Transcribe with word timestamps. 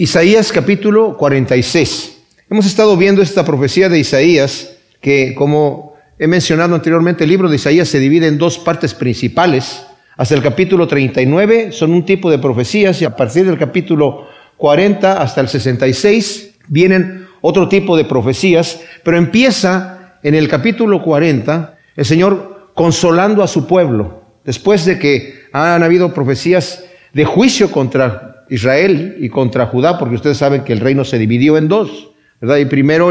Isaías 0.00 0.52
capítulo 0.52 1.16
46. 1.16 2.18
Hemos 2.48 2.66
estado 2.66 2.96
viendo 2.96 3.20
esta 3.20 3.44
profecía 3.44 3.88
de 3.88 3.98
Isaías 3.98 4.76
que, 5.00 5.34
como 5.34 5.94
he 6.20 6.28
mencionado 6.28 6.76
anteriormente, 6.76 7.24
el 7.24 7.30
libro 7.30 7.48
de 7.48 7.56
Isaías 7.56 7.88
se 7.88 7.98
divide 7.98 8.28
en 8.28 8.38
dos 8.38 8.60
partes 8.60 8.94
principales. 8.94 9.84
Hasta 10.16 10.36
el 10.36 10.42
capítulo 10.42 10.86
39 10.86 11.72
son 11.72 11.90
un 11.90 12.04
tipo 12.04 12.30
de 12.30 12.38
profecías 12.38 13.02
y 13.02 13.06
a 13.06 13.16
partir 13.16 13.44
del 13.44 13.58
capítulo 13.58 14.28
40 14.56 15.20
hasta 15.20 15.40
el 15.40 15.48
66 15.48 16.58
vienen 16.68 17.26
otro 17.40 17.68
tipo 17.68 17.96
de 17.96 18.04
profecías, 18.04 18.80
pero 19.02 19.16
empieza 19.16 20.20
en 20.22 20.36
el 20.36 20.46
capítulo 20.46 21.02
40 21.02 21.76
el 21.96 22.04
Señor 22.04 22.70
consolando 22.72 23.42
a 23.42 23.48
su 23.48 23.66
pueblo, 23.66 24.22
después 24.44 24.84
de 24.84 24.96
que 25.00 25.40
han 25.50 25.82
habido 25.82 26.14
profecías 26.14 26.84
de 27.12 27.24
juicio 27.24 27.72
contra 27.72 28.27
Israel 28.50 29.16
y 29.20 29.28
contra 29.28 29.66
Judá, 29.66 29.98
porque 29.98 30.14
ustedes 30.14 30.38
saben 30.38 30.64
que 30.64 30.72
el 30.72 30.80
reino 30.80 31.04
se 31.04 31.18
dividió 31.18 31.56
en 31.56 31.68
dos, 31.68 32.10
¿verdad? 32.40 32.58
Y 32.58 32.64
primero 32.64 33.10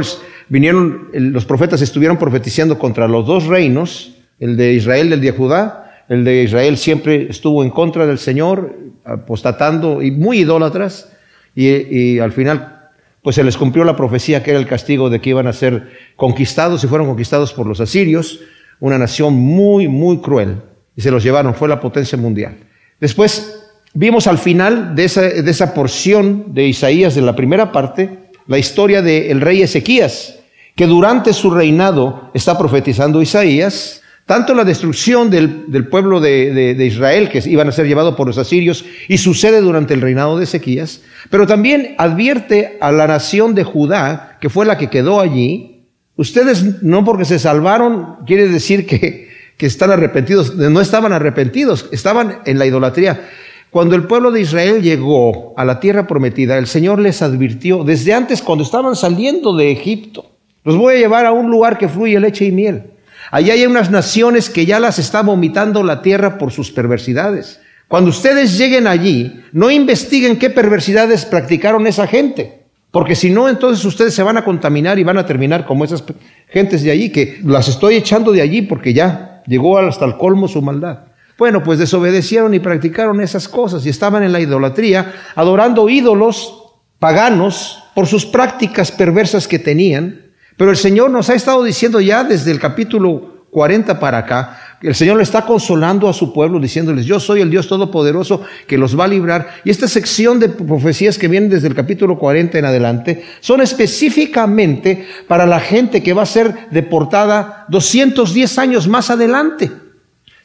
vinieron, 0.50 1.10
los 1.14 1.46
profetas 1.46 1.82
estuvieron 1.82 2.18
profetizando 2.18 2.80
contra 2.80 3.08
los 3.08 3.26
dos 3.26 3.46
reinos, 3.46 4.16
el 4.40 4.58
de 4.58 4.74
Israel 4.74 5.10
y 5.10 5.14
el 5.14 5.22
de 5.22 5.32
Judá. 5.32 5.84
El 6.10 6.24
de 6.24 6.44
Israel 6.44 6.78
siempre 6.78 7.28
estuvo 7.30 7.64
en 7.64 7.70
contra 7.70 8.08
del 8.08 8.18
Señor, 8.18 8.74
apostatando 9.04 10.02
y 10.02 10.12
muy 10.12 10.40
idólatras, 10.40 11.12
y, 11.54 11.68
y 11.68 12.20
al 12.20 12.32
final 12.32 12.90
pues 13.22 13.36
se 13.36 13.44
les 13.44 13.58
cumplió 13.58 13.84
la 13.84 13.98
profecía 13.98 14.42
que 14.42 14.52
era 14.52 14.60
el 14.60 14.68
castigo 14.68 15.10
de 15.10 15.20
que 15.20 15.32
iban 15.32 15.48
a 15.48 15.54
ser 15.54 15.90
conquistados 16.16 16.82
y 16.84 16.88
fueron 16.88 17.08
conquistados 17.08 17.52
por 17.52 17.68
los 17.68 17.82
asirios, 17.82 18.40
una 18.80 18.98
nación 18.98 19.34
muy, 19.34 19.90
muy 19.90 20.20
cruel, 20.20 20.62
y 20.96 21.02
se 21.02 21.12
los 21.12 21.24
llevaron, 21.24 21.54
fue 21.54 21.68
la 21.68 21.82
potencia 21.82 22.18
mundial. 22.18 22.56
Después 23.02 23.67
vimos 23.94 24.28
al 24.28 24.38
final 24.38 24.96
de 24.96 25.06
esa, 25.06 25.22
de 25.22 25.50
esa 25.50 25.74
porción 25.74 26.54
de 26.54 26.68
Isaías, 26.68 27.16
de 27.16 27.22
la 27.22 27.36
primera 27.36 27.72
parte, 27.72 28.10
la 28.48 28.58
historia 28.58 29.02
del 29.02 29.42
rey 29.42 29.62
Ezequías, 29.62 30.40
que 30.76 30.88
durante 30.88 31.34
su 31.34 31.52
reinado 31.52 32.32
está 32.34 32.58
profetizando 32.58 33.22
Isaías, 33.22 34.02
tanto 34.26 34.54
la 34.54 34.66
destrucción 34.66 35.30
del, 35.30 35.88
pueblo 35.90 36.20
de, 36.20 36.76
de, 36.76 36.86
Israel, 36.86 37.30
que 37.30 37.42
iban 37.50 37.70
a 37.70 37.72
ser 37.72 37.88
llevados 37.88 38.16
por 38.16 38.28
los 38.28 38.38
asirios, 38.38 38.86
y 39.08 39.18
sucede 39.18 39.62
durante 39.62 39.94
el 39.94 40.02
reinado 40.02 40.38
de 40.38 40.44
Ezequías, 40.44 41.02
pero 41.30 41.48
también 41.48 41.96
advierte 41.98 42.78
a 42.82 42.92
la 42.92 43.08
nación 43.08 43.56
de 43.56 43.64
Judá, 43.64 44.38
que 44.42 44.50
fue 44.50 44.66
la 44.66 44.78
que 44.78 44.90
quedó 44.90 45.22
allí, 45.22 45.86
ustedes 46.18 46.84
no 46.84 47.06
porque 47.06 47.26
se 47.26 47.40
salvaron, 47.40 48.18
quiere 48.26 48.48
decir 48.48 48.86
que, 48.86 49.30
que 49.58 49.66
están 49.66 49.92
arrepentidos, 49.92 50.56
no 50.56 50.82
estaban 50.82 51.14
arrepentidos, 51.14 51.88
estaban 51.92 52.40
en 52.46 52.60
la 52.60 52.66
idolatría. 52.66 53.30
Cuando 53.70 53.96
el 53.96 54.04
pueblo 54.04 54.32
de 54.32 54.42
Israel 54.42 54.82
llegó 54.82 55.54
a 55.58 55.66
la 55.66 55.80
tierra 55.80 56.08
prometida, 56.08 56.58
el 56.58 56.68
Señor 56.68 57.00
les 57.00 57.22
advirtió 57.22 57.84
desde 57.84 58.14
antes 58.14 58.42
cuando 58.42 58.64
estaban 58.64 58.96
saliendo 58.96 59.56
de 59.56 59.72
Egipto, 59.72 60.26
los 60.64 60.78
voy 60.78 60.96
a 60.96 60.98
llevar 60.98 61.26
a 61.26 61.34
un 61.34 61.50
lugar 61.50 61.78
que 61.78 61.90
fluye 61.90 62.20
leche 62.20 62.46
y 62.46 62.52
miel. 62.52 62.92
Allá 63.32 63.54
hay 63.54 63.66
unas 63.66 63.92
naciones 63.92 64.50
que 64.50 64.66
ya 64.66 64.80
las 64.80 65.00
está 65.00 65.22
vomitando 65.22 65.84
la 65.84 66.02
tierra 66.02 66.38
por 66.38 66.52
sus 66.52 66.72
perversidades. 66.72 67.60
Cuando 67.88 68.10
ustedes 68.10 68.58
lleguen 68.58 68.88
allí, 68.88 69.42
no 69.52 69.70
investiguen 69.70 70.38
qué 70.38 70.50
perversidades 70.50 71.26
practicaron 71.26 71.88
esa 71.88 72.08
gente, 72.08 72.64
porque 72.92 73.16
si 73.16 73.30
no, 73.30 73.48
entonces 73.50 73.84
ustedes 73.86 74.14
se 74.14 74.24
van 74.24 74.38
a 74.38 74.44
contaminar 74.44 74.98
y 75.00 75.04
van 75.04 75.18
a 75.18 75.26
terminar 75.26 75.66
como 75.66 75.86
esas 75.86 76.04
gentes 76.50 76.84
de 76.84 76.92
allí, 76.92 77.12
que 77.12 77.40
las 77.44 77.68
estoy 77.68 77.96
echando 77.96 78.32
de 78.32 78.42
allí 78.42 78.62
porque 78.62 78.94
ya 78.94 79.42
llegó 79.46 79.78
hasta 79.78 80.06
el 80.06 80.18
colmo 80.18 80.48
su 80.48 80.62
maldad. 80.62 81.00
Bueno, 81.38 81.64
pues 81.64 81.78
desobedecieron 81.78 82.54
y 82.54 82.60
practicaron 82.60 83.22
esas 83.22 83.48
cosas 83.48 83.86
y 83.86 83.90
estaban 83.90 84.24
en 84.24 84.32
la 84.32 84.40
idolatría, 84.40 85.14
adorando 85.36 85.88
ídolos 85.88 86.64
paganos 87.00 87.84
por 87.94 88.08
sus 88.08 88.26
prácticas 88.26 88.92
perversas 88.92 89.48
que 89.48 89.60
tenían. 89.60 90.32
Pero 90.58 90.72
el 90.72 90.78
Señor 90.78 91.12
nos 91.12 91.30
ha 91.30 91.36
estado 91.36 91.64
diciendo 91.64 92.02
ya 92.02 92.24
desde 92.24 92.50
el 92.50 92.60
capítulo 92.60 93.46
40 93.52 94.00
para 94.00 94.20
acá, 94.20 94.60
el 94.82 94.94
Señor 94.94 95.18
le 95.18 95.24
está 95.24 95.46
consolando 95.46 96.08
a 96.10 96.14
su 96.14 96.34
pueblo 96.34 96.60
diciéndoles, 96.60 97.06
yo 97.06 97.20
soy 97.20 97.42
el 97.42 97.50
Dios 97.50 97.68
Todopoderoso 97.68 98.42
que 98.68 98.78
los 98.78 99.00
va 99.00 99.06
a 99.06 99.08
librar. 99.08 99.48
Y 99.64 99.70
esta 99.70 99.88
sección 99.88 100.40
de 100.40 100.50
profecías 100.50 101.18
que 101.18 101.28
vienen 101.28 101.50
desde 101.50 101.68
el 101.68 101.76
capítulo 101.76 102.18
40 102.18 102.60
en 102.60 102.66
adelante 102.66 103.24
son 103.40 103.62
específicamente 103.62 105.08
para 105.28 105.46
la 105.46 105.60
gente 105.60 106.04
que 106.04 106.14
va 106.14 106.24
a 106.24 106.28
ser 106.28 106.68
deportada 106.72 107.66
210 107.70 108.58
años 108.60 108.88
más 108.88 109.10
adelante. 109.10 109.87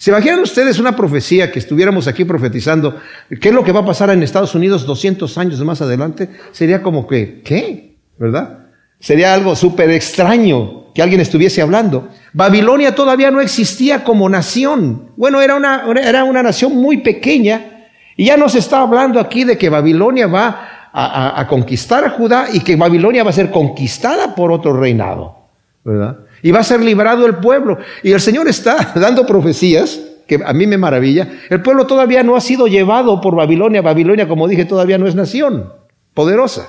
¿Se 0.02 0.10
imaginan 0.10 0.40
ustedes 0.40 0.80
una 0.80 0.96
profecía 0.96 1.52
que 1.52 1.60
estuviéramos 1.60 2.08
aquí 2.08 2.24
profetizando? 2.24 2.98
¿Qué 3.40 3.50
es 3.50 3.54
lo 3.54 3.62
que 3.62 3.70
va 3.70 3.82
a 3.82 3.86
pasar 3.86 4.10
en 4.10 4.24
Estados 4.24 4.52
Unidos 4.52 4.84
200 4.84 5.38
años 5.38 5.60
más 5.60 5.80
adelante? 5.80 6.28
Sería 6.50 6.82
como 6.82 7.06
que, 7.06 7.40
¿qué? 7.44 7.94
¿Verdad? 8.18 8.66
Sería 8.98 9.32
algo 9.32 9.54
súper 9.54 9.90
extraño 9.90 10.92
que 10.92 11.02
alguien 11.02 11.20
estuviese 11.20 11.62
hablando. 11.62 12.08
Babilonia 12.32 12.96
todavía 12.96 13.30
no 13.30 13.40
existía 13.40 14.02
como 14.02 14.28
nación. 14.28 15.12
Bueno, 15.16 15.40
era 15.40 15.54
una, 15.54 15.84
era 16.02 16.24
una 16.24 16.42
nación 16.42 16.74
muy 16.74 16.96
pequeña. 16.96 17.86
Y 18.16 18.24
ya 18.24 18.36
nos 18.36 18.56
está 18.56 18.80
hablando 18.80 19.20
aquí 19.20 19.44
de 19.44 19.56
que 19.56 19.68
Babilonia 19.68 20.26
va 20.26 20.90
a, 20.92 21.40
a 21.40 21.46
conquistar 21.46 22.04
a 22.04 22.10
Judá 22.10 22.48
y 22.52 22.58
que 22.58 22.74
Babilonia 22.74 23.22
va 23.22 23.30
a 23.30 23.34
ser 23.34 23.52
conquistada 23.52 24.34
por 24.34 24.50
otro 24.50 24.72
reinado. 24.72 25.36
¿Verdad? 25.84 26.21
Y 26.42 26.50
va 26.50 26.60
a 26.60 26.64
ser 26.64 26.80
librado 26.80 27.26
el 27.26 27.36
pueblo. 27.36 27.78
Y 28.02 28.12
el 28.12 28.20
Señor 28.20 28.48
está 28.48 28.92
dando 28.94 29.26
profecías 29.26 30.00
que 30.26 30.40
a 30.44 30.52
mí 30.52 30.66
me 30.66 30.78
maravilla. 30.78 31.28
El 31.48 31.62
pueblo 31.62 31.86
todavía 31.86 32.22
no 32.22 32.36
ha 32.36 32.40
sido 32.40 32.66
llevado 32.66 33.20
por 33.20 33.34
Babilonia. 33.34 33.82
Babilonia, 33.82 34.28
como 34.28 34.48
dije, 34.48 34.64
todavía 34.64 34.98
no 34.98 35.06
es 35.06 35.14
nación 35.14 35.72
poderosa. 36.14 36.68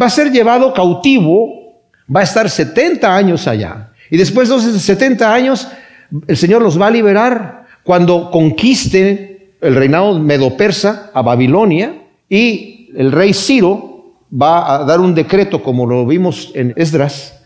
Va 0.00 0.06
a 0.06 0.10
ser 0.10 0.30
llevado 0.30 0.72
cautivo, 0.72 1.80
va 2.14 2.20
a 2.20 2.24
estar 2.24 2.48
70 2.48 3.14
años 3.14 3.46
allá. 3.46 3.90
Y 4.10 4.16
después 4.16 4.48
de 4.48 4.56
esos 4.56 4.80
70 4.82 5.32
años, 5.32 5.68
el 6.26 6.36
Señor 6.36 6.62
los 6.62 6.80
va 6.80 6.86
a 6.86 6.90
liberar 6.90 7.66
cuando 7.82 8.30
conquiste 8.30 9.54
el 9.60 9.74
reinado 9.74 10.18
medo-persa 10.18 11.10
a 11.12 11.22
Babilonia 11.22 12.02
y 12.28 12.90
el 12.96 13.12
rey 13.12 13.34
Ciro 13.34 14.14
va 14.30 14.74
a 14.74 14.84
dar 14.84 15.00
un 15.00 15.14
decreto, 15.14 15.62
como 15.62 15.86
lo 15.86 16.06
vimos 16.06 16.52
en 16.54 16.74
Esdras, 16.76 17.42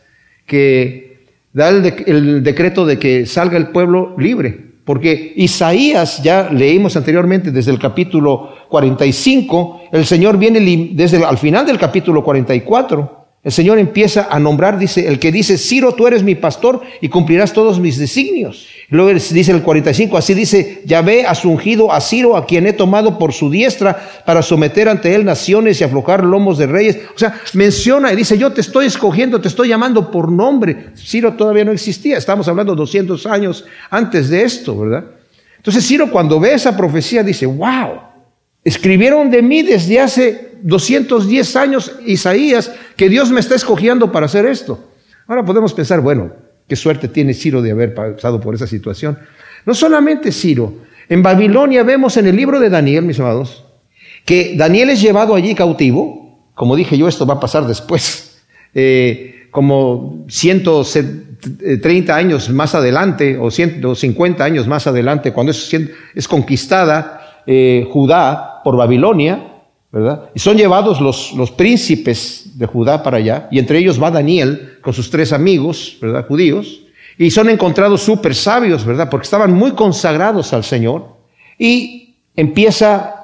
que 0.47 1.12
da 1.53 1.69
el, 1.69 2.43
decreto 2.43 2.87
de 2.87 2.99
que 2.99 3.27
salga 3.27 3.57
el 3.57 3.69
pueblo 3.69 4.15
libre. 4.19 4.73
Porque 4.85 5.33
Isaías, 5.37 6.23
ya 6.23 6.51
leímos 6.51 6.97
anteriormente 6.97 7.53
desde 7.53 7.71
el 7.71 7.79
capítulo 7.79 8.51
45, 8.69 9.83
el 9.93 10.05
Señor 10.05 10.39
viene 10.39 10.91
desde 10.93 11.25
al 11.25 11.39
final 11.39 11.65
del 11.67 11.79
capítulo 11.79 12.25
44 12.25 13.22
el 13.45 13.51
Señor 13.51 13.81
empieza 13.81 14.29
a 14.31 14.39
nombrar, 14.39 14.79
dice, 14.79 15.09
el 15.09 15.19
que 15.19 15.33
dice, 15.33 15.59
Ciro, 15.59 15.95
tú 15.95 16.07
eres 16.07 16.23
mi 16.23 16.37
pastor 16.37 16.81
y 17.01 17.09
cumplirás 17.09 17.53
todos 17.53 17.81
mis 17.81 17.99
designios. 17.99 18.69
Luego 18.89 19.11
dice 19.13 19.51
el 19.51 19.63
45, 19.63 20.17
así 20.17 20.33
dice, 20.33 20.83
Yahvé 20.85 21.27
has 21.27 21.45
ungido 21.45 21.91
a 21.91 22.01
Ciro, 22.01 22.37
a 22.37 22.47
quien 22.47 22.69
he 22.69 22.73
tomado 22.73 23.19
por 23.19 23.33
su 23.33 23.51
diestra 23.51 24.01
para 24.25 24.43
someter 24.43 24.89
ante 24.89 25.17
él 25.17 25.25
naciones 25.25 25.81
y 25.81 25.85
aflojar 25.85 26.23
lomos 26.23 26.57
de 26.57 26.69
reyes. 26.69 26.99
O 27.17 27.19
sea, 27.19 27.41
menciona 27.55 28.13
y 28.13 28.17
dice, 28.17 28.39
yo 28.39 28.53
te 28.53 28.61
estoy 28.61 28.87
escogiendo, 28.87 29.41
te 29.41 29.49
estoy 29.49 29.71
llamando 29.71 30.13
por 30.13 30.31
nombre. 30.31 30.91
Ciro 30.95 31.33
todavía 31.33 31.65
no 31.65 31.73
existía, 31.73 32.19
estamos 32.19 32.47
hablando 32.47 32.77
200 32.77 33.27
años 33.27 33.65
antes 33.91 34.29
de 34.29 34.45
esto, 34.45 34.79
¿verdad? 34.79 35.05
Entonces 35.57 35.85
Ciro 35.85 36.13
cuando 36.13 36.39
ve 36.39 36.55
esa 36.55 36.77
profecía 36.77 37.25
dice, 37.25 37.47
wow, 37.47 38.12
Escribieron 38.65 39.31
de 39.31 39.43
mí 39.43 39.63
desde 39.63 40.01
hace 40.01 40.53
210 40.63 41.57
años 41.57 41.93
Isaías 42.07 42.73
que 42.97 43.09
Dios 43.09 43.31
me 43.31 43.41
está 43.41 43.57
escogiendo 43.57 44.13
para 44.13 44.27
hacer 44.27 44.47
esto. 44.47 44.79
Ahora 45.27 45.45
podemos 45.45 45.75
pensar, 45.75 46.01
bueno, 46.01 46.33
qué 46.69 46.77
suerte 46.77 47.09
tiene 47.09 47.35
Ciro 47.35 47.61
de 47.61 47.73
haber 47.73 47.95
pasado 47.95 48.41
por 48.41 48.55
esa 48.55 48.67
situación. 48.67 49.19
No 49.67 49.75
solamente 49.75 50.31
Ciro, 50.31 50.75
en 51.09 51.23
Babilonia 51.23 51.83
vemos 51.83 52.17
en 52.17 52.27
el 52.27 52.37
libro 52.37 52.61
de 52.61 52.71
Daniel, 52.71 53.05
mis 53.05 53.19
amados, 53.19 53.65
que 54.25 54.55
Daniel 54.57 54.91
es 54.91 55.01
llevado 55.01 55.35
allí 55.35 55.55
cautivo. 55.55 56.51
Como 56.55 56.77
dije 56.77 56.97
yo, 56.97 57.09
esto 57.09 57.27
va 57.27 57.35
a 57.35 57.41
pasar 57.41 57.67
después, 57.67 58.43
eh, 58.75 59.49
como 59.51 60.25
130 60.29 62.15
años 62.15 62.49
más 62.51 62.77
adelante, 62.77 63.37
o 63.39 63.51
150 63.51 64.45
años 64.45 64.69
más 64.69 64.87
adelante, 64.87 65.33
cuando 65.33 65.51
es, 65.51 65.71
es 66.15 66.29
conquistada 66.29 67.23
eh, 67.47 67.89
Judá 67.91 68.61
por 68.65 68.77
Babilonia, 68.77 69.49
¿verdad? 69.91 70.31
Y 70.35 70.39
son 70.39 70.57
llevados 70.57 71.01
los, 71.01 71.33
los 71.35 71.51
príncipes 71.51 72.59
de 72.59 72.67
Judá 72.67 73.03
para 73.03 73.19
allá, 73.19 73.49
y 73.51 73.59
entre 73.59 73.79
ellos 73.79 74.03
va 74.03 74.11
Daniel 74.11 74.79
con 74.81 74.93
sus 74.93 75.11
tres 75.11 75.33
amigos, 75.33 75.99
¿verdad? 76.01 76.27
Judíos, 76.27 76.83
y 77.19 77.31
son 77.31 77.49
encontrados 77.51 78.03
súper 78.03 78.35
sabios, 78.35 78.85
¿verdad? 78.85 79.11
Porque 79.11 79.25
estaban 79.25 79.53
muy 79.53 79.73
consagrados 79.73 80.53
al 80.53 80.65
Señor. 80.65 81.09
Y 81.59 82.17
empieza 82.35 83.15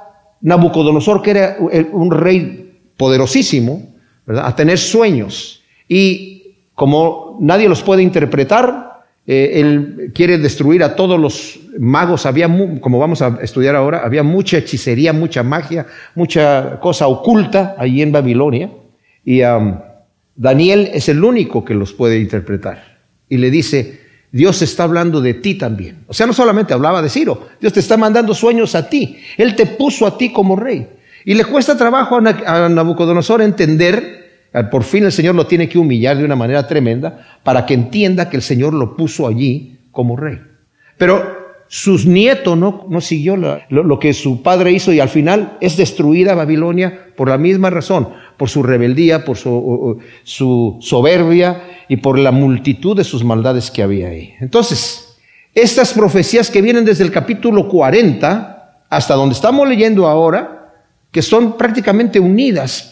Nabucodonosor, 0.41 1.23
que 1.23 1.31
era 1.31 1.57
un 1.93 2.11
rey 2.11 2.81
poderosísimo, 2.97 3.95
¿verdad? 4.27 4.47
A 4.47 4.55
tener 4.55 4.79
sueños. 4.79 5.63
Y 5.89 6.55
como 6.75 7.39
nadie 7.41 7.69
los 7.69 7.83
puede 7.83 8.03
interpretar, 8.03 8.88
Eh, 9.31 9.61
él 9.61 10.11
quiere 10.15 10.39
destruir 10.39 10.83
a 10.83 10.97
todos 10.97 11.21
los 11.21 11.61
magos. 11.79 12.25
Había, 12.25 12.49
como 12.81 12.99
vamos 12.99 13.21
a 13.21 13.39
estudiar 13.43 13.77
ahora, 13.77 14.01
había 14.03 14.23
mucha 14.23 14.57
hechicería, 14.57 15.13
mucha 15.13 15.43
magia, 15.43 15.87
mucha 16.15 16.81
cosa 16.81 17.09
oculta 17.09 17.77
allí 17.79 18.01
en 18.01 18.11
Babilonia. 18.11 18.71
Y 19.27 19.43
Daniel 20.35 20.91
es 20.95 21.11
el 21.11 21.23
único 21.23 21.63
que 21.63 21.75
los 21.75 21.93
puede 21.93 22.19
interpretar. 22.19 22.97
Y 23.29 23.37
le 23.37 23.51
dice, 23.51 24.01
Dios 24.33 24.63
está 24.63 24.85
hablando 24.85 25.21
de 25.21 25.35
ti 25.35 25.57
también. 25.57 26.05
O 26.07 26.15
sea, 26.15 26.27
no 26.27 26.33
solamente 26.33 26.73
hablaba 26.73 27.03
de 27.03 27.11
Ciro, 27.11 27.49
Dios 27.61 27.75
te 27.75 27.81
está 27.81 27.99
mandando 27.99 28.33
sueños 28.33 28.75
a 28.75 28.89
ti. 28.89 29.19
Él 29.37 29.55
te 29.55 29.67
puso 29.67 30.07
a 30.07 30.17
ti 30.17 30.33
como 30.33 30.57
rey. 30.57 30.89
Y 31.27 31.35
le 31.35 31.45
cuesta 31.45 31.77
trabajo 31.77 32.17
a 32.17 32.69
Nabucodonosor 32.71 33.43
entender 33.43 34.18
por 34.71 34.83
fin 34.83 35.05
el 35.05 35.13
Señor 35.13 35.35
lo 35.35 35.47
tiene 35.47 35.69
que 35.69 35.79
humillar 35.79 36.17
de 36.17 36.25
una 36.25 36.37
manera 36.37 36.67
tremenda 36.67 37.41
para 37.43 37.67
que 37.67 37.75
entienda 37.75 38.29
que 38.29 38.37
el 38.37 38.43
Señor 38.43 38.75
lo 38.75 38.97
puso 38.97 39.27
allí 39.27 39.79
como 39.91 40.17
rey. 40.17 40.39
Pero 40.97 41.39
sus 41.69 42.07
nietos 42.07 42.57
no, 42.57 42.87
no 42.89 43.01
siguió 43.01 43.37
lo, 43.37 43.99
que 43.99 44.15
su 44.15 44.43
padre 44.43 44.73
hizo 44.73 44.93
y 44.93 45.01
al 45.01 45.11
final 45.11 45.59
es 45.61 45.77
destruida 45.77 46.35
Babilonia 46.35 47.09
por 47.15 47.29
la 47.29 47.37
misma 47.37 47.69
razón, 47.69 48.09
por 48.39 48.49
su 48.49 48.63
rebeldía, 48.63 49.25
por 49.25 49.37
su, 49.37 49.99
su 50.25 50.79
soberbia 50.81 51.63
y 51.89 51.99
por 51.99 52.19
la 52.19 52.33
multitud 52.33 52.97
de 52.97 53.05
sus 53.05 53.23
maldades 53.23 53.71
que 53.71 53.83
había 53.83 54.09
ahí. 54.09 54.35
Entonces, 54.41 55.19
estas 55.55 55.93
profecías 55.93 56.51
que 56.51 56.63
vienen 56.63 56.87
desde 56.87 57.05
el 57.05 57.13
capítulo 57.13 57.69
40 57.69 58.85
hasta 58.89 59.15
donde 59.15 59.35
estamos 59.35 59.69
leyendo 59.69 60.07
ahora, 60.07 60.58
que 61.11 61.23
son 61.23 61.57
prácticamente 61.57 62.21
unidas, 62.21 62.91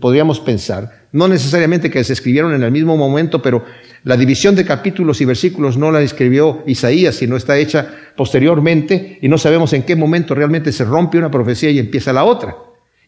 podríamos 0.00 0.40
pensar. 0.40 1.06
No 1.12 1.28
necesariamente 1.28 1.90
que 1.90 2.04
se 2.04 2.12
escribieron 2.12 2.54
en 2.54 2.62
el 2.62 2.70
mismo 2.70 2.96
momento, 2.96 3.42
pero 3.42 3.64
la 4.04 4.16
división 4.16 4.54
de 4.54 4.64
capítulos 4.64 5.20
y 5.20 5.24
versículos 5.24 5.76
no 5.76 5.90
la 5.90 6.00
escribió 6.00 6.62
Isaías, 6.66 7.16
sino 7.16 7.36
está 7.36 7.58
hecha 7.58 7.88
posteriormente 8.14 9.18
y 9.20 9.28
no 9.28 9.36
sabemos 9.36 9.72
en 9.72 9.82
qué 9.82 9.96
momento 9.96 10.34
realmente 10.34 10.70
se 10.70 10.84
rompe 10.84 11.18
una 11.18 11.30
profecía 11.30 11.70
y 11.70 11.78
empieza 11.78 12.12
la 12.12 12.24
otra. 12.24 12.56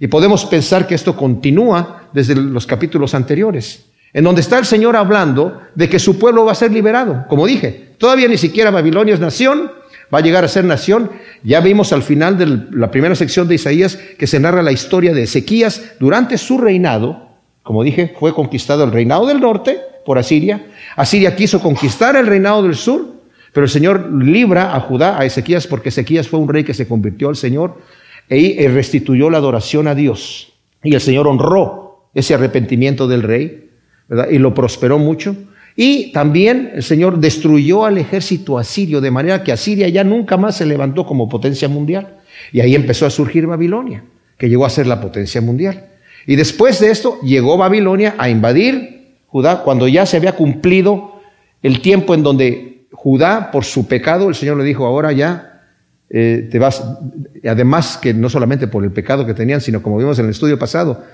Y 0.00 0.08
podemos 0.08 0.44
pensar 0.46 0.86
que 0.86 0.94
esto 0.94 1.16
continúa 1.16 2.08
desde 2.12 2.34
los 2.34 2.66
capítulos 2.66 3.14
anteriores, 3.14 3.84
en 4.12 4.24
donde 4.24 4.40
está 4.40 4.58
el 4.58 4.64
Señor 4.64 4.96
hablando 4.96 5.60
de 5.74 5.88
que 5.88 5.98
su 5.98 6.18
pueblo 6.18 6.44
va 6.44 6.52
a 6.52 6.56
ser 6.56 6.72
liberado. 6.72 7.26
Como 7.28 7.46
dije, 7.46 7.90
todavía 7.98 8.26
ni 8.26 8.38
siquiera 8.38 8.70
Babilonia 8.70 9.14
es 9.14 9.20
nación, 9.20 9.70
va 10.12 10.18
a 10.18 10.22
llegar 10.22 10.44
a 10.44 10.48
ser 10.48 10.64
nación. 10.64 11.10
Ya 11.42 11.60
vimos 11.60 11.92
al 11.92 12.02
final 12.02 12.38
de 12.38 12.46
la 12.70 12.90
primera 12.90 13.14
sección 13.14 13.48
de 13.48 13.54
Isaías 13.54 13.96
que 13.96 14.26
se 14.26 14.40
narra 14.40 14.62
la 14.62 14.72
historia 14.72 15.12
de 15.14 15.22
Ezequías 15.22 15.94
durante 15.98 16.38
su 16.38 16.58
reinado. 16.58 17.28
Como 17.62 17.82
dije, 17.82 18.14
fue 18.18 18.34
conquistado 18.34 18.84
el 18.84 18.92
reinado 18.92 19.26
del 19.26 19.40
norte 19.40 19.80
por 20.06 20.18
Asiria. 20.18 20.66
Asiria 20.96 21.36
quiso 21.36 21.60
conquistar 21.60 22.16
el 22.16 22.26
reinado 22.26 22.62
del 22.62 22.74
sur, 22.74 23.06
pero 23.52 23.64
el 23.64 23.70
Señor 23.70 24.10
libra 24.12 24.74
a 24.74 24.80
Judá, 24.80 25.18
a 25.18 25.24
Ezequías, 25.24 25.66
porque 25.66 25.90
Ezequías 25.90 26.28
fue 26.28 26.40
un 26.40 26.48
rey 26.48 26.64
que 26.64 26.74
se 26.74 26.88
convirtió 26.88 27.28
al 27.28 27.36
Señor 27.36 27.78
e 28.28 28.68
restituyó 28.72 29.30
la 29.30 29.38
adoración 29.38 29.88
a 29.88 29.94
Dios. 29.94 30.52
Y 30.82 30.94
el 30.94 31.00
Señor 31.00 31.26
honró 31.26 32.08
ese 32.14 32.34
arrepentimiento 32.34 33.08
del 33.08 33.22
rey. 33.22 33.70
Y 34.30 34.38
lo 34.38 34.54
prosperó 34.54 34.98
mucho. 34.98 35.36
Y 35.80 36.10
también 36.10 36.72
el 36.74 36.82
Señor 36.82 37.20
destruyó 37.20 37.84
al 37.84 37.98
ejército 37.98 38.58
asirio, 38.58 39.00
de 39.00 39.12
manera 39.12 39.44
que 39.44 39.52
Asiria 39.52 39.88
ya 39.88 40.02
nunca 40.02 40.36
más 40.36 40.56
se 40.56 40.66
levantó 40.66 41.06
como 41.06 41.28
potencia 41.28 41.68
mundial. 41.68 42.16
Y 42.50 42.58
ahí 42.58 42.74
empezó 42.74 43.06
a 43.06 43.10
surgir 43.10 43.46
Babilonia, 43.46 44.02
que 44.38 44.48
llegó 44.48 44.66
a 44.66 44.70
ser 44.70 44.88
la 44.88 45.00
potencia 45.00 45.40
mundial. 45.40 45.86
Y 46.26 46.34
después 46.34 46.80
de 46.80 46.90
esto 46.90 47.20
llegó 47.20 47.56
Babilonia 47.56 48.16
a 48.18 48.28
invadir 48.28 49.18
Judá 49.28 49.62
cuando 49.62 49.86
ya 49.86 50.04
se 50.04 50.16
había 50.16 50.32
cumplido 50.32 51.20
el 51.62 51.80
tiempo 51.80 52.12
en 52.12 52.24
donde 52.24 52.86
Judá, 52.90 53.52
por 53.52 53.64
su 53.64 53.86
pecado, 53.86 54.28
el 54.28 54.34
Señor 54.34 54.56
le 54.56 54.64
dijo, 54.64 54.84
ahora 54.84 55.12
ya 55.12 55.62
eh, 56.10 56.48
te 56.50 56.58
vas, 56.58 56.82
además 57.48 57.96
que 58.02 58.12
no 58.12 58.28
solamente 58.28 58.66
por 58.66 58.82
el 58.82 58.90
pecado 58.90 59.24
que 59.24 59.32
tenían, 59.32 59.60
sino 59.60 59.80
como 59.80 59.96
vimos 59.98 60.18
en 60.18 60.24
el 60.24 60.32
estudio 60.32 60.58
pasado, 60.58 61.04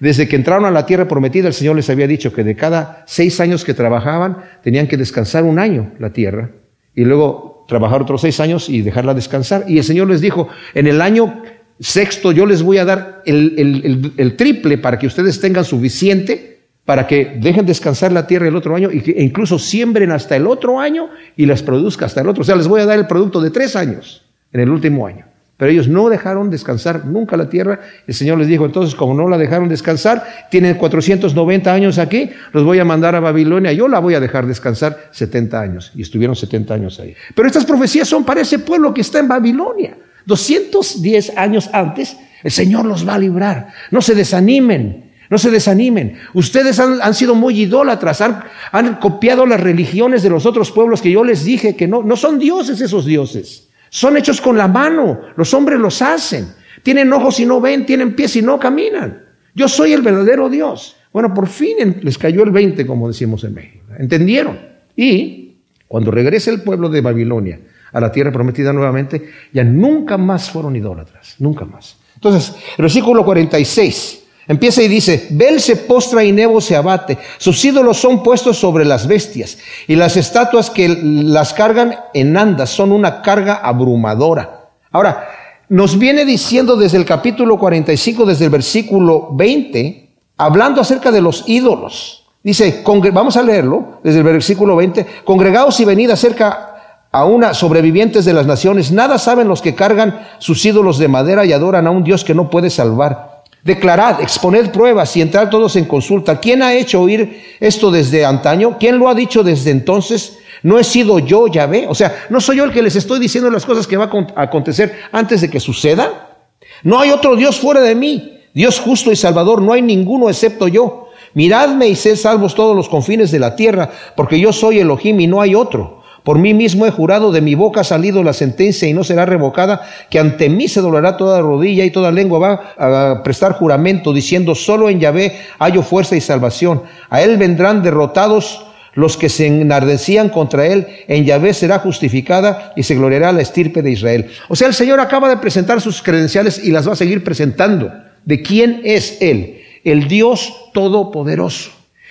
desde 0.00 0.26
que 0.26 0.36
entraron 0.36 0.64
a 0.64 0.70
la 0.70 0.86
tierra 0.86 1.06
prometida, 1.06 1.46
el 1.46 1.54
Señor 1.54 1.76
les 1.76 1.90
había 1.90 2.06
dicho 2.06 2.32
que 2.32 2.42
de 2.42 2.56
cada 2.56 3.04
seis 3.06 3.38
años 3.38 3.64
que 3.64 3.74
trabajaban, 3.74 4.38
tenían 4.62 4.88
que 4.88 4.96
descansar 4.96 5.44
un 5.44 5.58
año 5.58 5.92
la 5.98 6.12
tierra 6.12 6.50
y 6.94 7.04
luego 7.04 7.66
trabajar 7.68 8.02
otros 8.02 8.22
seis 8.22 8.40
años 8.40 8.68
y 8.68 8.80
dejarla 8.80 9.14
descansar. 9.14 9.64
Y 9.68 9.76
el 9.78 9.84
Señor 9.84 10.08
les 10.08 10.22
dijo, 10.22 10.48
en 10.74 10.86
el 10.86 11.02
año 11.02 11.42
sexto 11.78 12.32
yo 12.32 12.46
les 12.46 12.62
voy 12.62 12.78
a 12.78 12.84
dar 12.84 13.22
el, 13.26 14.34
triple 14.36 14.78
para 14.78 14.98
que 14.98 15.06
ustedes 15.06 15.40
tengan 15.40 15.64
suficiente 15.64 16.48
para 16.84 17.06
que 17.06 17.36
dejen 17.38 17.66
descansar 17.66 18.10
la 18.10 18.26
tierra 18.26 18.48
el 18.48 18.56
otro 18.56 18.74
año 18.74 18.88
que 18.88 19.14
incluso 19.18 19.58
siembren 19.58 20.10
hasta 20.10 20.34
el 20.34 20.46
otro 20.46 20.80
año 20.80 21.08
y 21.36 21.46
las 21.46 21.62
produzca 21.62 22.06
hasta 22.06 22.22
el 22.22 22.28
otro. 22.28 22.40
O 22.40 22.44
sea, 22.44 22.56
les 22.56 22.66
voy 22.66 22.80
a 22.80 22.86
dar 22.86 22.98
el 22.98 23.06
producto 23.06 23.40
de 23.40 23.50
tres 23.50 23.76
años 23.76 24.24
en 24.52 24.60
el 24.60 24.70
último 24.70 25.06
año. 25.06 25.29
Pero 25.60 25.72
ellos 25.72 25.88
no 25.88 26.08
dejaron 26.08 26.48
descansar 26.48 27.04
nunca 27.04 27.36
la 27.36 27.50
tierra. 27.50 27.80
El 28.06 28.14
Señor 28.14 28.38
les 28.38 28.48
dijo, 28.48 28.64
entonces, 28.64 28.94
como 28.94 29.12
no 29.12 29.28
la 29.28 29.36
dejaron 29.36 29.68
descansar, 29.68 30.46
tienen 30.50 30.76
490 30.76 31.70
años 31.70 31.98
aquí, 31.98 32.30
los 32.54 32.64
voy 32.64 32.78
a 32.78 32.84
mandar 32.86 33.14
a 33.14 33.20
Babilonia, 33.20 33.70
yo 33.70 33.86
la 33.86 33.98
voy 33.98 34.14
a 34.14 34.20
dejar 34.20 34.46
descansar 34.46 35.10
70 35.10 35.60
años. 35.60 35.92
Y 35.94 36.00
estuvieron 36.00 36.34
70 36.34 36.72
años 36.72 36.98
ahí. 36.98 37.14
Pero 37.34 37.46
estas 37.46 37.66
profecías 37.66 38.08
son 38.08 38.24
para 38.24 38.40
ese 38.40 38.60
pueblo 38.60 38.94
que 38.94 39.02
está 39.02 39.18
en 39.18 39.28
Babilonia. 39.28 39.98
210 40.24 41.36
años 41.36 41.68
antes, 41.74 42.16
el 42.42 42.50
Señor 42.50 42.86
los 42.86 43.06
va 43.06 43.16
a 43.16 43.18
librar. 43.18 43.68
No 43.90 44.00
se 44.00 44.14
desanimen. 44.14 45.10
No 45.28 45.36
se 45.36 45.50
desanimen. 45.50 46.16
Ustedes 46.32 46.80
han, 46.80 47.14
sido 47.14 47.34
muy 47.34 47.60
idólatras, 47.60 48.22
han, 48.22 48.44
han, 48.72 48.94
copiado 48.94 49.44
las 49.44 49.60
religiones 49.60 50.22
de 50.22 50.30
los 50.30 50.46
otros 50.46 50.72
pueblos 50.72 51.02
que 51.02 51.10
yo 51.10 51.22
les 51.22 51.44
dije 51.44 51.76
que 51.76 51.86
no, 51.86 52.02
no 52.02 52.16
son 52.16 52.38
dioses 52.38 52.80
esos 52.80 53.04
dioses. 53.04 53.69
Son 53.90 54.16
hechos 54.16 54.40
con 54.40 54.56
la 54.56 54.68
mano, 54.68 55.20
los 55.36 55.52
hombres 55.52 55.78
los 55.78 56.00
hacen. 56.00 56.46
Tienen 56.82 57.12
ojos 57.12 57.38
y 57.40 57.46
no 57.46 57.60
ven, 57.60 57.84
tienen 57.84 58.14
pies 58.14 58.36
y 58.36 58.42
no 58.42 58.58
caminan. 58.58 59.26
Yo 59.54 59.68
soy 59.68 59.92
el 59.92 60.00
verdadero 60.00 60.48
Dios. 60.48 60.96
Bueno, 61.12 61.34
por 61.34 61.48
fin 61.48 61.98
les 62.02 62.16
cayó 62.16 62.44
el 62.44 62.50
20, 62.50 62.86
como 62.86 63.08
decimos 63.08 63.44
en 63.44 63.54
México. 63.54 63.84
¿Entendieron? 63.98 64.58
Y 64.96 65.56
cuando 65.88 66.10
regrese 66.10 66.50
el 66.50 66.62
pueblo 66.62 66.88
de 66.88 67.00
Babilonia 67.00 67.60
a 67.92 68.00
la 68.00 68.12
tierra 68.12 68.30
prometida 68.30 68.72
nuevamente, 68.72 69.28
ya 69.52 69.64
nunca 69.64 70.16
más 70.16 70.50
fueron 70.50 70.76
idólatras, 70.76 71.34
nunca 71.40 71.64
más. 71.64 71.98
Entonces, 72.14 72.54
el 72.78 72.82
versículo 72.82 73.24
46 73.24 74.19
Empieza 74.50 74.82
y 74.82 74.88
dice, 74.88 75.28
Bel 75.30 75.60
se 75.60 75.76
postra 75.76 76.24
y 76.24 76.32
Nebo 76.32 76.60
se 76.60 76.74
abate, 76.74 77.16
sus 77.38 77.64
ídolos 77.64 77.98
son 77.98 78.20
puestos 78.20 78.58
sobre 78.58 78.84
las 78.84 79.06
bestias 79.06 79.58
y 79.86 79.94
las 79.94 80.16
estatuas 80.16 80.70
que 80.70 80.88
las 80.88 81.54
cargan 81.54 81.94
en 82.14 82.36
andas 82.36 82.70
son 82.70 82.90
una 82.90 83.22
carga 83.22 83.60
abrumadora. 83.62 84.70
Ahora, 84.90 85.28
nos 85.68 85.96
viene 85.96 86.24
diciendo 86.24 86.74
desde 86.74 86.96
el 86.96 87.04
capítulo 87.04 87.60
45, 87.60 88.26
desde 88.26 88.46
el 88.46 88.50
versículo 88.50 89.28
20, 89.34 90.16
hablando 90.36 90.80
acerca 90.80 91.12
de 91.12 91.20
los 91.20 91.44
ídolos. 91.46 92.26
Dice, 92.42 92.82
vamos 93.12 93.36
a 93.36 93.44
leerlo 93.44 94.00
desde 94.02 94.18
el 94.18 94.24
versículo 94.24 94.74
20, 94.74 95.06
congregados 95.24 95.78
y 95.78 95.84
venid 95.84 96.10
acerca 96.10 97.06
a 97.12 97.24
una 97.24 97.54
sobrevivientes 97.54 98.24
de 98.24 98.32
las 98.32 98.46
naciones, 98.46 98.90
nada 98.90 99.16
saben 99.18 99.46
los 99.46 99.62
que 99.62 99.76
cargan 99.76 100.26
sus 100.40 100.66
ídolos 100.66 100.98
de 100.98 101.06
madera 101.06 101.44
y 101.44 101.52
adoran 101.52 101.86
a 101.86 101.92
un 101.92 102.02
Dios 102.02 102.24
que 102.24 102.34
no 102.34 102.50
puede 102.50 102.68
salvar. 102.68 103.39
Declarad, 103.62 104.22
exponed 104.22 104.70
pruebas 104.70 105.14
y 105.16 105.20
entrar 105.20 105.50
todos 105.50 105.76
en 105.76 105.84
consulta. 105.84 106.40
¿Quién 106.40 106.62
ha 106.62 106.72
hecho 106.72 107.02
oír 107.02 107.56
esto 107.60 107.90
desde 107.90 108.24
antaño? 108.24 108.78
¿Quién 108.78 108.98
lo 108.98 109.08
ha 109.08 109.14
dicho 109.14 109.42
desde 109.42 109.70
entonces? 109.70 110.38
¿No 110.62 110.78
he 110.78 110.84
sido 110.84 111.18
yo, 111.18 111.46
Yahvé? 111.46 111.86
O 111.88 111.94
sea, 111.94 112.26
¿no 112.30 112.40
soy 112.40 112.56
yo 112.56 112.64
el 112.64 112.72
que 112.72 112.82
les 112.82 112.96
estoy 112.96 113.18
diciendo 113.18 113.50
las 113.50 113.66
cosas 113.66 113.86
que 113.86 113.96
van 113.96 114.10
a 114.34 114.42
acontecer 114.42 115.00
antes 115.12 115.42
de 115.42 115.50
que 115.50 115.60
suceda? 115.60 116.38
No 116.82 117.00
hay 117.00 117.10
otro 117.10 117.36
Dios 117.36 117.58
fuera 117.58 117.80
de 117.80 117.94
mí. 117.94 118.38
Dios 118.54 118.80
justo 118.80 119.12
y 119.12 119.16
salvador, 119.16 119.62
no 119.62 119.72
hay 119.72 119.82
ninguno 119.82 120.28
excepto 120.28 120.66
yo. 120.66 121.08
Miradme 121.34 121.86
y 121.88 121.94
sed 121.94 122.16
salvos 122.16 122.54
todos 122.54 122.74
los 122.74 122.88
confines 122.88 123.30
de 123.30 123.38
la 123.38 123.54
tierra, 123.54 123.90
porque 124.16 124.40
yo 124.40 124.52
soy 124.52 124.80
Elohim 124.80 125.20
y 125.20 125.26
no 125.26 125.40
hay 125.40 125.54
otro. 125.54 125.99
Por 126.24 126.38
mí 126.38 126.54
mismo 126.54 126.86
he 126.86 126.90
jurado, 126.90 127.32
de 127.32 127.40
mi 127.40 127.54
boca 127.54 127.80
ha 127.80 127.84
salido 127.84 128.22
la 128.22 128.32
sentencia 128.32 128.88
y 128.88 128.92
no 128.92 129.04
será 129.04 129.26
revocada, 129.26 129.82
que 130.10 130.18
ante 130.18 130.48
mí 130.48 130.68
se 130.68 130.80
doblará 130.80 131.16
toda 131.16 131.40
rodilla 131.40 131.84
y 131.84 131.90
toda 131.90 132.12
lengua 132.12 132.38
va 132.38 133.12
a 133.12 133.22
prestar 133.22 133.52
juramento, 133.52 134.12
diciendo, 134.12 134.54
solo 134.54 134.88
en 134.88 135.00
Yahvé 135.00 135.38
hallo 135.58 135.82
fuerza 135.82 136.16
y 136.16 136.20
salvación. 136.20 136.82
A 137.08 137.22
él 137.22 137.36
vendrán 137.36 137.82
derrotados 137.82 138.66
los 138.94 139.16
que 139.16 139.28
se 139.28 139.46
enardecían 139.46 140.30
contra 140.30 140.66
él, 140.66 140.86
en 141.06 141.24
Yahvé 141.24 141.54
será 141.54 141.78
justificada 141.78 142.72
y 142.76 142.82
se 142.82 142.96
gloriará 142.96 143.32
la 143.32 143.42
estirpe 143.42 143.82
de 143.82 143.92
Israel. 143.92 144.30
O 144.48 144.56
sea, 144.56 144.68
el 144.68 144.74
Señor 144.74 145.00
acaba 145.00 145.28
de 145.28 145.36
presentar 145.36 145.80
sus 145.80 146.02
credenciales 146.02 146.62
y 146.62 146.70
las 146.70 146.88
va 146.88 146.94
a 146.94 146.96
seguir 146.96 147.22
presentando. 147.22 147.92
¿De 148.24 148.42
quién 148.42 148.82
es 148.84 149.18
Él? 149.20 149.62
El 149.84 150.08
Dios 150.08 150.70
Todopoderoso. 150.74 151.70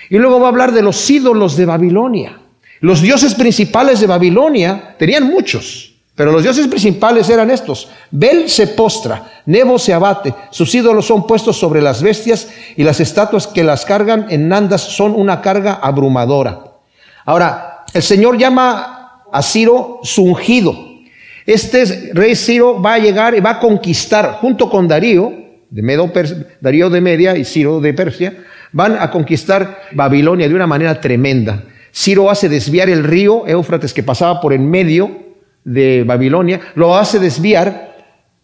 Y 0.10 0.18
luego 0.18 0.40
va 0.40 0.48
a 0.48 0.50
hablar 0.50 0.72
de 0.72 0.82
los 0.82 1.10
ídolos 1.10 1.56
de 1.56 1.66
Babilonia. 1.66 2.40
Los 2.82 3.02
dioses 3.02 3.36
principales 3.36 4.00
de 4.00 4.08
Babilonia 4.08 4.96
tenían 4.98 5.26
muchos, 5.26 5.94
pero 6.16 6.32
los 6.32 6.44
dioses 6.44 6.68
principales 6.68 7.30
eran 7.30 7.52
estos. 7.52 7.90
Bel 8.12 8.50
se 8.50 8.68
postra, 8.68 9.42
Nebo 9.46 9.78
se 9.78 9.94
abate, 9.94 10.34
sus 10.52 10.74
ídolos 10.74 11.06
son 11.06 11.28
puestos 11.28 11.58
sobre 11.58 11.82
las 11.82 12.02
bestias 12.02 12.50
y 12.76 12.84
las 12.84 13.00
estatuas 13.00 13.48
que 13.48 13.64
las 13.64 13.86
cargan 13.86 14.28
en 14.30 14.48
nandas 14.48 14.82
son 14.82 15.14
una 15.14 15.42
carga 15.42 15.80
abrumadora. 15.82 16.64
Ahora, 17.26 17.86
el 17.94 18.04
Señor 18.04 18.38
llama 18.38 19.24
a 19.32 19.42
Ciro 19.42 20.00
su 20.04 20.24
ungido. 20.24 20.76
Este 21.46 22.12
rey 22.14 22.36
Ciro 22.36 22.82
va 22.82 22.94
a 22.94 23.00
llegar 23.00 23.36
y 23.36 23.40
va 23.40 23.52
a 23.52 23.60
conquistar, 23.60 24.38
junto 24.40 24.70
con 24.70 24.88
Darío, 24.88 25.34
de 25.70 25.82
Medo, 25.82 26.12
Darío 26.62 26.90
de 26.90 27.02
Media 27.02 27.36
y 27.36 27.46
Ciro 27.46 27.80
de 27.82 27.94
Persia, 27.94 28.38
van 28.72 28.98
a 29.00 29.10
conquistar 29.10 29.82
Babilonia 29.92 30.48
de 30.48 30.56
una 30.56 30.68
manera 30.68 31.00
tremenda. 31.00 31.64
Ciro 31.94 32.30
hace 32.30 32.50
desviar 32.50 32.90
el 32.90 33.04
río 33.04 33.48
Éufrates 33.48 33.94
que 33.94 34.04
pasaba 34.04 34.40
por 34.42 34.54
en 34.54 34.70
medio 34.70 35.30
de 35.64 36.04
Babilonia, 36.04 36.60
lo 36.76 36.96
hace 36.96 37.20
desviar, 37.20 37.98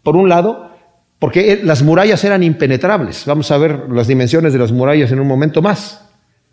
por 0.03 0.15
un 0.15 0.29
lado, 0.29 0.71
porque 1.19 1.61
las 1.63 1.81
murallas 1.81 2.23
eran 2.23 2.43
impenetrables. 2.43 3.25
Vamos 3.25 3.49
a 3.51 3.57
ver 3.57 3.89
las 3.89 4.07
dimensiones 4.07 4.53
de 4.53 4.59
las 4.59 4.71
murallas 4.71 5.11
en 5.11 5.19
un 5.19 5.27
momento 5.27 5.61
más. 5.61 6.07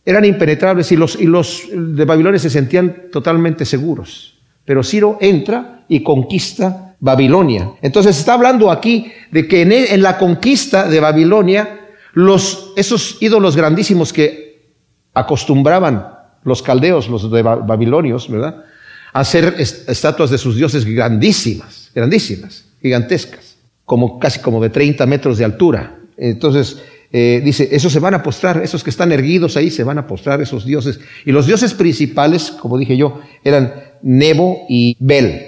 Eran 0.04 0.24
impenetrables 0.24 0.90
y 0.92 0.96
los, 0.96 1.20
y 1.20 1.26
los 1.26 1.64
de 1.70 2.04
Babilonia 2.04 2.38
se 2.38 2.50
sentían 2.50 3.10
totalmente 3.10 3.64
seguros. 3.64 4.40
Pero 4.64 4.82
Ciro 4.82 5.18
entra 5.20 5.84
y 5.88 6.02
conquista 6.02 6.96
Babilonia. 7.00 7.72
Entonces 7.82 8.18
está 8.18 8.34
hablando 8.34 8.70
aquí 8.70 9.12
de 9.30 9.46
que 9.46 9.62
en, 9.62 9.72
en 9.72 10.02
la 10.02 10.18
conquista 10.18 10.88
de 10.88 11.00
Babilonia, 11.00 11.80
los, 12.14 12.72
esos 12.76 13.18
ídolos 13.20 13.56
grandísimos 13.56 14.12
que 14.12 14.70
acostumbraban 15.12 16.21
los 16.44 16.62
caldeos, 16.62 17.08
los 17.08 17.30
de 17.30 17.42
babilonios, 17.42 18.28
¿verdad? 18.28 18.64
Hacer 19.12 19.54
estatuas 19.58 20.30
de 20.30 20.38
sus 20.38 20.56
dioses 20.56 20.84
grandísimas, 20.84 21.90
grandísimas, 21.94 22.64
gigantescas, 22.80 23.56
como 23.84 24.18
casi 24.18 24.40
como 24.40 24.60
de 24.62 24.70
30 24.70 25.04
metros 25.06 25.38
de 25.38 25.44
altura. 25.44 25.98
Entonces, 26.16 26.78
eh, 27.12 27.42
dice, 27.44 27.68
esos 27.70 27.92
se 27.92 27.98
van 27.98 28.14
a 28.14 28.22
postrar, 28.22 28.62
esos 28.62 28.82
que 28.82 28.88
están 28.88 29.12
erguidos 29.12 29.58
ahí 29.58 29.70
se 29.70 29.84
van 29.84 29.98
a 29.98 30.06
postrar, 30.06 30.40
esos 30.40 30.64
dioses. 30.64 30.98
Y 31.26 31.32
los 31.32 31.46
dioses 31.46 31.74
principales, 31.74 32.50
como 32.50 32.78
dije 32.78 32.96
yo, 32.96 33.20
eran 33.44 33.74
Nebo 34.02 34.64
y 34.68 34.96
Bel. 34.98 35.42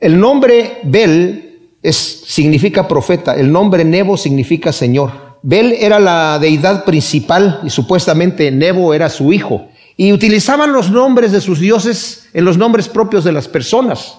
El 0.00 0.18
nombre 0.18 0.78
Bel 0.84 1.58
significa 1.82 2.88
profeta, 2.88 3.34
el 3.34 3.52
nombre 3.52 3.84
Nebo 3.84 4.16
significa 4.16 4.72
Señor. 4.72 5.30
Bel 5.42 5.74
era 5.78 5.98
la 5.98 6.38
deidad 6.38 6.84
principal 6.84 7.60
y 7.64 7.70
supuestamente 7.70 8.50
Nebo 8.50 8.94
era 8.94 9.10
su 9.10 9.32
hijo. 9.32 9.68
Y 10.00 10.14
utilizaban 10.14 10.72
los 10.72 10.90
nombres 10.90 11.30
de 11.30 11.42
sus 11.42 11.60
dioses 11.60 12.30
en 12.32 12.46
los 12.46 12.56
nombres 12.56 12.88
propios 12.88 13.22
de 13.22 13.32
las 13.32 13.48
personas. 13.48 14.16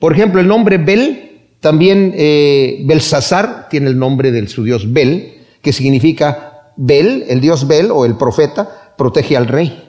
Por 0.00 0.12
ejemplo, 0.12 0.40
el 0.40 0.48
nombre 0.48 0.76
Bel, 0.76 1.52
también 1.60 2.12
eh, 2.16 2.82
Belsasar 2.84 3.68
tiene 3.68 3.90
el 3.90 3.96
nombre 3.96 4.32
de 4.32 4.48
su 4.48 4.64
dios 4.64 4.92
Bel, 4.92 5.34
que 5.62 5.72
significa 5.72 6.72
Bel, 6.76 7.26
el 7.28 7.40
dios 7.40 7.68
Bel 7.68 7.92
o 7.92 8.04
el 8.04 8.16
profeta, 8.16 8.92
protege 8.98 9.36
al 9.36 9.46
rey. 9.46 9.88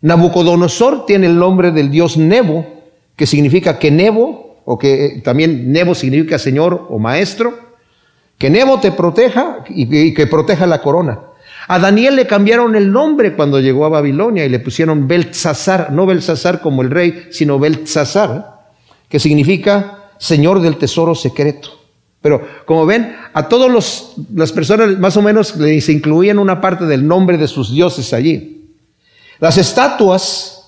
Nabucodonosor 0.00 1.06
tiene 1.06 1.28
el 1.28 1.38
nombre 1.38 1.70
del 1.70 1.92
dios 1.92 2.16
Nebo, 2.16 2.66
que 3.14 3.26
significa 3.26 3.78
que 3.78 3.92
Nebo, 3.92 4.56
o 4.64 4.76
que 4.76 5.04
eh, 5.04 5.20
también 5.20 5.70
Nebo 5.70 5.94
significa 5.94 6.36
señor 6.36 6.88
o 6.90 6.98
maestro, 6.98 7.56
que 8.38 8.50
Nebo 8.50 8.80
te 8.80 8.90
proteja 8.90 9.58
y 9.68 10.12
que 10.14 10.26
proteja 10.26 10.66
la 10.66 10.82
corona. 10.82 11.27
A 11.68 11.78
Daniel 11.78 12.16
le 12.16 12.26
cambiaron 12.26 12.74
el 12.76 12.90
nombre 12.90 13.36
cuando 13.36 13.60
llegó 13.60 13.84
a 13.84 13.90
Babilonia 13.90 14.46
y 14.46 14.48
le 14.48 14.58
pusieron 14.58 15.06
Beltzazar, 15.06 15.92
no 15.92 16.06
Beltzazar 16.06 16.62
como 16.62 16.80
el 16.80 16.90
rey, 16.90 17.28
sino 17.30 17.58
Beltzazar, 17.58 18.70
que 19.06 19.20
significa 19.20 20.12
Señor 20.18 20.62
del 20.62 20.78
Tesoro 20.78 21.14
Secreto. 21.14 21.78
Pero 22.22 22.40
como 22.64 22.86
ven, 22.86 23.14
a 23.34 23.48
todas 23.48 24.16
las 24.34 24.50
personas 24.52 24.98
más 24.98 25.18
o 25.18 25.22
menos 25.22 25.48
se 25.48 25.92
incluían 25.92 26.38
una 26.38 26.58
parte 26.58 26.86
del 26.86 27.06
nombre 27.06 27.36
de 27.36 27.46
sus 27.46 27.70
dioses 27.70 28.14
allí. 28.14 28.74
Las 29.38 29.58
estatuas 29.58 30.64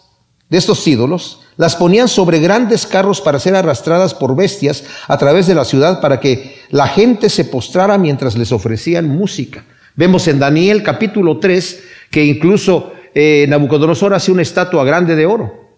de 0.50 0.58
estos 0.58 0.86
ídolos 0.86 1.40
las 1.56 1.76
ponían 1.76 2.08
sobre 2.08 2.40
grandes 2.40 2.86
carros 2.86 3.22
para 3.22 3.40
ser 3.40 3.56
arrastradas 3.56 4.12
por 4.12 4.36
bestias 4.36 4.84
a 5.08 5.16
través 5.16 5.46
de 5.46 5.54
la 5.54 5.64
ciudad 5.64 6.02
para 6.02 6.20
que 6.20 6.56
la 6.68 6.88
gente 6.88 7.30
se 7.30 7.46
postrara 7.46 7.96
mientras 7.96 8.36
les 8.36 8.52
ofrecían 8.52 9.08
música. 9.08 9.64
Vemos 9.96 10.26
en 10.28 10.38
Daniel 10.38 10.82
capítulo 10.82 11.38
3 11.38 11.84
que 12.10 12.24
incluso 12.24 12.92
eh, 13.14 13.46
Nabucodonosor 13.48 14.14
hace 14.14 14.32
una 14.32 14.42
estatua 14.42 14.84
grande 14.84 15.16
de 15.16 15.26
oro. 15.26 15.70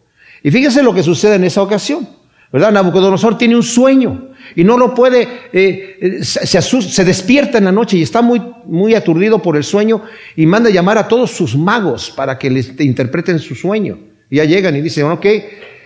Y 0.42 0.50
fíjense 0.50 0.82
lo 0.82 0.94
que 0.94 1.02
sucede 1.02 1.36
en 1.36 1.44
esa 1.44 1.62
ocasión. 1.62 2.08
¿Verdad? 2.52 2.70
Nabucodonosor 2.72 3.38
tiene 3.38 3.56
un 3.56 3.62
sueño 3.62 4.28
y 4.54 4.62
no 4.62 4.76
lo 4.76 4.94
puede, 4.94 5.22
eh, 5.54 5.96
eh, 6.00 6.22
se, 6.22 6.60
se, 6.60 7.04
despierta 7.04 7.56
en 7.56 7.64
la 7.64 7.72
noche 7.72 7.96
y 7.96 8.02
está 8.02 8.20
muy, 8.20 8.42
muy 8.66 8.94
aturdido 8.94 9.40
por 9.40 9.56
el 9.56 9.64
sueño 9.64 10.02
y 10.36 10.44
manda 10.44 10.68
llamar 10.68 10.98
a 10.98 11.08
todos 11.08 11.30
sus 11.30 11.56
magos 11.56 12.10
para 12.10 12.38
que 12.38 12.50
les 12.50 12.78
interpreten 12.78 13.38
su 13.38 13.54
sueño. 13.54 13.98
Y 14.28 14.36
ya 14.36 14.44
llegan 14.44 14.76
y 14.76 14.82
dicen, 14.82 15.06
ok, 15.06 15.26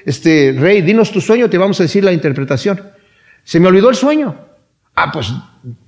este 0.05 0.57
rey, 0.59 0.83
dinos 0.83 1.13
tu 1.13 1.21
sueño, 1.21 1.49
te 1.49 1.57
vamos 1.57 1.79
a 1.79 1.85
decir 1.85 2.03
la 2.03 2.13
interpretación. 2.13 2.81
Se 3.45 3.61
me 3.61 3.69
olvidó 3.69 3.89
el 3.89 3.97
sueño. 3.97 4.35
Ah, 4.97 5.13
pues 5.13 5.33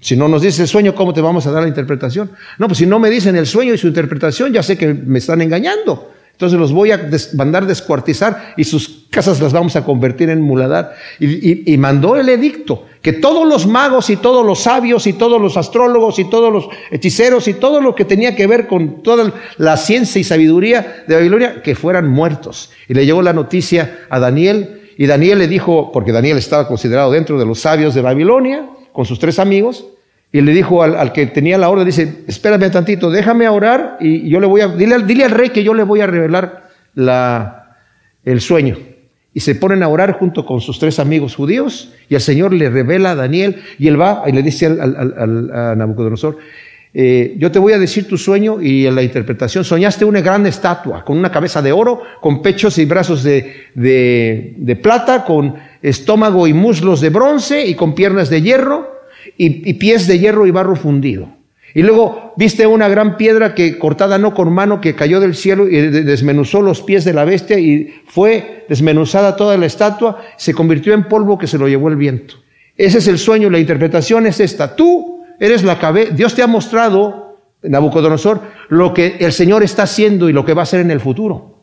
si 0.01 0.17
no 0.17 0.29
nos 0.29 0.43
dice 0.43 0.63
el 0.63 0.69
sueño, 0.69 0.95
¿cómo 0.95 1.13
te 1.13 1.21
vamos 1.21 1.47
a 1.47 1.53
dar 1.53 1.63
la 1.63 1.69
interpretación? 1.69 2.31
No, 2.59 2.67
pues 2.67 2.79
si 2.79 2.87
no 2.87 2.99
me 2.99 3.11
dicen 3.11 3.37
el 3.37 3.47
sueño 3.47 3.75
y 3.75 3.79
su 3.79 3.87
interpretación, 3.87 4.53
ya 4.53 4.63
sé 4.63 4.77
que 4.77 4.93
me 4.93 5.19
están 5.19 5.41
engañando. 5.41 6.13
Entonces 6.39 6.57
los 6.57 6.73
voy 6.73 6.93
a 6.93 7.11
mandar 7.35 7.67
descuartizar 7.67 8.55
y 8.57 8.63
sus 8.63 9.07
casas 9.11 9.41
las 9.41 9.53
vamos 9.53 9.75
a 9.75 9.85
convertir 9.85 10.31
en 10.31 10.41
muladar. 10.41 10.95
Y, 11.19 11.77
mandó 11.79 12.15
el 12.15 12.29
edicto 12.29 12.87
que 13.03 13.13
todos 13.13 13.45
los 13.45 13.67
magos 13.67 14.09
y 14.09 14.17
todos 14.17 14.47
los 14.47 14.61
sabios 14.61 15.09
y 15.09 15.15
todos 15.15 15.43
los 15.43 15.57
astrólogos 15.57 16.21
y 16.21 16.31
todos 16.31 16.53
los 16.53 16.69
hechiceros 16.93 17.49
y 17.49 17.55
todo 17.55 17.81
lo 17.81 17.97
que 17.97 18.05
tenía 18.05 18.37
que 18.37 18.47
ver 18.47 18.69
con 18.69 19.03
toda 19.03 19.33
la 19.57 19.77
ciencia 19.77 20.21
y 20.21 20.25
sabiduría 20.25 21.03
de 21.09 21.17
Babilonia, 21.17 21.61
que 21.61 21.75
fueran 21.75 22.07
muertos. 22.07 22.71
Y 22.89 22.95
le 22.95 23.05
llegó 23.05 23.21
la 23.21 23.33
noticia 23.33 24.07
a 24.09 24.21
Daniel 24.21 24.93
y 24.97 25.07
Daniel 25.07 25.41
le 25.41 25.49
dijo, 25.49 25.91
porque 25.91 26.13
Daniel 26.13 26.39
estaba 26.39 26.69
considerado 26.69 27.11
dentro 27.11 27.37
de 27.37 27.47
los 27.47 27.59
sabios 27.59 27.97
de 27.97 28.03
Babilonia, 28.03 28.65
con 28.99 29.05
sus 29.05 29.21
tres 29.21 29.39
amigos, 29.39 29.87
y 30.33 30.41
le 30.41 30.53
dijo 30.53 30.83
al, 30.83 31.13
que 31.13 31.25
tenía 31.27 31.57
la 31.57 31.69
orden, 31.69 31.87
dice, 31.87 32.25
espérame 32.27 32.69
tantito, 32.69 33.13
déjame 33.13 33.49
orar 33.49 33.97
y 34.01 34.29
yo 34.29 34.41
le 34.41 34.49
voy 34.49 34.61
a, 34.61 34.67
dile, 34.67 35.05
dile 35.05 35.23
al 35.23 35.31
rey 35.31 35.51
que 35.51 35.63
yo 35.63 35.73
le 35.73 35.85
voy 35.85 36.01
a 36.01 36.09
revelar 36.09 36.69
la, 36.97 37.77
el 38.25 38.41
sueño. 38.41 38.77
Y 39.33 39.39
se 39.39 39.55
ponen 39.55 39.85
a 39.85 39.89
orar 39.89 40.19
junto 40.19 40.45
con 40.45 40.61
sus 40.61 40.81
tres 40.81 40.99
amigos 40.99 41.37
judíos 41.37 41.95
y 42.09 42.17
el 42.17 42.21
Señor 42.21 42.53
le 42.53 42.71
revela 42.71 43.13
a 43.13 43.15
Daniel 43.15 43.63
y 43.79 43.87
él 43.87 44.01
va 44.01 44.25
y 44.27 44.33
le 44.33 44.43
dice 44.43 44.67
al, 44.67 45.53
a 45.55 45.77
Nabucodonosor, 45.77 46.37
eh, 46.93 47.37
yo 47.39 47.53
te 47.53 47.61
voy 47.61 47.75
a 47.75 47.79
decir 47.79 48.09
tu 48.09 48.19
sueño 48.19 48.61
y 48.61 48.91
la 48.91 49.05
interpretación, 49.05 49.63
soñaste 49.63 50.05
una 50.05 50.23
gran 50.23 50.45
estatua 50.45 51.05
con 51.05 51.19
una 51.19 51.31
cabeza 51.31 51.63
de 51.63 51.71
oro, 51.71 52.03
con 52.21 52.43
pechos 52.43 52.79
y 52.79 52.85
brazos 52.85 53.23
de, 53.23 53.69
de 53.77 54.77
plata, 54.83 55.25
con 55.25 55.55
estómago 55.83 56.47
y 56.47 56.53
muslos 56.53 57.01
de 57.01 57.11
bronce 57.11 57.67
y 57.67 57.75
con 57.75 57.95
piernas 57.95 58.31
de 58.31 58.43
hierro 58.43 58.99
y, 59.37 59.75
pies 59.75 60.07
de 60.07 60.19
hierro 60.19 60.47
y 60.47 60.51
barro 60.51 60.77
fundido. 60.77 61.29
Y 61.75 61.83
luego 61.83 62.33
viste 62.37 62.67
una 62.67 62.89
gran 62.89 63.17
piedra 63.17 63.55
que 63.55 63.79
cortada 63.79 64.19
no 64.19 64.35
con 64.35 64.53
mano 64.53 64.81
que 64.81 64.95
cayó 64.95 65.21
del 65.21 65.35
cielo 65.35 65.69
y 65.69 65.77
desmenuzó 65.77 66.63
los 66.63 66.83
pies 66.83 67.05
de 67.05 67.13
la 67.13 67.25
bestia 67.25 67.59
y 67.59 67.95
fue 68.07 68.65
desmenuzada 68.69 69.37
toda 69.37 69.57
la 69.59 69.67
estatua, 69.67 70.23
se 70.37 70.55
convirtió 70.55 70.95
en 70.95 71.05
polvo 71.05 71.39
que 71.39 71.47
se 71.47 71.59
lo 71.59 71.69
llevó 71.69 71.89
el 71.89 71.97
viento. 71.97 72.37
Ese 72.77 72.99
es 72.99 73.09
el 73.09 73.19
sueño, 73.19 73.51
la 73.51 73.59
interpretación 73.59 74.27
es 74.27 74.41
esta. 74.41 74.75
Tú 74.75 75.25
eres 75.39 75.63
la 75.63 75.79
cabeza, 75.79 76.15
Dios 76.15 76.35
te 76.35 76.43
ha 76.43 76.47
mostrado, 76.47 77.37
Nabucodonosor, 77.63 78.41
lo 78.69 78.95
que 78.95 79.17
el 79.19 79.33
Señor 79.33 79.63
está 79.63 79.83
haciendo 79.83 80.29
y 80.29 80.33
lo 80.33 80.45
que 80.45 80.55
va 80.55 80.63
a 80.63 80.65
hacer 80.65 80.81
en 80.81 80.91
el 80.91 81.01
futuro. 81.01 81.59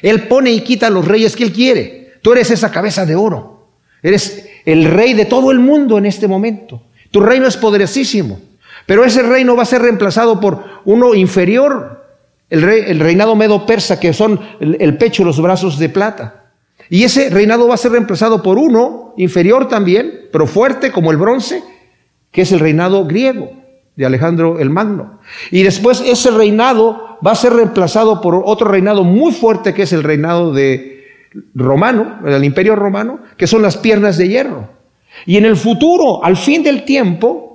Él 0.00 0.22
pone 0.28 0.52
y 0.52 0.60
quita 0.60 0.86
a 0.86 0.90
los 0.90 1.06
reyes 1.06 1.36
que 1.36 1.44
Él 1.44 1.52
quiere. 1.52 2.01
Tú 2.22 2.32
eres 2.32 2.50
esa 2.50 2.70
cabeza 2.70 3.04
de 3.04 3.16
oro. 3.16 3.66
Eres 4.02 4.48
el 4.64 4.84
rey 4.84 5.14
de 5.14 5.26
todo 5.26 5.50
el 5.50 5.58
mundo 5.58 5.98
en 5.98 6.06
este 6.06 6.28
momento. 6.28 6.82
Tu 7.10 7.20
reino 7.20 7.46
es 7.46 7.56
poderosísimo, 7.56 8.40
pero 8.86 9.04
ese 9.04 9.22
reino 9.22 9.54
va 9.54 9.62
a 9.62 9.66
ser 9.66 9.82
reemplazado 9.82 10.40
por 10.40 10.64
uno 10.84 11.14
inferior, 11.14 12.04
el, 12.48 13.00
reinado 13.00 13.36
medo-persa, 13.36 14.00
que 14.00 14.12
son 14.12 14.40
el, 14.60 14.76
el 14.80 14.96
pecho 14.96 15.22
y 15.22 15.26
los 15.26 15.40
brazos 15.40 15.78
de 15.78 15.88
plata. 15.88 16.52
Y 16.88 17.04
ese 17.04 17.30
reinado 17.30 17.68
va 17.68 17.74
a 17.74 17.78
ser 17.78 17.92
reemplazado 17.92 18.42
por 18.42 18.58
uno 18.58 19.14
inferior 19.16 19.68
también, 19.68 20.28
pero 20.32 20.46
fuerte 20.46 20.90
como 20.90 21.10
el 21.10 21.16
bronce, 21.16 21.62
que 22.30 22.42
es 22.42 22.52
el 22.52 22.60
reinado 22.60 23.06
griego 23.06 23.52
de 23.96 24.06
Alejandro 24.06 24.58
el 24.58 24.70
Magno. 24.70 25.20
Y 25.50 25.62
después 25.62 26.02
ese 26.04 26.30
reinado 26.30 27.18
va 27.24 27.32
a 27.32 27.36
ser 27.36 27.52
reemplazado 27.52 28.20
por 28.20 28.42
otro 28.44 28.68
reinado 28.68 29.04
muy 29.04 29.32
fuerte, 29.32 29.74
que 29.74 29.82
es 29.82 29.92
el 29.92 30.02
reinado 30.02 30.52
de 30.52 30.91
romano, 31.54 32.20
el 32.26 32.44
imperio 32.44 32.76
romano, 32.76 33.20
que 33.36 33.46
son 33.46 33.62
las 33.62 33.76
piernas 33.76 34.16
de 34.16 34.28
hierro. 34.28 34.70
Y 35.26 35.36
en 35.36 35.44
el 35.44 35.56
futuro, 35.56 36.24
al 36.24 36.36
fin 36.36 36.62
del 36.62 36.84
tiempo, 36.84 37.52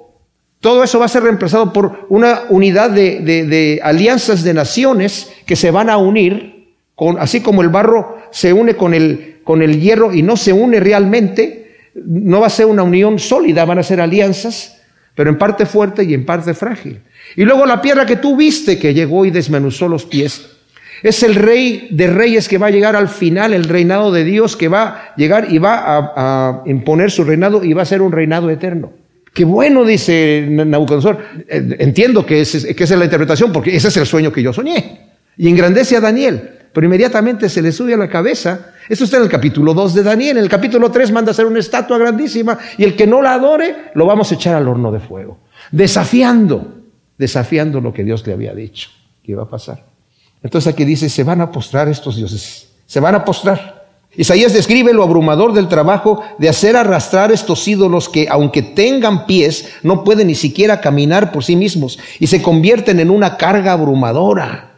todo 0.60 0.84
eso 0.84 1.00
va 1.00 1.05
a 1.05 1.10
ser 1.10 1.24
reemplazado 1.24 1.72
por 1.72 2.07
una 2.10 2.43
unidad 2.50 2.89
de, 2.89 3.79
alianzas 3.84 4.43
de 4.43 4.53
naciones 4.53 5.31
que 5.46 5.55
se 5.55 5.72
van 5.72 5.89
a 5.89 5.98
unir, 5.98 6.74
con, 6.96 7.19
así 7.19 7.41
como 7.41 7.62
el 7.62 7.69
barro 7.69 8.17
se 8.31 8.53
une 8.53 8.75
con 8.75 8.93
el, 8.93 9.41
con 9.43 9.62
el 9.62 9.79
hierro 9.79 10.13
y 10.13 10.24
no 10.24 10.36
se 10.36 10.53
une 10.53 10.79
realmente, 10.79 11.75
no 11.93 12.39
va 12.39 12.48
a 12.48 12.51
ser 12.51 12.65
una 12.65 12.84
unión 12.84 13.19
sólida, 13.19 13.65
van 13.65 13.79
a 13.79 13.84
ser 13.84 14.01
alianzas, 14.01 14.81
pero 15.15 15.29
en 15.29 15.38
parte 15.38 15.65
fuerte 15.65 16.03
y 16.03 16.13
en 16.13 16.25
parte 16.25 16.53
frágil. 16.53 17.01
Y 17.36 17.43
luego 17.43 17.65
la 17.65 17.81
piedra 17.81 18.05
que 18.05 18.17
tú 18.17 18.36
viste 18.36 18.79
que 18.79 18.93
llegó 18.93 19.25
y 19.25 19.31
desmenuzó 19.31 19.88
los 19.88 20.05
pies, 20.05 20.56
Es 21.04 21.24
el 21.24 21.36
rey 21.36 21.88
de 21.92 22.08
reyes 22.08 22.48
que 22.48 22.58
va 22.58 22.68
a 22.68 22.72
llegar 22.72 22.96
al 22.96 23.08
final, 23.08 23.54
el 23.54 23.66
reinado 23.66 24.12
de 24.12 24.24
Dios 24.24 24.56
que 24.56 24.68
va 24.68 24.84
a 24.84 25.16
llegar 25.16 25.48
y 25.51 25.60
va 25.60 25.84
a, 26.16 26.63
imponer 26.66 27.12
su 27.12 27.24
reinado 27.24 27.63
y 27.63 27.74
va 27.74 27.84
a 27.84 27.86
ser 27.86 28.01
un 28.01 28.12
reinado 28.12 28.50
eterno. 28.50 28.92
Qué 29.34 29.46
bueno, 29.46 29.86
dice 29.86 30.48
Nabucodonosor. 30.50 31.20
Entiendo 31.48 32.25
que, 32.25 32.42
esa 32.42 32.58
es 32.58 32.89
la 32.92 33.06
interpretación, 33.06 33.51
porque 33.51 33.75
ese 33.75 33.89
es 33.89 33.98
el 33.98 34.08
sueño 34.08 34.32
que 34.32 34.42
yo 34.42 34.51
soñé. 34.51 35.01
Y 35.38 35.48
engrandece 35.48 35.96
a 35.96 36.01
Daniel, 36.01 36.50
pero 36.74 36.86
inmediatamente 36.86 37.48
se 37.48 37.62
le 37.62 37.72
sube 37.72 37.94
a 37.94 37.98
la 37.98 38.10
cabeza. 38.10 38.72
Esto 38.89 39.04
está 39.04 39.18
en 39.18 39.24
el 39.24 39.30
capítulo 39.30 39.75
2 39.75 39.94
de 39.94 40.04
Daniel. 40.04 40.38
En 40.38 40.44
el 40.44 40.50
capítulo 40.50 40.89
3 40.89 41.12
manda 41.12 41.30
a 41.30 41.34
hacer 41.34 41.46
una 41.46 41.60
estatua 41.60 42.00
grandísima 42.00 42.58
y 42.80 42.84
el 42.84 42.96
que 42.96 43.06
no 43.06 43.22
la 43.22 43.36
adore 43.36 43.92
lo 43.94 44.08
vamos 44.08 44.32
a 44.32 44.36
echar 44.36 44.56
al 44.56 44.68
horno 44.68 44.92
de 44.92 45.00
fuego. 45.00 45.38
Desafiando, 45.72 46.75
desafiando 47.18 47.80
lo 47.80 47.94
que 47.94 48.04
Dios 48.04 48.25
le 48.25 48.34
había 48.34 48.56
dicho 48.56 48.89
que 49.24 49.34
iba 49.34 49.44
a 49.44 49.50
pasar. 49.50 49.97
Entonces 50.44 50.72
aquí 50.72 50.86
dice, 50.86 51.10
se 51.10 51.24
van 51.24 51.41
a 51.41 51.51
postrar 51.51 51.88
estos 51.88 52.15
dioses, 52.15 52.70
se 52.86 53.00
van 53.00 53.15
a 53.15 53.25
postrar. 53.25 53.77
Isaías 54.15 54.53
describe 54.53 54.94
lo 54.94 55.03
abrumador 55.03 55.53
del 55.53 55.67
trabajo 55.67 56.24
de 56.39 56.50
hacer 56.50 56.75
arrastrar 56.75 57.32
estos 57.32 57.67
ídolos 57.67 58.10
que, 58.10 58.27
aunque 58.29 58.63
tengan 58.63 59.27
pies, 59.27 59.74
no 59.84 60.03
pueden 60.03 60.27
ni 60.27 60.36
siquiera 60.36 60.82
caminar 60.82 61.32
por 61.32 61.44
sí 61.44 61.56
mismos 61.56 62.00
y 62.20 62.27
se 62.27 62.41
convierten 62.41 63.00
en 63.00 63.12
una 63.12 63.38
carga 63.38 63.74
abrumadora. 63.74 64.72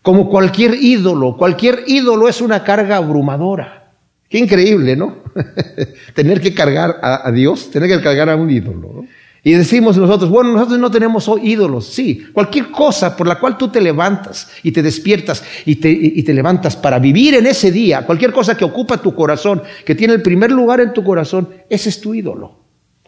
Como 0.00 0.30
cualquier 0.30 0.74
ídolo, 0.74 1.36
cualquier 1.36 1.84
ídolo 1.86 2.28
es 2.28 2.40
una 2.40 2.64
carga 2.64 2.96
abrumadora. 2.96 3.92
Qué 4.28 4.38
increíble, 4.38 4.96
¿no? 4.96 5.16
tener 6.14 6.40
que 6.40 6.54
cargar 6.54 6.98
a, 7.02 7.28
a, 7.28 7.32
Dios, 7.32 7.70
tener 7.70 7.88
que 7.90 8.02
cargar 8.02 8.30
a 8.30 8.36
un 8.36 8.50
ídolo. 8.50 8.90
¿no? 8.94 9.08
Y 9.48 9.54
decimos 9.54 9.96
nosotros, 9.96 10.28
bueno, 10.28 10.52
nosotros 10.52 10.78
no 10.78 10.90
tenemos 10.90 11.30
ídolos. 11.42 11.86
Sí, 11.86 12.22
cualquier 12.34 12.70
cosa 12.70 13.16
por 13.16 13.26
la 13.26 13.40
cual 13.40 13.56
tú 13.56 13.68
te 13.68 13.80
levantas 13.80 14.50
y 14.62 14.72
te 14.72 14.82
despiertas 14.82 15.42
y 15.64 15.76
te, 15.76 15.88
y 15.90 16.22
te, 16.22 16.34
levantas 16.34 16.76
para 16.76 16.98
vivir 16.98 17.34
en 17.34 17.46
ese 17.46 17.72
día, 17.72 18.04
cualquier 18.04 18.30
cosa 18.30 18.58
que 18.58 18.66
ocupa 18.66 18.98
tu 18.98 19.14
corazón, 19.14 19.62
que 19.86 19.94
tiene 19.94 20.12
el 20.12 20.20
primer 20.20 20.50
lugar 20.50 20.82
en 20.82 20.92
tu 20.92 21.02
corazón, 21.02 21.48
ese 21.70 21.88
es 21.88 21.98
tu 21.98 22.12
ídolo. 22.12 22.58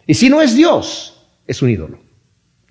Y 0.07 0.15
si 0.15 0.31
no 0.31 0.41
es 0.41 0.55
Dios, 0.55 1.27
es 1.45 1.61
un 1.61 1.69
ídolo. 1.69 1.99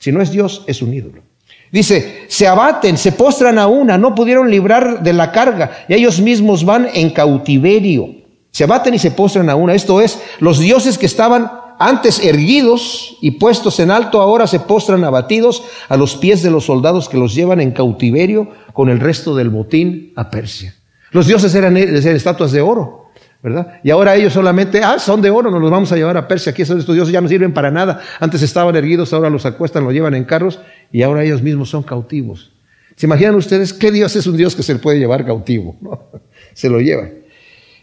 Si 0.00 0.10
no 0.10 0.20
es 0.20 0.32
Dios, 0.32 0.64
es 0.66 0.82
un 0.82 0.92
ídolo. 0.92 1.22
Dice, 1.70 2.24
se 2.26 2.48
abaten, 2.48 2.98
se 2.98 3.12
postran 3.12 3.56
a 3.56 3.68
una, 3.68 3.96
no 3.96 4.16
pudieron 4.16 4.50
librar 4.50 5.00
de 5.04 5.12
la 5.12 5.30
carga 5.30 5.84
y 5.86 5.94
ellos 5.94 6.18
mismos 6.18 6.64
van 6.64 6.88
en 6.92 7.10
cautiverio. 7.10 8.16
Se 8.50 8.64
abaten 8.64 8.94
y 8.94 8.98
se 8.98 9.12
postran 9.12 9.48
a 9.48 9.54
una. 9.54 9.74
Esto 9.74 10.00
es, 10.00 10.20
los 10.40 10.58
dioses 10.58 10.98
que 10.98 11.06
estaban 11.06 11.59
antes 11.82 12.22
erguidos 12.22 13.16
y 13.22 13.30
puestos 13.32 13.80
en 13.80 13.90
alto, 13.90 14.20
ahora 14.20 14.46
se 14.46 14.60
postran 14.60 15.02
abatidos 15.02 15.64
a 15.88 15.96
los 15.96 16.14
pies 16.14 16.42
de 16.42 16.50
los 16.50 16.66
soldados 16.66 17.08
que 17.08 17.16
los 17.16 17.34
llevan 17.34 17.58
en 17.58 17.70
cautiverio 17.70 18.50
con 18.74 18.90
el 18.90 19.00
resto 19.00 19.34
del 19.34 19.48
botín 19.48 20.12
a 20.14 20.28
Persia. 20.28 20.74
Los 21.10 21.26
dioses 21.26 21.54
eran, 21.54 21.78
estatuas 21.78 22.52
de 22.52 22.60
oro, 22.60 23.06
¿verdad? 23.42 23.80
Y 23.82 23.88
ahora 23.88 24.14
ellos 24.14 24.34
solamente, 24.34 24.84
ah, 24.84 24.98
son 24.98 25.22
de 25.22 25.30
oro, 25.30 25.50
nos 25.50 25.62
los 25.62 25.70
vamos 25.70 25.90
a 25.90 25.96
llevar 25.96 26.18
a 26.18 26.28
Persia. 26.28 26.52
Aquí 26.52 26.60
estos 26.60 26.84
dioses 26.84 27.14
ya 27.14 27.22
no 27.22 27.28
sirven 27.28 27.54
para 27.54 27.70
nada. 27.70 28.02
Antes 28.20 28.42
estaban 28.42 28.76
erguidos, 28.76 29.14
ahora 29.14 29.30
los 29.30 29.46
acuestan, 29.46 29.82
los 29.82 29.94
llevan 29.94 30.14
en 30.14 30.24
carros 30.24 30.60
y 30.92 31.00
ahora 31.00 31.24
ellos 31.24 31.40
mismos 31.40 31.70
son 31.70 31.82
cautivos. 31.82 32.52
¿Se 32.94 33.06
imaginan 33.06 33.36
ustedes 33.36 33.72
qué 33.72 33.90
Dios 33.90 34.14
es 34.16 34.26
un 34.26 34.36
Dios 34.36 34.54
que 34.54 34.62
se 34.62 34.74
le 34.74 34.80
puede 34.80 34.98
llevar 34.98 35.24
cautivo? 35.24 35.76
Se 36.52 36.68
lo 36.68 36.80
lleva. 36.80 37.08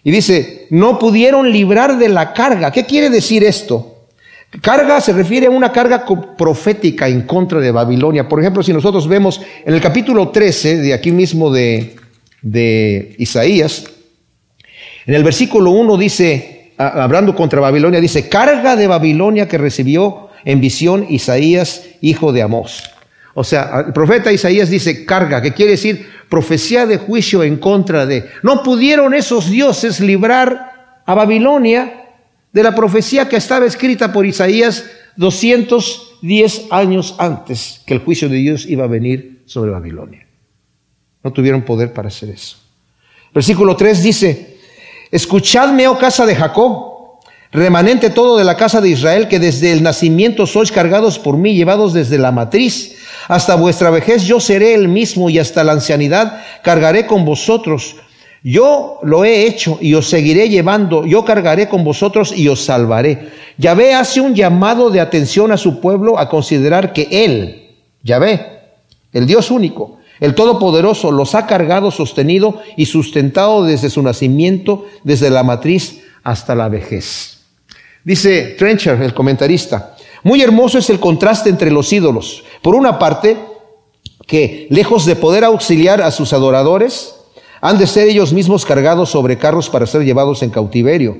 Y 0.07 0.11
dice, 0.11 0.67
no 0.69 0.97
pudieron 0.97 1.51
librar 1.51 1.97
de 1.97 2.07
la 2.07 2.31
carga. 2.31 2.71
¿Qué 2.71 2.85
quiere 2.85 3.09
decir 3.09 3.43
esto? 3.43 4.05
Carga 4.61 5.01
se 5.01 5.11
refiere 5.11 5.47
a 5.47 5.49
una 5.49 5.73
carga 5.73 6.05
profética 6.37 7.09
en 7.09 7.23
contra 7.23 7.59
de 7.59 7.71
Babilonia. 7.71 8.29
Por 8.29 8.39
ejemplo, 8.39 8.63
si 8.63 8.71
nosotros 8.71 9.05
vemos 9.05 9.41
en 9.65 9.73
el 9.73 9.81
capítulo 9.81 10.29
13 10.29 10.77
de 10.77 10.93
aquí 10.93 11.11
mismo 11.11 11.51
de, 11.51 11.97
de 12.41 13.15
Isaías, 13.17 13.83
en 15.05 15.13
el 15.13 15.25
versículo 15.25 15.71
1 15.71 15.97
dice, 15.97 16.71
hablando 16.77 17.35
contra 17.35 17.59
Babilonia, 17.59 17.99
dice, 17.99 18.29
carga 18.29 18.77
de 18.77 18.87
Babilonia 18.87 19.49
que 19.49 19.57
recibió 19.57 20.29
en 20.45 20.61
visión 20.61 21.05
Isaías, 21.09 21.83
hijo 21.99 22.31
de 22.31 22.43
Amós. 22.43 22.91
O 23.39 23.43
sea, 23.43 23.83
el 23.85 23.93
profeta 23.93 24.31
Isaías 24.31 24.67
dice 24.67 25.05
carga, 25.05 25.43
que 25.43 25.53
quiere 25.53 25.73
decir 25.73 26.09
profecía 26.27 26.87
de 26.87 26.97
juicio 26.97 27.43
en 27.43 27.57
contra 27.57 28.07
de. 28.07 28.27
No 28.41 28.63
pudieron 28.63 29.13
esos 29.13 29.51
dioses 29.51 29.99
librar 29.99 31.03
a 31.05 31.13
Babilonia 31.13 32.07
de 32.51 32.63
la 32.63 32.73
profecía 32.73 33.29
que 33.29 33.35
estaba 33.35 33.67
escrita 33.67 34.11
por 34.11 34.25
Isaías 34.25 34.89
210 35.17 36.71
años 36.71 37.13
antes 37.19 37.83
que 37.85 37.93
el 37.93 37.99
juicio 37.99 38.27
de 38.27 38.37
Dios 38.37 38.65
iba 38.65 38.85
a 38.85 38.87
venir 38.87 39.43
sobre 39.45 39.69
Babilonia. 39.69 40.25
No 41.23 41.31
tuvieron 41.31 41.61
poder 41.61 41.93
para 41.93 42.07
hacer 42.07 42.29
eso. 42.29 42.57
Versículo 43.35 43.75
3 43.75 44.01
dice, 44.01 44.57
escuchadme, 45.11 45.87
oh 45.87 45.99
casa 45.99 46.25
de 46.25 46.35
Jacob, 46.35 46.86
remanente 47.51 48.09
todo 48.09 48.37
de 48.37 48.43
la 48.43 48.57
casa 48.57 48.81
de 48.81 48.89
Israel, 48.89 49.27
que 49.27 49.39
desde 49.39 49.71
el 49.71 49.83
nacimiento 49.83 50.45
sois 50.45 50.71
cargados 50.71 51.19
por 51.19 51.37
mí, 51.37 51.55
llevados 51.55 51.93
desde 51.93 52.17
la 52.17 52.31
matriz. 52.31 52.97
Hasta 53.27 53.55
vuestra 53.55 53.89
vejez 53.89 54.23
yo 54.23 54.39
seré 54.39 54.73
el 54.73 54.87
mismo 54.87 55.29
y 55.29 55.39
hasta 55.39 55.63
la 55.63 55.73
ancianidad 55.73 56.41
cargaré 56.63 57.05
con 57.05 57.25
vosotros. 57.25 57.97
Yo 58.43 58.99
lo 59.03 59.25
he 59.25 59.45
hecho 59.45 59.77
y 59.81 59.93
os 59.95 60.09
seguiré 60.09 60.47
llevando, 60.47 61.05
yo 61.05 61.25
cargaré 61.25 61.67
con 61.67 61.83
vosotros 61.83 62.31
y 62.35 62.47
os 62.47 62.63
salvaré. 62.63 63.29
Yahvé 63.57 63.93
hace 63.93 64.21
un 64.21 64.35
llamado 64.35 64.89
de 64.89 65.01
atención 65.01 65.51
a 65.51 65.57
su 65.57 65.81
pueblo 65.81 66.17
a 66.17 66.29
considerar 66.29 66.93
que 66.93 67.07
Él, 67.11 67.75
Yahvé, 68.03 68.59
el 69.11 69.25
Dios 69.25 69.51
único, 69.51 69.97
el 70.19 70.33
Todopoderoso, 70.33 71.11
los 71.11 71.35
ha 71.35 71.45
cargado, 71.45 71.91
sostenido 71.91 72.61
y 72.75 72.85
sustentado 72.85 73.63
desde 73.63 73.89
su 73.89 74.01
nacimiento, 74.01 74.85
desde 75.03 75.29
la 75.29 75.43
matriz 75.43 76.03
hasta 76.23 76.55
la 76.55 76.69
vejez. 76.69 77.36
Dice 78.07 78.55
Trencher, 78.57 79.01
el 79.01 79.13
comentarista, 79.13 79.97
muy 80.23 80.41
hermoso 80.41 80.77
es 80.77 80.89
el 80.89 80.97
contraste 80.97 81.49
entre 81.49 81.69
los 81.69 81.91
ídolos. 81.91 82.41
Por 82.61 82.73
una 82.73 82.97
parte, 82.97 83.35
que 84.25 84.65
lejos 84.69 85.05
de 85.05 85.17
poder 85.17 85.43
auxiliar 85.43 86.01
a 86.01 86.11
sus 86.11 86.31
adoradores, 86.31 87.15
han 87.59 87.77
de 87.77 87.85
ser 87.85 88.07
ellos 88.07 88.31
mismos 88.31 88.65
cargados 88.65 89.09
sobre 89.09 89.37
carros 89.37 89.69
para 89.69 89.85
ser 89.85 90.05
llevados 90.05 90.41
en 90.41 90.51
cautiverio. 90.51 91.17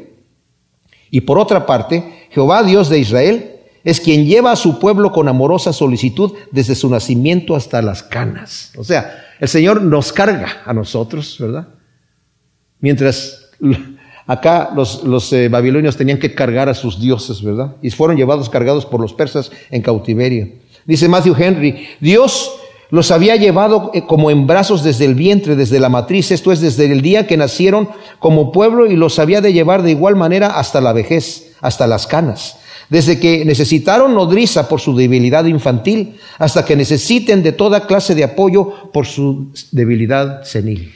Y 1.11 1.19
por 1.19 1.39
otra 1.39 1.65
parte, 1.65 2.29
Jehová 2.31 2.63
Dios 2.63 2.87
de 2.87 2.99
Israel 2.99 3.55
es 3.83 3.99
quien 3.99 4.25
lleva 4.25 4.53
a 4.53 4.55
su 4.55 4.79
pueblo 4.79 5.11
con 5.11 5.27
amorosa 5.27 5.73
solicitud 5.73 6.35
desde 6.51 6.73
su 6.73 6.89
nacimiento 6.89 7.57
hasta 7.57 7.81
las 7.81 8.01
canas. 8.01 8.71
O 8.77 8.85
sea, 8.85 9.25
el 9.41 9.49
Señor 9.49 9.81
nos 9.81 10.13
carga 10.13 10.61
a 10.65 10.71
nosotros, 10.71 11.35
¿verdad? 11.37 11.67
Mientras 12.79 13.49
Acá 14.27 14.71
los, 14.75 15.31
eh, 15.31 15.47
babilonios 15.47 15.95
tenían 15.95 16.19
que 16.19 16.35
cargar 16.35 16.67
a 16.67 16.73
sus 16.73 16.99
dioses, 16.99 17.41
¿verdad? 17.41 17.77
Y 17.81 17.89
fueron 17.91 18.17
llevados 18.17 18.49
cargados 18.49 18.85
por 18.85 18.99
los 18.99 19.13
persas 19.13 19.51
en 19.71 19.81
cautiverio. 19.81 20.49
Dice 20.85 21.07
Matthew 21.07 21.35
Henry, 21.39 21.87
Dios 22.01 22.51
los 22.89 23.11
había 23.11 23.37
llevado 23.37 23.91
eh, 23.93 24.01
como 24.01 24.29
en 24.29 24.45
brazos 24.45 24.83
desde 24.83 25.05
el 25.05 25.15
vientre, 25.15 25.55
desde 25.55 25.79
la 25.79 25.87
matriz, 25.87 26.31
esto 26.31 26.51
es, 26.51 26.59
desde 26.59 26.91
el 26.91 27.01
día 27.01 27.25
que 27.25 27.37
nacieron 27.37 27.89
como 28.19 28.51
pueblo 28.51 28.85
y 28.85 28.97
los 28.97 29.17
había 29.17 29.39
de 29.39 29.53
llevar 29.53 29.81
de 29.81 29.91
igual 29.91 30.17
manera 30.17 30.59
hasta 30.59 30.81
la 30.81 30.91
vejez, 30.91 31.53
hasta 31.61 31.87
las 31.87 32.05
canas. 32.05 32.57
Desde 32.89 33.19
que 33.19 33.43
necesitaron 33.45 34.13
nodriza 34.13 34.67
por 34.69 34.79
su 34.79 34.95
debilidad 34.95 35.45
infantil, 35.45 36.19
hasta 36.37 36.63
que 36.63 36.75
necesiten 36.75 37.43
de 37.43 37.51
toda 37.53 37.87
clase 37.87 38.15
de 38.15 38.23
apoyo 38.23 38.91
por 38.91 39.05
su 39.05 39.51
debilidad 39.71 40.43
senil. 40.43 40.93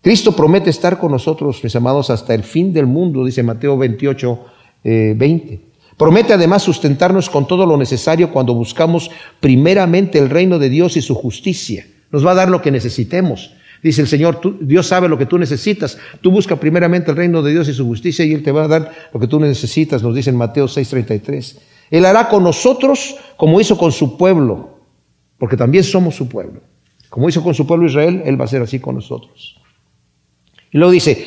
Cristo 0.00 0.34
promete 0.36 0.70
estar 0.70 0.98
con 0.98 1.10
nosotros, 1.10 1.62
mis 1.62 1.74
amados, 1.74 2.10
hasta 2.10 2.34
el 2.34 2.44
fin 2.44 2.72
del 2.72 2.86
mundo, 2.86 3.24
dice 3.24 3.42
Mateo 3.42 3.76
28, 3.76 4.40
20. 4.84 5.54
Eh, 5.54 5.60
promete 5.96 6.32
además 6.32 6.62
sustentarnos 6.62 7.28
con 7.28 7.46
todo 7.46 7.66
lo 7.66 7.76
necesario 7.76 8.32
cuando 8.32 8.54
buscamos 8.54 9.10
primeramente 9.40 10.18
el 10.18 10.30
reino 10.30 10.58
de 10.58 10.68
Dios 10.68 10.96
y 10.96 11.02
su 11.02 11.14
justicia. 11.14 11.86
Nos 12.12 12.24
va 12.24 12.30
a 12.30 12.36
dar 12.36 12.48
lo 12.48 12.62
que 12.62 12.70
necesitemos. 12.70 13.52
Dice 13.82 14.00
el 14.00 14.08
Señor, 14.08 14.40
Dios 14.60 14.86
sabe 14.86 15.08
lo 15.08 15.18
que 15.18 15.26
tú 15.26 15.38
necesitas. 15.38 15.98
Tú 16.20 16.30
busca 16.30 16.56
primeramente 16.56 17.10
el 17.10 17.16
reino 17.16 17.42
de 17.42 17.52
Dios 17.52 17.68
y 17.68 17.74
su 17.74 17.84
justicia 17.84 18.24
y 18.24 18.32
Él 18.32 18.42
te 18.42 18.52
va 18.52 18.64
a 18.64 18.68
dar 18.68 18.92
lo 19.12 19.20
que 19.20 19.26
tú 19.26 19.38
necesitas, 19.40 20.02
nos 20.02 20.14
dice 20.14 20.30
en 20.30 20.36
Mateo 20.36 20.66
6:33. 20.66 21.58
Él 21.90 22.04
hará 22.04 22.28
con 22.28 22.44
nosotros 22.44 23.16
como 23.36 23.60
hizo 23.60 23.76
con 23.76 23.92
su 23.92 24.16
pueblo, 24.16 24.78
porque 25.38 25.56
también 25.56 25.84
somos 25.84 26.14
su 26.14 26.28
pueblo. 26.28 26.60
Como 27.08 27.28
hizo 27.28 27.42
con 27.42 27.54
su 27.54 27.66
pueblo 27.66 27.86
Israel, 27.86 28.22
Él 28.24 28.38
va 28.38 28.44
a 28.44 28.46
hacer 28.46 28.62
así 28.62 28.78
con 28.78 28.96
nosotros. 28.96 29.58
Y 30.72 30.78
luego 30.78 30.92
dice, 30.92 31.26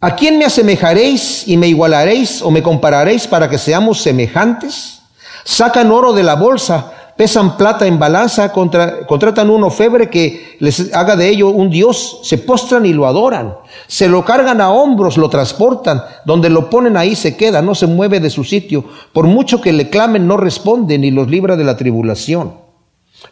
¿a 0.00 0.16
quién 0.16 0.38
me 0.38 0.44
asemejaréis 0.44 1.46
y 1.46 1.56
me 1.56 1.68
igualaréis 1.68 2.42
o 2.42 2.50
me 2.50 2.62
compararéis 2.62 3.26
para 3.26 3.48
que 3.48 3.58
seamos 3.58 4.00
semejantes? 4.00 5.02
Sacan 5.44 5.90
oro 5.92 6.12
de 6.12 6.24
la 6.24 6.34
bolsa, 6.34 6.92
pesan 7.16 7.56
plata 7.56 7.86
en 7.86 7.98
balanza, 7.98 8.52
contratan 8.52 9.48
un 9.50 9.64
ofebre 9.64 10.10
que 10.10 10.56
les 10.60 10.92
haga 10.94 11.16
de 11.16 11.28
ello 11.28 11.48
un 11.48 11.70
dios, 11.70 12.20
se 12.22 12.38
postran 12.38 12.84
y 12.84 12.92
lo 12.92 13.06
adoran, 13.06 13.54
se 13.86 14.08
lo 14.08 14.24
cargan 14.24 14.60
a 14.60 14.70
hombros, 14.70 15.16
lo 15.16 15.30
transportan, 15.30 16.02
donde 16.24 16.50
lo 16.50 16.68
ponen 16.68 16.96
ahí 16.96 17.16
se 17.16 17.36
queda, 17.36 17.62
no 17.62 17.74
se 17.74 17.86
mueve 17.86 18.20
de 18.20 18.30
su 18.30 18.44
sitio, 18.44 18.84
por 19.12 19.26
mucho 19.26 19.60
que 19.60 19.72
le 19.72 19.88
clamen 19.88 20.26
no 20.26 20.36
responde 20.36 20.98
ni 20.98 21.10
los 21.10 21.28
libra 21.28 21.56
de 21.56 21.64
la 21.64 21.76
tribulación. 21.76 22.54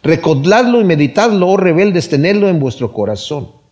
Recordadlo 0.02 0.80
y 0.80 0.84
meditadlo, 0.84 1.48
oh 1.48 1.56
rebeldes, 1.56 2.08
tenedlo 2.08 2.48
en 2.48 2.58
vuestro 2.58 2.92
corazón. 2.92 3.63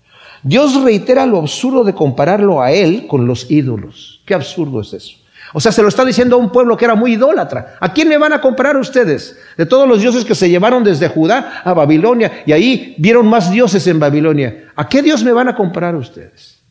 Dios 0.42 0.82
reitera 0.82 1.26
lo 1.26 1.38
absurdo 1.38 1.84
de 1.84 1.94
compararlo 1.94 2.60
a 2.60 2.72
Él 2.72 3.06
con 3.06 3.26
los 3.26 3.50
ídolos. 3.50 4.22
Qué 4.26 4.34
absurdo 4.34 4.80
es 4.80 4.92
eso. 4.92 5.16
O 5.54 5.60
sea, 5.60 5.70
se 5.70 5.82
lo 5.82 5.88
está 5.88 6.04
diciendo 6.04 6.36
a 6.36 6.38
un 6.38 6.50
pueblo 6.50 6.76
que 6.76 6.84
era 6.84 6.94
muy 6.94 7.12
idólatra. 7.12 7.76
¿A 7.78 7.92
quién 7.92 8.08
me 8.08 8.16
van 8.16 8.32
a 8.32 8.40
comparar 8.40 8.76
ustedes? 8.76 9.38
De 9.56 9.66
todos 9.66 9.86
los 9.86 10.00
dioses 10.00 10.24
que 10.24 10.34
se 10.34 10.48
llevaron 10.48 10.82
desde 10.82 11.08
Judá 11.08 11.62
a 11.62 11.74
Babilonia 11.74 12.42
y 12.46 12.52
ahí 12.52 12.94
vieron 12.98 13.26
más 13.26 13.50
dioses 13.50 13.86
en 13.86 14.00
Babilonia. 14.00 14.72
¿A 14.74 14.88
qué 14.88 15.02
Dios 15.02 15.22
me 15.22 15.32
van 15.32 15.48
a 15.48 15.54
comparar 15.54 15.94
ustedes? 15.94 16.62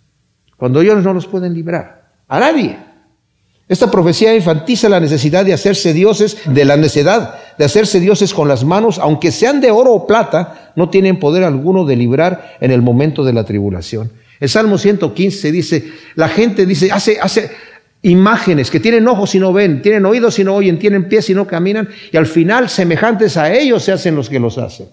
Cuando 0.57 0.81
ellos 0.81 1.03
no 1.03 1.13
los 1.13 1.27
pueden 1.27 1.53
librar. 1.53 2.11
A 2.27 2.39
nadie. 2.39 2.90
Esta 3.71 3.89
profecía 3.89 4.33
enfatiza 4.33 4.89
la 4.89 4.99
necesidad 4.99 5.45
de 5.45 5.53
hacerse 5.53 5.93
dioses, 5.93 6.39
de 6.45 6.65
la 6.65 6.75
necesidad 6.75 7.35
de 7.57 7.63
hacerse 7.63 8.01
dioses 8.01 8.33
con 8.33 8.49
las 8.49 8.65
manos, 8.65 8.99
aunque 8.99 9.31
sean 9.31 9.61
de 9.61 9.71
oro 9.71 9.93
o 9.93 10.05
plata, 10.05 10.73
no 10.75 10.89
tienen 10.89 11.19
poder 11.19 11.45
alguno 11.45 11.85
de 11.85 11.95
librar 11.95 12.57
en 12.59 12.71
el 12.71 12.81
momento 12.81 13.23
de 13.23 13.31
la 13.31 13.45
tribulación. 13.45 14.11
El 14.41 14.49
Salmo 14.49 14.77
115 14.77 15.53
dice, 15.53 15.89
la 16.15 16.27
gente 16.27 16.65
dice, 16.65 16.91
hace, 16.91 17.17
hace, 17.21 17.49
imágenes 18.01 18.69
que 18.69 18.81
tienen 18.81 19.07
ojos 19.07 19.35
y 19.35 19.39
no 19.39 19.53
ven, 19.53 19.81
tienen 19.81 20.05
oídos 20.05 20.37
y 20.37 20.43
no 20.43 20.53
oyen, 20.53 20.77
tienen 20.77 21.07
pies 21.07 21.29
y 21.29 21.33
no 21.33 21.47
caminan, 21.47 21.87
y 22.11 22.17
al 22.17 22.25
final 22.25 22.67
semejantes 22.67 23.37
a 23.37 23.53
ellos 23.53 23.83
se 23.83 23.93
hacen 23.93 24.15
los 24.15 24.29
que 24.29 24.41
los 24.41 24.57
hacen. 24.57 24.87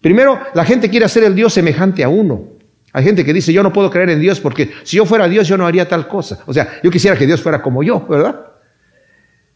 Primero, 0.00 0.40
la 0.52 0.64
gente 0.64 0.90
quiere 0.90 1.06
hacer 1.06 1.22
el 1.22 1.36
Dios 1.36 1.52
semejante 1.52 2.02
a 2.02 2.08
uno. 2.08 2.57
Hay 2.92 3.04
gente 3.04 3.24
que 3.24 3.32
dice, 3.32 3.52
yo 3.52 3.62
no 3.62 3.72
puedo 3.72 3.90
creer 3.90 4.10
en 4.10 4.20
Dios 4.20 4.40
porque 4.40 4.72
si 4.82 4.96
yo 4.96 5.04
fuera 5.04 5.28
Dios 5.28 5.46
yo 5.46 5.56
no 5.56 5.66
haría 5.66 5.86
tal 5.88 6.08
cosa. 6.08 6.38
O 6.46 6.54
sea, 6.54 6.80
yo 6.82 6.90
quisiera 6.90 7.16
que 7.16 7.26
Dios 7.26 7.40
fuera 7.42 7.60
como 7.60 7.82
yo, 7.82 8.06
¿verdad? 8.06 8.46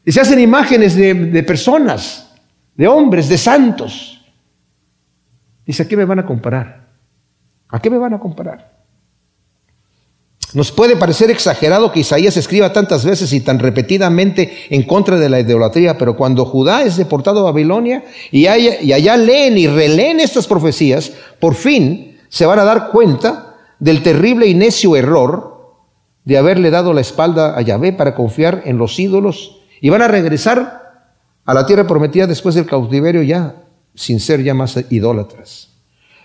Y 0.05 0.13
se 0.13 0.21
hacen 0.21 0.41
imágenes 0.41 0.97
de, 0.97 1.43
personas, 1.43 2.31
de 2.75 2.89
hombres, 2.89 3.29
de 3.29 3.39
santos. 3.39 4.21
Dice, 5.65 5.85
¿a 5.85 5.89
qué 5.89 5.97
me 5.97 6.05
van 6.05 6.19
a 6.19 6.27
comparar? 6.27 6.89
¿A 7.69 7.81
qué 7.81 7.89
me 7.89 7.99
van 7.99 8.15
a 8.15 8.19
comparar? 8.19 8.73
Nos 10.55 10.71
puede 10.71 10.97
parecer 10.97 11.31
exagerado 11.31 11.93
que 11.93 12.01
Isaías 12.01 12.37
escriba 12.37 12.75
tantas 12.75 13.07
veces 13.07 13.33
y 13.33 13.41
tan 13.41 13.59
repetidamente 13.59 14.67
en 14.69 14.83
contra 14.83 15.17
de 15.17 15.31
la 15.31 15.41
idolatría, 15.41 15.97
pero 15.97 16.15
cuando 16.15 16.45
Judá 16.45 16.83
es 16.83 16.99
deportado 16.99 17.41
a 17.41 17.53
Babilonia 17.53 18.05
y, 18.31 18.47
allá 18.47 19.17
leen 19.17 19.57
y 19.57 19.67
releen 19.67 20.21
estas 20.21 20.47
profecías, 20.47 21.11
por 21.41 21.55
fin 21.55 22.12
se 22.33 22.47
van 22.47 22.59
a 22.59 22.65
dar 22.65 22.89
cuenta 22.89 23.57
del 23.79 24.03
terrible 24.03 24.47
y 24.47 24.55
necio 24.55 24.97
error 24.97 25.77
de 26.25 26.39
haberle 26.39 26.71
dado 26.71 26.95
la 26.95 27.03
espalda 27.03 27.59
a 27.59 27.61
Yahvé 27.61 27.93
para 27.93 28.15
confiar 28.15 28.63
en 28.65 28.79
los 28.79 28.99
ídolos 28.99 29.61
y 29.83 29.91
van 29.91 30.01
a 30.01 30.09
regresar 30.09 31.11
a 31.45 31.53
la 31.53 31.67
tierra 31.67 31.87
prometida 31.87 32.27
después 32.27 32.55
del 32.55 32.65
cautiverio 32.65 33.21
ya 33.23 33.57
sin 33.95 34.19
ser 34.19 34.43
ya 34.43 34.55
más 34.55 34.83
idólatras. 34.89 35.72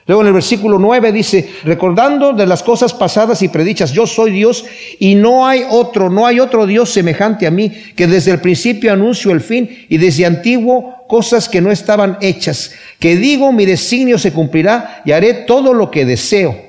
Luego 0.08 0.22
en 0.22 0.28
el 0.28 0.34
versículo 0.34 0.80
9 0.80 1.12
dice, 1.12 1.50
recordando 1.64 2.32
de 2.34 2.46
las 2.46 2.64
cosas 2.64 2.94
pasadas 2.94 3.42
y 3.42 3.50
predichas, 3.50 3.92
yo 3.92 4.08
soy 4.08 4.32
Dios 4.32 4.66
y 5.00 5.16
no 5.16 5.46
hay 5.46 5.64
otro, 5.70 6.10
no 6.10 6.26
hay 6.26 6.40
otro 6.40 6.66
Dios 6.66 6.90
semejante 6.92 7.46
a 7.46 7.52
mí, 7.52 7.70
que 7.70 8.08
desde 8.08 8.32
el 8.32 8.40
principio 8.40 8.94
anuncio 8.94 9.32
el 9.32 9.42
fin 9.42 9.86
y 9.90 9.98
desde 9.98 10.26
antiguo 10.26 11.06
cosas 11.08 11.50
que 11.50 11.62
no 11.62 11.72
estaban 11.72 12.18
hechas, 12.22 12.72
que 13.00 13.18
digo 13.18 13.52
mi 13.52 13.66
designio 13.66 14.18
se 14.18 14.32
cumplirá 14.32 15.02
y 15.06 15.12
haré 15.12 15.34
todo 15.34 15.74
lo 15.74 15.92
que 15.92 16.06
deseo 16.06 16.67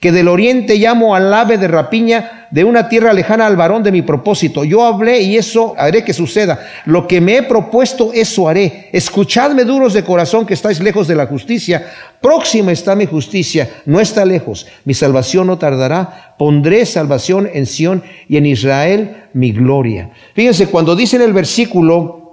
que 0.00 0.12
del 0.12 0.28
oriente 0.28 0.76
llamo 0.76 1.14
al 1.14 1.32
ave 1.32 1.58
de 1.58 1.68
rapiña, 1.68 2.48
de 2.50 2.64
una 2.64 2.88
tierra 2.88 3.12
lejana 3.12 3.46
al 3.46 3.56
varón 3.56 3.82
de 3.82 3.92
mi 3.92 4.02
propósito. 4.02 4.64
Yo 4.64 4.84
hablé 4.84 5.20
y 5.22 5.36
eso 5.36 5.74
haré 5.76 6.04
que 6.04 6.12
suceda. 6.12 6.60
Lo 6.84 7.06
que 7.06 7.20
me 7.20 7.38
he 7.38 7.42
propuesto, 7.42 8.12
eso 8.12 8.48
haré. 8.48 8.88
Escuchadme 8.92 9.64
duros 9.64 9.94
de 9.94 10.04
corazón 10.04 10.46
que 10.46 10.54
estáis 10.54 10.80
lejos 10.80 11.08
de 11.08 11.16
la 11.16 11.26
justicia. 11.26 11.86
Próxima 12.20 12.72
está 12.72 12.94
mi 12.94 13.06
justicia, 13.06 13.68
no 13.84 14.00
está 14.00 14.24
lejos. 14.24 14.66
Mi 14.84 14.94
salvación 14.94 15.46
no 15.46 15.58
tardará. 15.58 16.34
Pondré 16.38 16.86
salvación 16.86 17.48
en 17.52 17.66
Sión 17.66 18.02
y 18.28 18.36
en 18.36 18.46
Israel 18.46 19.24
mi 19.32 19.52
gloria. 19.52 20.10
Fíjense, 20.34 20.68
cuando 20.68 20.94
dice 20.94 21.16
en 21.16 21.22
el 21.22 21.32
versículo 21.32 22.26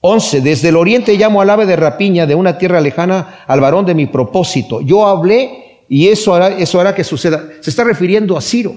11, 0.00 0.40
desde 0.40 0.70
el 0.70 0.76
oriente 0.76 1.14
llamo 1.14 1.40
al 1.40 1.50
ave 1.50 1.66
de 1.66 1.76
rapiña, 1.76 2.26
de 2.26 2.34
una 2.34 2.58
tierra 2.58 2.80
lejana 2.80 3.44
al 3.46 3.60
varón 3.60 3.84
de 3.84 3.94
mi 3.94 4.06
propósito. 4.06 4.80
Yo 4.80 5.06
hablé 5.06 5.69
y 5.92 6.06
eso 6.06 6.32
hará, 6.32 6.50
eso 6.50 6.80
hará 6.80 6.94
que 6.94 7.02
suceda. 7.02 7.48
Se 7.60 7.68
está 7.68 7.82
refiriendo 7.82 8.38
a 8.38 8.40
Ciro. 8.40 8.76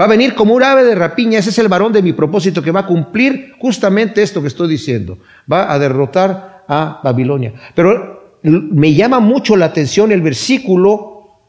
Va 0.00 0.04
a 0.04 0.08
venir 0.08 0.36
como 0.36 0.54
un 0.54 0.62
ave 0.62 0.84
de 0.84 0.94
rapiña, 0.94 1.40
ese 1.40 1.50
es 1.50 1.58
el 1.58 1.66
varón 1.66 1.92
de 1.92 2.02
mi 2.02 2.12
propósito 2.12 2.62
que 2.62 2.70
va 2.70 2.80
a 2.80 2.86
cumplir 2.86 3.54
justamente 3.58 4.22
esto 4.22 4.40
que 4.40 4.46
estoy 4.46 4.68
diciendo. 4.68 5.18
Va 5.50 5.72
a 5.72 5.78
derrotar 5.80 6.64
a 6.68 7.00
Babilonia. 7.02 7.52
Pero 7.74 8.38
me 8.44 8.94
llama 8.94 9.18
mucho 9.18 9.56
la 9.56 9.66
atención 9.66 10.12
el 10.12 10.22
versículo 10.22 11.40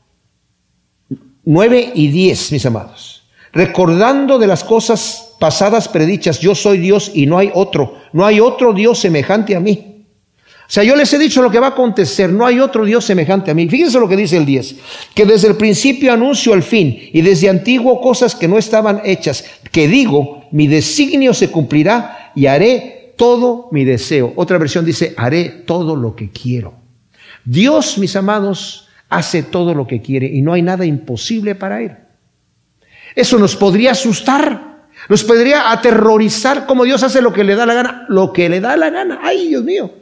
9 1.45 1.91
y 1.93 2.07
10, 2.07 2.51
mis 2.51 2.65
amados. 2.65 3.29
Recordando 3.53 4.39
de 4.39 4.47
las 4.47 4.63
cosas 4.63 5.35
pasadas 5.39 5.87
predichas, 5.87 6.39
yo 6.39 6.55
soy 6.55 6.79
Dios 6.79 7.11
y 7.13 7.27
no 7.27 7.37
hay 7.37 7.51
otro, 7.53 7.99
no 8.13 8.25
hay 8.25 8.39
otro 8.39 8.73
Dios 8.73 8.97
semejante 8.97 9.55
a 9.55 9.59
mí. 9.59 9.90
Sea, 10.71 10.85
yo 10.85 10.95
les 10.95 11.11
he 11.11 11.19
dicho 11.19 11.41
lo 11.41 11.51
que 11.51 11.59
va 11.59 11.67
a 11.67 11.71
acontecer, 11.71 12.31
no 12.31 12.45
hay 12.45 12.61
otro 12.61 12.85
Dios 12.85 13.03
semejante 13.03 13.51
a 13.51 13.53
mí. 13.53 13.67
Fíjense 13.67 13.99
lo 13.99 14.07
que 14.07 14.15
dice 14.15 14.37
el 14.37 14.45
10, 14.45 14.75
que 15.13 15.25
desde 15.25 15.49
el 15.49 15.57
principio 15.57 16.13
anuncio 16.13 16.53
el 16.53 16.63
fin 16.63 17.09
y 17.11 17.21
desde 17.21 17.49
antiguo 17.49 17.99
cosas 17.99 18.35
que 18.35 18.47
no 18.47 18.57
estaban 18.57 19.01
hechas, 19.03 19.43
que 19.69 19.89
digo, 19.89 20.45
mi 20.53 20.67
designio 20.67 21.33
se 21.33 21.51
cumplirá 21.51 22.31
y 22.35 22.45
haré 22.45 23.15
todo 23.17 23.67
mi 23.73 23.83
deseo. 23.83 24.31
Otra 24.37 24.57
versión 24.57 24.85
dice, 24.85 25.13
haré 25.17 25.49
todo 25.49 25.97
lo 25.97 26.15
que 26.15 26.29
quiero. 26.29 26.73
Dios, 27.43 27.97
mis 27.97 28.15
amados, 28.15 28.87
hace 29.09 29.43
todo 29.43 29.73
lo 29.73 29.85
que 29.87 30.01
quiere 30.01 30.27
y 30.27 30.41
no 30.41 30.53
hay 30.53 30.61
nada 30.61 30.85
imposible 30.85 31.53
para 31.53 31.81
Él. 31.81 31.97
Eso 33.13 33.37
nos 33.37 33.57
podría 33.57 33.91
asustar, 33.91 34.85
nos 35.09 35.25
podría 35.25 35.69
aterrorizar 35.69 36.65
como 36.65 36.85
Dios 36.85 37.03
hace 37.03 37.21
lo 37.21 37.33
que 37.33 37.43
le 37.43 37.55
da 37.55 37.65
la 37.65 37.73
gana, 37.73 38.05
lo 38.07 38.31
que 38.31 38.47
le 38.47 38.61
da 38.61 38.77
la 38.77 38.89
gana. 38.89 39.19
Ay, 39.21 39.49
Dios 39.49 39.65
mío. 39.65 40.00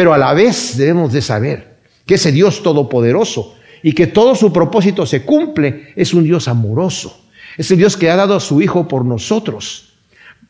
Pero 0.00 0.14
a 0.14 0.16
la 0.16 0.32
vez 0.32 0.78
debemos 0.78 1.12
de 1.12 1.20
saber 1.20 1.76
que 2.06 2.14
ese 2.14 2.32
Dios 2.32 2.62
todopoderoso 2.62 3.56
y 3.82 3.92
que 3.92 4.06
todo 4.06 4.34
su 4.34 4.50
propósito 4.50 5.04
se 5.04 5.26
cumple 5.26 5.92
es 5.94 6.14
un 6.14 6.24
Dios 6.24 6.48
amoroso. 6.48 7.26
Es 7.58 7.70
el 7.70 7.76
Dios 7.76 7.98
que 7.98 8.08
ha 8.08 8.16
dado 8.16 8.34
a 8.34 8.40
su 8.40 8.62
Hijo 8.62 8.88
por 8.88 9.04
nosotros 9.04 9.92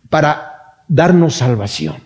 para 0.09 0.85
darnos 0.87 1.35
salvación. 1.35 1.97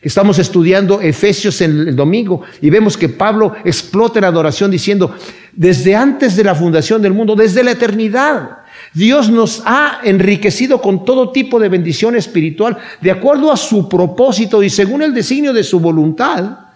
Estamos 0.00 0.38
estudiando 0.38 1.02
Efesios 1.02 1.60
el 1.60 1.94
domingo 1.94 2.44
y 2.62 2.70
vemos 2.70 2.96
que 2.96 3.10
Pablo 3.10 3.56
explota 3.62 4.18
en 4.18 4.24
adoración 4.24 4.70
diciendo, 4.70 5.14
desde 5.52 5.94
antes 5.94 6.34
de 6.34 6.44
la 6.44 6.54
fundación 6.54 7.02
del 7.02 7.12
mundo, 7.12 7.36
desde 7.36 7.62
la 7.62 7.72
eternidad, 7.72 8.60
Dios 8.94 9.28
nos 9.28 9.62
ha 9.66 10.00
enriquecido 10.02 10.80
con 10.80 11.04
todo 11.04 11.30
tipo 11.30 11.60
de 11.60 11.68
bendición 11.68 12.16
espiritual 12.16 12.78
de 13.02 13.10
acuerdo 13.10 13.52
a 13.52 13.58
su 13.58 13.86
propósito 13.86 14.62
y 14.62 14.70
según 14.70 15.02
el 15.02 15.12
designio 15.12 15.52
de 15.52 15.62
su 15.62 15.78
voluntad. 15.78 16.69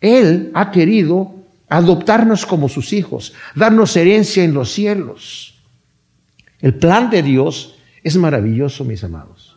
Él 0.00 0.50
ha 0.54 0.70
querido 0.70 1.34
adoptarnos 1.68 2.46
como 2.46 2.68
sus 2.68 2.92
hijos, 2.92 3.34
darnos 3.54 3.96
herencia 3.96 4.44
en 4.44 4.54
los 4.54 4.72
cielos. 4.72 5.54
El 6.60 6.74
plan 6.74 7.10
de 7.10 7.22
Dios 7.22 7.78
es 8.02 8.16
maravilloso, 8.16 8.84
mis 8.84 9.04
amados. 9.04 9.56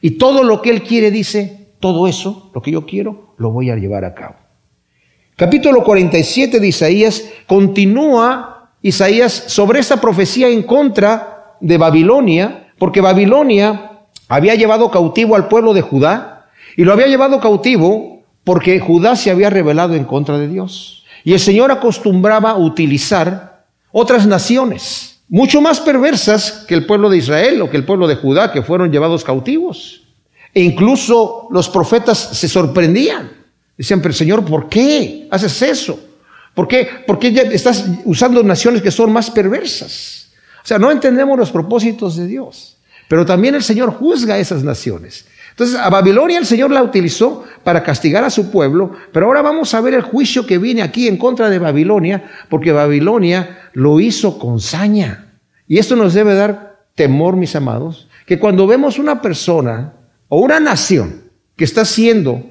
Y 0.00 0.12
todo 0.12 0.44
lo 0.44 0.62
que 0.62 0.70
Él 0.70 0.82
quiere 0.82 1.10
dice, 1.10 1.68
todo 1.80 2.06
eso, 2.06 2.50
lo 2.54 2.62
que 2.62 2.70
yo 2.70 2.86
quiero, 2.86 3.34
lo 3.38 3.50
voy 3.50 3.70
a 3.70 3.76
llevar 3.76 4.04
a 4.04 4.14
cabo. 4.14 4.36
Capítulo 5.36 5.84
47 5.84 6.60
de 6.60 6.68
Isaías 6.68 7.24
continúa 7.46 8.70
Isaías 8.82 9.32
sobre 9.32 9.80
esta 9.80 10.00
profecía 10.00 10.48
en 10.48 10.62
contra 10.62 11.56
de 11.60 11.76
Babilonia, 11.76 12.68
porque 12.78 13.00
Babilonia 13.00 14.00
había 14.28 14.54
llevado 14.54 14.90
cautivo 14.90 15.36
al 15.36 15.48
pueblo 15.48 15.74
de 15.74 15.82
Judá 15.82 16.46
y 16.76 16.84
lo 16.84 16.92
había 16.92 17.06
llevado 17.06 17.40
cautivo 17.40 18.15
porque 18.46 18.78
Judá 18.78 19.16
se 19.16 19.32
había 19.32 19.50
rebelado 19.50 19.96
en 19.96 20.04
contra 20.04 20.38
de 20.38 20.46
Dios. 20.46 21.02
Y 21.24 21.32
el 21.32 21.40
Señor 21.40 21.72
acostumbraba 21.72 22.56
utilizar 22.56 23.66
otras 23.90 24.24
naciones, 24.24 25.18
mucho 25.28 25.60
más 25.60 25.80
perversas 25.80 26.64
que 26.68 26.74
el 26.74 26.86
pueblo 26.86 27.10
de 27.10 27.16
Israel 27.16 27.60
o 27.60 27.68
que 27.68 27.76
el 27.76 27.84
pueblo 27.84 28.06
de 28.06 28.14
Judá, 28.14 28.52
que 28.52 28.62
fueron 28.62 28.92
llevados 28.92 29.24
cautivos. 29.24 30.02
E 30.54 30.62
incluso 30.62 31.48
los 31.50 31.68
profetas 31.68 32.18
se 32.18 32.48
sorprendían. 32.48 33.32
Decían, 33.76 34.00
pero 34.00 34.14
Señor, 34.14 34.44
¿por 34.44 34.68
qué 34.68 35.26
haces 35.28 35.60
eso? 35.62 35.98
¿Por 36.54 36.68
qué? 36.68 36.88
Porque 37.04 37.32
ya 37.32 37.42
estás 37.42 37.84
usando 38.04 38.44
naciones 38.44 38.80
que 38.80 38.92
son 38.92 39.10
más 39.10 39.28
perversas. 39.28 40.28
O 40.62 40.66
sea, 40.66 40.78
no 40.78 40.92
entendemos 40.92 41.36
los 41.36 41.50
propósitos 41.50 42.14
de 42.14 42.28
Dios. 42.28 42.76
Pero 43.08 43.26
también 43.26 43.56
el 43.56 43.64
Señor 43.64 43.92
juzga 43.92 44.34
a 44.34 44.38
esas 44.38 44.62
naciones. 44.62 45.26
Entonces, 45.56 45.78
a 45.78 45.88
Babilonia 45.88 46.38
el 46.38 46.44
Señor 46.44 46.70
la 46.70 46.82
utilizó 46.82 47.44
para 47.64 47.82
castigar 47.82 48.24
a 48.24 48.30
su 48.30 48.50
pueblo, 48.50 48.92
pero 49.10 49.24
ahora 49.24 49.40
vamos 49.40 49.72
a 49.72 49.80
ver 49.80 49.94
el 49.94 50.02
juicio 50.02 50.46
que 50.46 50.58
viene 50.58 50.82
aquí 50.82 51.08
en 51.08 51.16
contra 51.16 51.48
de 51.48 51.58
Babilonia, 51.58 52.24
porque 52.50 52.72
Babilonia 52.72 53.70
lo 53.72 53.98
hizo 53.98 54.38
con 54.38 54.60
saña. 54.60 55.32
Y 55.66 55.78
esto 55.78 55.96
nos 55.96 56.12
debe 56.12 56.34
dar 56.34 56.84
temor, 56.94 57.36
mis 57.36 57.56
amados, 57.56 58.06
que 58.26 58.38
cuando 58.38 58.66
vemos 58.66 58.98
una 58.98 59.22
persona 59.22 59.94
o 60.28 60.40
una 60.40 60.60
nación 60.60 61.22
que 61.56 61.64
está 61.64 61.86
siendo 61.86 62.44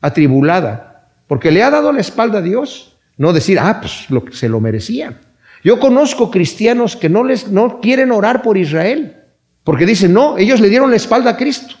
atribulada 0.00 0.94
porque 1.26 1.50
le 1.50 1.62
ha 1.62 1.70
dado 1.70 1.92
la 1.92 2.00
espalda 2.00 2.38
a 2.38 2.42
Dios. 2.42 2.96
No 3.16 3.32
decir, 3.32 3.58
ah, 3.58 3.78
pues 3.80 4.10
lo, 4.10 4.24
se 4.32 4.48
lo 4.48 4.60
merecían. 4.60 5.18
Yo 5.62 5.78
conozco 5.78 6.30
cristianos 6.30 6.96
que 6.96 7.08
no, 7.08 7.24
les, 7.24 7.48
no 7.48 7.80
quieren 7.80 8.12
orar 8.12 8.42
por 8.42 8.58
Israel, 8.58 9.16
porque 9.62 9.86
dicen, 9.86 10.12
no, 10.12 10.36
ellos 10.36 10.60
le 10.60 10.68
dieron 10.68 10.90
la 10.90 10.96
espalda 10.96 11.30
a 11.30 11.36
Cristo. 11.36 11.76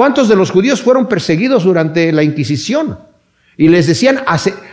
¿Cuántos 0.00 0.30
de 0.30 0.34
los 0.34 0.50
judíos 0.50 0.80
fueron 0.80 1.06
perseguidos 1.06 1.64
durante 1.64 2.10
la 2.10 2.22
Inquisición? 2.22 3.00
Y 3.58 3.68
les 3.68 3.86
decían, 3.86 4.20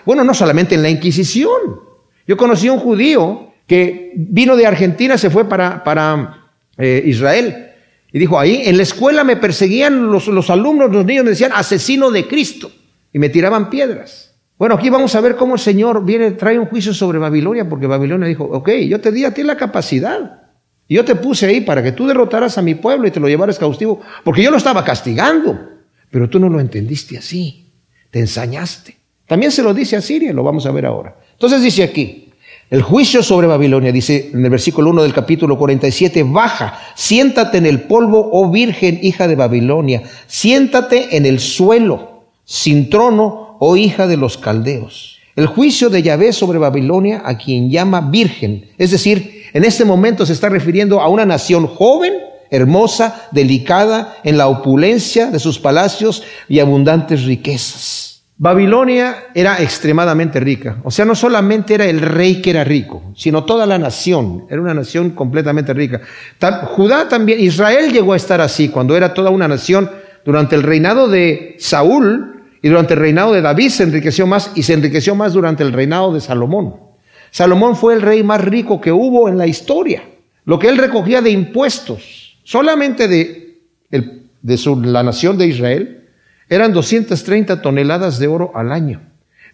bueno, 0.05 0.23
no 0.23 0.33
solamente 0.33 0.75
en 0.75 0.81
la 0.81 0.89
Inquisición. 0.89 1.81
Yo 2.25 2.37
conocí 2.37 2.69
a 2.69 2.71
un 2.71 2.79
judío 2.79 3.51
que 3.67 4.13
vino 4.15 4.55
de 4.55 4.65
Argentina, 4.65 5.17
se 5.17 5.29
fue 5.29 5.43
para, 5.43 5.83
para 5.83 6.47
eh, 6.77 7.03
Israel. 7.05 7.73
Y 8.13 8.19
dijo, 8.19 8.39
ahí 8.39 8.61
en 8.63 8.77
la 8.77 8.83
escuela 8.83 9.25
me 9.25 9.35
perseguían 9.35 10.09
los, 10.09 10.49
alumnos, 10.49 10.93
los 10.93 11.03
niños 11.03 11.25
me 11.25 11.31
decían, 11.31 11.51
asesino 11.53 12.09
de 12.09 12.25
Cristo. 12.25 12.71
Y 13.11 13.19
me 13.19 13.27
tiraban 13.27 13.69
piedras. 13.69 14.33
Bueno, 14.57 14.75
aquí 14.75 14.89
vamos 14.89 15.13
a 15.13 15.19
ver 15.19 15.35
cómo 15.35 15.55
el 15.55 15.59
Señor 15.59 16.05
viene, 16.05 16.31
trae 16.31 16.57
un 16.57 16.67
juicio 16.67 16.93
sobre 16.93 17.19
Babilonia, 17.19 17.67
porque 17.67 17.85
Babilonia 17.85 18.29
dijo, 18.29 18.45
ok, 18.45 18.69
yo 18.87 19.01
te 19.01 19.11
di 19.11 19.25
a 19.25 19.33
ti 19.33 19.43
la 19.43 19.57
capacidad. 19.57 20.46
Y 20.87 20.95
yo 20.95 21.05
te 21.05 21.15
puse 21.15 21.45
ahí 21.47 21.61
para 21.61 21.83
que 21.83 21.91
tú 21.91 22.07
derrotaras 22.07 22.57
a 22.57 22.61
mi 22.61 22.75
pueblo 22.75 23.07
y 23.07 23.11
te 23.11 23.19
lo 23.19 23.27
llevaras 23.27 23.59
cautivo, 23.59 24.01
porque 24.23 24.43
yo 24.43 24.51
lo 24.51 24.57
estaba 24.57 24.83
castigando. 24.83 25.59
Pero 26.09 26.29
tú 26.29 26.39
no 26.39 26.49
lo 26.49 26.59
entendiste 26.59 27.17
así, 27.17 27.71
te 28.09 28.19
ensañaste. 28.19 28.95
También 29.27 29.51
se 29.51 29.61
lo 29.61 29.73
dice 29.73 29.97
a 29.97 30.01
Siria, 30.01 30.31
lo 30.31 30.43
vamos 30.43 30.65
a 30.65 30.71
ver 30.71 30.85
ahora. 30.85 31.17
Entonces 31.33 31.61
dice 31.61 31.83
aquí, 31.83 32.29
el 32.69 32.81
juicio 32.81 33.21
sobre 33.21 33.47
Babilonia, 33.47 33.91
dice 33.91 34.29
en 34.33 34.43
el 34.43 34.49
versículo 34.49 34.89
1 34.89 35.03
del 35.03 35.13
capítulo 35.13 35.57
47, 35.57 36.23
baja, 36.23 36.79
siéntate 36.95 37.57
en 37.57 37.65
el 37.65 37.81
polvo, 37.81 38.29
oh 38.31 38.49
virgen, 38.49 38.99
hija 39.01 39.27
de 39.27 39.35
Babilonia, 39.35 40.03
siéntate 40.27 41.15
en 41.17 41.25
el 41.25 41.39
suelo, 41.39 42.23
sin 42.45 42.89
trono, 42.89 43.57
oh 43.59 43.75
hija 43.75 44.07
de 44.07 44.17
los 44.17 44.37
caldeos. 44.37 45.16
El 45.37 45.45
juicio 45.45 45.91
de 45.91 46.01
Yahvé 46.01 46.33
sobre 46.33 46.57
Babilonia, 46.57 47.21
a 47.23 47.37
quien 47.37 47.69
llama 47.69 48.01
virgen, 48.01 48.71
es 48.75 48.89
decir, 48.89 49.43
en 49.53 49.63
este 49.63 49.85
momento 49.85 50.25
se 50.25 50.33
está 50.33 50.49
refiriendo 50.49 50.99
a 50.99 51.09
una 51.09 51.27
nación 51.27 51.67
joven, 51.67 52.13
hermosa, 52.49 53.27
delicada, 53.31 54.17
en 54.23 54.35
la 54.35 54.47
opulencia 54.47 55.27
de 55.27 55.37
sus 55.37 55.59
palacios 55.59 56.23
y 56.49 56.57
abundantes 56.57 57.23
riquezas. 57.23 58.23
Babilonia 58.35 59.27
era 59.35 59.61
extremadamente 59.61 60.39
rica. 60.39 60.77
O 60.83 60.89
sea, 60.89 61.05
no 61.05 61.13
solamente 61.13 61.75
era 61.75 61.85
el 61.85 62.01
rey 62.01 62.41
que 62.41 62.49
era 62.49 62.63
rico, 62.63 63.03
sino 63.15 63.43
toda 63.43 63.67
la 63.67 63.77
nación. 63.77 64.45
Era 64.49 64.59
una 64.59 64.73
nación 64.73 65.11
completamente 65.11 65.71
rica. 65.71 66.01
Judá 66.75 67.07
también, 67.07 67.39
Israel 67.39 67.91
llegó 67.91 68.13
a 68.13 68.17
estar 68.17 68.41
así 68.41 68.69
cuando 68.69 68.97
era 68.97 69.13
toda 69.13 69.29
una 69.29 69.47
nación. 69.47 69.87
Durante 70.25 70.55
el 70.55 70.63
reinado 70.63 71.07
de 71.07 71.55
Saúl 71.59 72.36
y 72.61 72.69
durante 72.69 72.93
el 72.93 72.99
reinado 72.99 73.33
de 73.33 73.41
David 73.41 73.69
se 73.69 73.83
enriqueció 73.83 74.27
más 74.27 74.51
y 74.55 74.63
se 74.63 74.73
enriqueció 74.73 75.15
más 75.15 75.33
durante 75.33 75.63
el 75.63 75.73
reinado 75.73 76.13
de 76.13 76.21
Salomón. 76.21 76.75
Salomón 77.31 77.75
fue 77.75 77.93
el 77.93 78.01
rey 78.01 78.23
más 78.23 78.41
rico 78.41 78.81
que 78.81 78.91
hubo 78.91 79.29
en 79.29 79.37
la 79.37 79.47
historia. 79.47 80.03
Lo 80.45 80.59
que 80.59 80.69
él 80.69 80.77
recogía 80.77 81.21
de 81.21 81.29
impuestos, 81.29 82.37
solamente 82.43 83.07
de, 83.07 83.59
la 83.91 85.03
nación 85.03 85.37
de 85.37 85.47
Israel, 85.47 86.05
eran 86.49 86.73
230 86.73 87.61
toneladas 87.61 88.17
de 88.17 88.27
oro 88.27 88.51
al 88.55 88.71
año. 88.71 89.01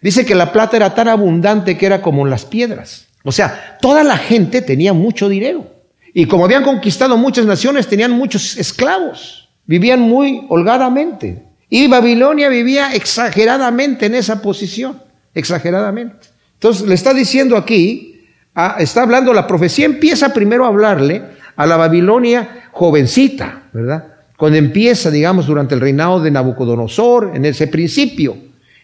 Dice 0.00 0.24
que 0.24 0.34
la 0.34 0.52
plata 0.52 0.76
era 0.76 0.94
tan 0.94 1.08
abundante 1.08 1.76
que 1.76 1.86
era 1.86 2.00
como 2.00 2.26
las 2.26 2.44
piedras. 2.44 3.08
O 3.24 3.32
sea, 3.32 3.78
toda 3.80 4.04
la 4.04 4.16
gente 4.16 4.62
tenía 4.62 4.92
mucho 4.92 5.28
dinero. 5.28 5.66
Y 6.12 6.26
como 6.26 6.44
habían 6.44 6.62
conquistado 6.62 7.16
muchas 7.16 7.46
naciones, 7.46 7.88
tenían 7.88 8.12
muchos 8.12 8.56
esclavos. 8.56 9.48
Vivían 9.66 10.00
muy 10.00 10.46
holgadamente. 10.48 11.43
Y 11.68 11.88
Babilonia 11.88 12.48
vivía 12.48 12.94
exageradamente 12.94 14.06
en 14.06 14.14
esa 14.14 14.42
posición. 14.42 15.00
Exageradamente. 15.34 16.28
Entonces 16.54 16.86
le 16.86 16.94
está 16.94 17.12
diciendo 17.12 17.56
aquí, 17.56 18.26
ah, 18.54 18.76
está 18.78 19.02
hablando, 19.02 19.32
la 19.32 19.46
profecía 19.46 19.84
empieza 19.84 20.32
primero 20.32 20.64
a 20.64 20.68
hablarle 20.68 21.22
a 21.56 21.66
la 21.66 21.76
Babilonia 21.76 22.68
jovencita, 22.72 23.64
¿verdad? 23.72 24.14
Cuando 24.36 24.58
empieza, 24.58 25.10
digamos, 25.10 25.46
durante 25.46 25.74
el 25.74 25.80
reinado 25.80 26.20
de 26.20 26.30
Nabucodonosor, 26.30 27.32
en 27.34 27.44
ese 27.44 27.66
principio. 27.66 28.36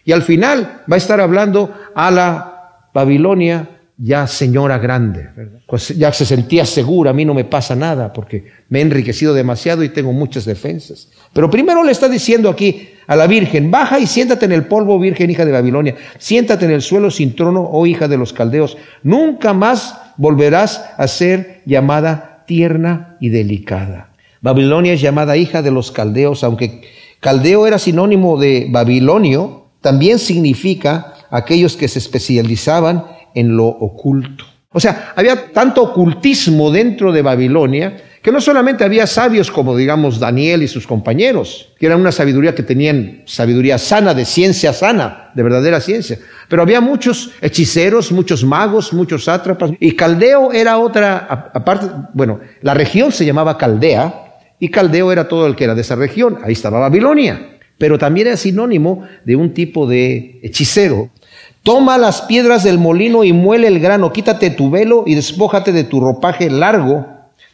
Y 0.05 0.11
al 0.11 0.23
final 0.23 0.83
va 0.89 0.95
a 0.95 0.97
estar 0.97 1.19
hablando 1.19 1.73
a 1.93 2.09
la 2.11 2.87
Babilonia 2.93 3.80
ya 4.03 4.25
señora 4.25 4.79
grande, 4.79 5.29
pues 5.67 5.89
ya 5.89 6.11
se 6.11 6.25
sentía 6.25 6.65
segura, 6.65 7.11
a 7.11 7.13
mí 7.13 7.23
no 7.23 7.35
me 7.35 7.43
pasa 7.43 7.75
nada 7.75 8.11
porque 8.11 8.45
me 8.69 8.79
he 8.79 8.81
enriquecido 8.81 9.31
demasiado 9.35 9.83
y 9.83 9.89
tengo 9.89 10.11
muchas 10.11 10.45
defensas. 10.45 11.09
Pero 11.33 11.51
primero 11.51 11.83
le 11.83 11.91
está 11.91 12.09
diciendo 12.09 12.49
aquí 12.49 12.89
a 13.05 13.15
la 13.15 13.27
Virgen, 13.27 13.69
baja 13.69 13.99
y 13.99 14.07
siéntate 14.07 14.45
en 14.45 14.53
el 14.53 14.65
polvo, 14.65 14.97
Virgen 14.97 15.29
hija 15.29 15.45
de 15.45 15.51
Babilonia, 15.51 15.95
siéntate 16.17 16.65
en 16.65 16.71
el 16.71 16.81
suelo 16.81 17.11
sin 17.11 17.35
trono, 17.35 17.69
oh 17.71 17.85
hija 17.85 18.07
de 18.07 18.17
los 18.17 18.33
caldeos, 18.33 18.75
nunca 19.03 19.53
más 19.53 19.95
volverás 20.17 20.83
a 20.97 21.07
ser 21.07 21.61
llamada 21.67 22.43
tierna 22.47 23.17
y 23.19 23.29
delicada. 23.29 24.13
Babilonia 24.41 24.93
es 24.93 25.01
llamada 25.01 25.37
hija 25.37 25.61
de 25.61 25.69
los 25.69 25.91
caldeos, 25.91 26.43
aunque 26.43 26.81
caldeo 27.19 27.67
era 27.67 27.77
sinónimo 27.77 28.39
de 28.39 28.65
babilonio, 28.67 29.67
también 29.79 30.17
significa 30.17 31.13
aquellos 31.29 31.77
que 31.77 31.87
se 31.87 31.99
especializaban 31.99 33.20
en 33.35 33.55
lo 33.55 33.65
oculto. 33.65 34.45
O 34.73 34.79
sea, 34.79 35.13
había 35.15 35.51
tanto 35.51 35.83
ocultismo 35.83 36.71
dentro 36.71 37.11
de 37.11 37.21
Babilonia 37.21 37.97
que 38.21 38.31
no 38.31 38.39
solamente 38.39 38.83
había 38.83 39.07
sabios 39.07 39.49
como 39.49 39.75
digamos 39.75 40.19
Daniel 40.19 40.61
y 40.61 40.67
sus 40.67 40.85
compañeros, 40.85 41.69
que 41.79 41.87
eran 41.87 41.99
una 41.99 42.11
sabiduría 42.11 42.53
que 42.53 42.63
tenían 42.63 43.23
sabiduría 43.25 43.77
sana, 43.79 44.13
de 44.13 44.25
ciencia 44.25 44.73
sana, 44.73 45.31
de 45.33 45.43
verdadera 45.43 45.81
ciencia, 45.81 46.19
pero 46.47 46.61
había 46.61 46.81
muchos 46.81 47.31
hechiceros, 47.41 48.11
muchos 48.11 48.43
magos, 48.43 48.93
muchos 48.93 49.23
sátrapas, 49.23 49.71
y 49.79 49.95
Caldeo 49.95 50.51
era 50.53 50.77
otra, 50.77 51.49
aparte, 51.53 51.87
bueno, 52.13 52.39
la 52.61 52.75
región 52.75 53.11
se 53.11 53.25
llamaba 53.25 53.57
Caldea, 53.57 54.27
y 54.59 54.69
Caldeo 54.69 55.11
era 55.11 55.27
todo 55.27 55.47
el 55.47 55.55
que 55.55 55.63
era 55.63 55.73
de 55.73 55.81
esa 55.81 55.95
región, 55.95 56.37
ahí 56.43 56.53
estaba 56.53 56.79
Babilonia, 56.79 57.57
pero 57.79 57.97
también 57.97 58.27
era 58.27 58.37
sinónimo 58.37 59.07
de 59.25 59.35
un 59.35 59.55
tipo 59.55 59.87
de 59.87 60.39
hechicero. 60.43 61.09
Toma 61.63 61.99
las 61.99 62.23
piedras 62.23 62.63
del 62.63 62.79
molino 62.79 63.23
y 63.23 63.33
muele 63.33 63.67
el 63.67 63.79
grano, 63.79 64.11
quítate 64.11 64.49
tu 64.49 64.71
velo 64.71 65.03
y 65.05 65.13
despójate 65.13 65.71
de 65.71 65.83
tu 65.83 65.99
ropaje 65.99 66.49
largo, 66.49 67.05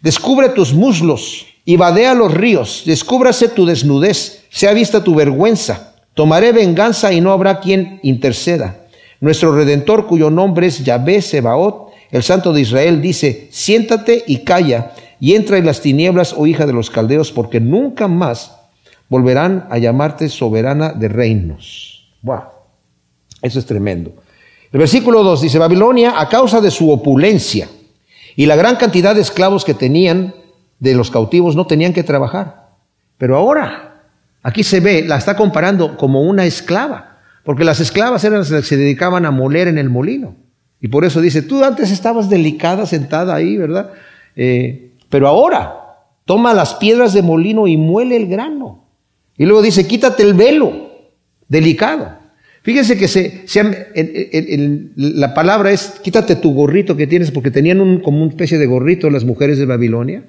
descubre 0.02 0.48
tus 0.50 0.74
muslos 0.74 1.46
y 1.65 1.76
vadea 1.76 2.13
los 2.13 2.34
ríos, 2.34 2.84
descúbrase 2.86 3.50
tu 3.50 3.65
desnudez, 3.65 4.46
sea 4.50 4.72
vista 4.72 5.04
tu 5.04 5.13
vergüenza. 5.13 5.93
Tomaré 6.13 6.54
venganza 6.54 7.12
y 7.12 7.20
no 7.20 7.34
habrá 7.34 7.60
quien 7.60 8.00
interceda. 8.02 8.78
Nuestro 9.20 9.54
Redentor, 9.54 10.08
cuyo 10.08 10.30
nombre 10.30 10.67
es 10.67 10.86
Yahvé 10.86 11.22
Sebaot, 11.22 11.91
el 12.10 12.24
Santo 12.24 12.54
de 12.54 12.62
Israel, 12.62 13.02
dice, 13.02 13.50
siéntate 13.52 14.24
y 14.26 14.38
calla, 14.38 14.93
y 15.20 15.36
entra 15.36 15.58
en 15.58 15.65
las 15.65 15.82
tinieblas, 15.82 16.34
oh 16.38 16.48
hija 16.48 16.65
de 16.65 16.74
los 16.74 16.89
caldeos, 16.89 17.34
porque 17.34 17.60
nunca 17.60 18.08
más 18.08 18.56
volverán 19.10 19.67
a 19.70 19.78
llamarte 19.80 20.30
soberana 20.30 20.93
de 20.93 21.10
reinos. 21.10 22.08
Eso 23.41 23.60
es 23.60 23.65
tremendo. 23.65 24.13
El 24.71 24.80
versículo 24.80 25.23
2 25.23 25.41
dice, 25.41 25.60
Babilonia, 25.60 26.19
a 26.19 26.28
causa 26.28 26.60
de 26.62 26.71
su 26.71 26.91
opulencia 26.91 27.69
y 28.36 28.45
la 28.45 28.56
gran 28.56 28.76
cantidad 28.76 29.15
de 29.15 29.21
esclavos 29.21 29.63
que 29.63 29.73
tenían 29.73 30.34
de 30.80 30.93
los 30.93 31.10
cautivos, 31.10 31.56
no 31.56 31.65
tenían 31.65 31.93
que 31.93 32.04
trabajar. 32.04 32.67
Pero 33.17 33.36
ahora, 33.36 34.04
aquí 34.43 34.63
se 34.63 34.80
ve, 34.80 35.04
la 35.04 35.17
está 35.17 35.36
comparando 35.36 35.97
como 35.97 36.21
una 36.21 36.45
esclava, 36.45 37.17
porque 37.43 37.63
las 37.63 37.80
esclavas 37.80 38.23
eran 38.23 38.39
las 38.39 38.52
que 38.52 38.62
se 38.62 38.78
dedicaban 38.78 39.26
a 39.26 39.32
moler 39.32 39.67
en 39.67 39.78
el 39.78 39.89
molino. 39.89 40.36
Y 40.80 40.89
por 40.89 41.06
eso 41.06 41.21
dice, 41.21 41.41
tú 41.41 41.63
antes 41.63 41.89
estabas 41.91 42.30
delicada 42.30 42.86
sentada 42.86 43.34
ahí, 43.34 43.58
¿verdad? 43.58 43.91
Eh, 44.36 44.93
pero 45.10 45.28
ahora, 45.28 45.88
toma 46.26 46.54
las 46.54 46.76
piedras 46.76 47.13
de 47.13 47.23
molino 47.23 47.67
y 47.67 47.78
muele 47.78 48.17
el 48.17 48.28
grano. 48.28 48.84
Y 49.38 49.45
luego 49.45 49.62
dice, 49.62 49.88
quítate 49.88 50.23
el 50.23 50.34
velo, 50.34 50.91
delicado. 51.47 52.26
Fíjense 52.67 52.97
que 52.97 53.08
la 54.97 55.34
palabra 55.34 55.71
es 55.71 55.93
quítate 56.03 56.36
tu 56.36 56.53
gorrito 56.53 56.97
que 56.97 57.08
tienes, 57.08 57.32
porque 57.32 57.49
tenían 57.49 58.01
como 58.01 58.21
una 58.21 58.30
especie 58.30 58.58
de 58.58 58.65
gorrito 58.65 59.10
las 59.10 59.23
mujeres 59.23 59.58
de 59.58 59.65
Babilonia, 59.65 60.25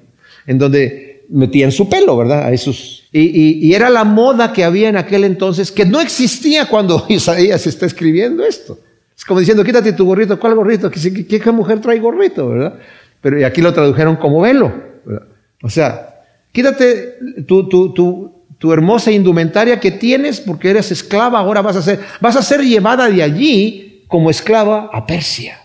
en 0.47 0.57
donde 0.57 1.25
metían 1.27 1.73
su 1.73 1.89
pelo, 1.89 2.15
¿verdad? 2.15 2.45
A 2.45 2.53
esos, 2.53 3.09
y, 3.11 3.73
era 3.73 3.89
la 3.89 4.05
moda 4.05 4.53
que 4.53 4.63
había 4.63 4.87
en 4.87 4.95
aquel 4.95 5.25
entonces, 5.25 5.69
que 5.69 5.85
no 5.85 5.99
existía 5.99 6.67
cuando 6.69 7.05
Isaías 7.09 7.67
está 7.67 7.85
escribiendo 7.85 8.45
esto. 8.45 8.79
Es 9.17 9.25
como 9.25 9.41
diciendo, 9.41 9.65
quítate 9.65 9.91
tu 9.91 10.05
gorrito, 10.05 10.39
¿cuál 10.39 10.55
gorrito? 10.55 10.89
¿Qué, 10.89 11.51
mujer 11.51 11.81
trae 11.81 11.99
gorrito, 11.99 12.47
verdad? 12.47 12.79
Pero 13.19 13.37
y 13.37 13.43
aquí 13.43 13.61
lo 13.61 13.73
tradujeron 13.73 14.15
como 14.15 14.39
velo. 14.39 14.73
O 15.61 15.69
sea, 15.69 16.21
quítate 16.53 17.17
tu, 17.45 17.67
tu, 17.67 17.93
tu, 17.93 18.38
tu 18.59 18.73
hermosa 18.73 19.11
indumentaria 19.11 19.79
que 19.79 19.89
tienes 19.89 20.41
porque 20.41 20.69
eres 20.69 20.91
esclava, 20.91 21.39
ahora 21.39 21.61
vas 21.61 21.77
a 21.77 21.81
ser, 21.81 22.01
vas 22.19 22.35
a 22.35 22.41
ser 22.41 22.61
llevada 22.61 23.09
de 23.09 23.23
allí 23.23 24.03
como 24.07 24.29
esclava 24.29 24.89
a 24.93 25.05
Persia. 25.05 25.59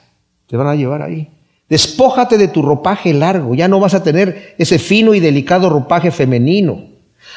Te 0.46 0.56
van 0.56 0.68
a 0.68 0.76
llevar 0.76 1.02
ahí. 1.02 1.28
Despójate 1.68 2.38
de 2.38 2.48
tu 2.48 2.62
ropaje 2.62 3.12
largo, 3.12 3.54
ya 3.54 3.68
no 3.68 3.80
vas 3.80 3.94
a 3.94 4.02
tener 4.02 4.54
ese 4.58 4.78
fino 4.78 5.12
y 5.12 5.20
delicado 5.20 5.68
ropaje 5.70 6.10
femenino. 6.10 6.84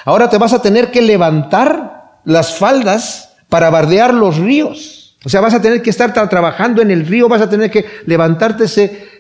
Ahora 0.06 0.30
te 0.30 0.38
vas 0.38 0.54
a 0.54 0.62
tener 0.62 0.92
que 0.92 1.02
levantar 1.02 2.20
las 2.24 2.56
faldas 2.56 3.36
para 3.50 3.70
bardear 3.70 4.14
los 4.14 4.38
ríos. 4.38 4.97
O 5.24 5.30
sea, 5.30 5.42
vas 5.42 5.54
a 5.56 5.62
tener 5.62 5.82
que 5.82 5.90
estar 5.90 6.14
trabajando 6.14 6.82
en 6.82 6.92
el 6.92 7.06
río, 7.06 7.28
vas 7.28 7.42
a 7.42 7.50
tener 7.50 7.72
que 7.72 7.86
levantarte 8.06 8.66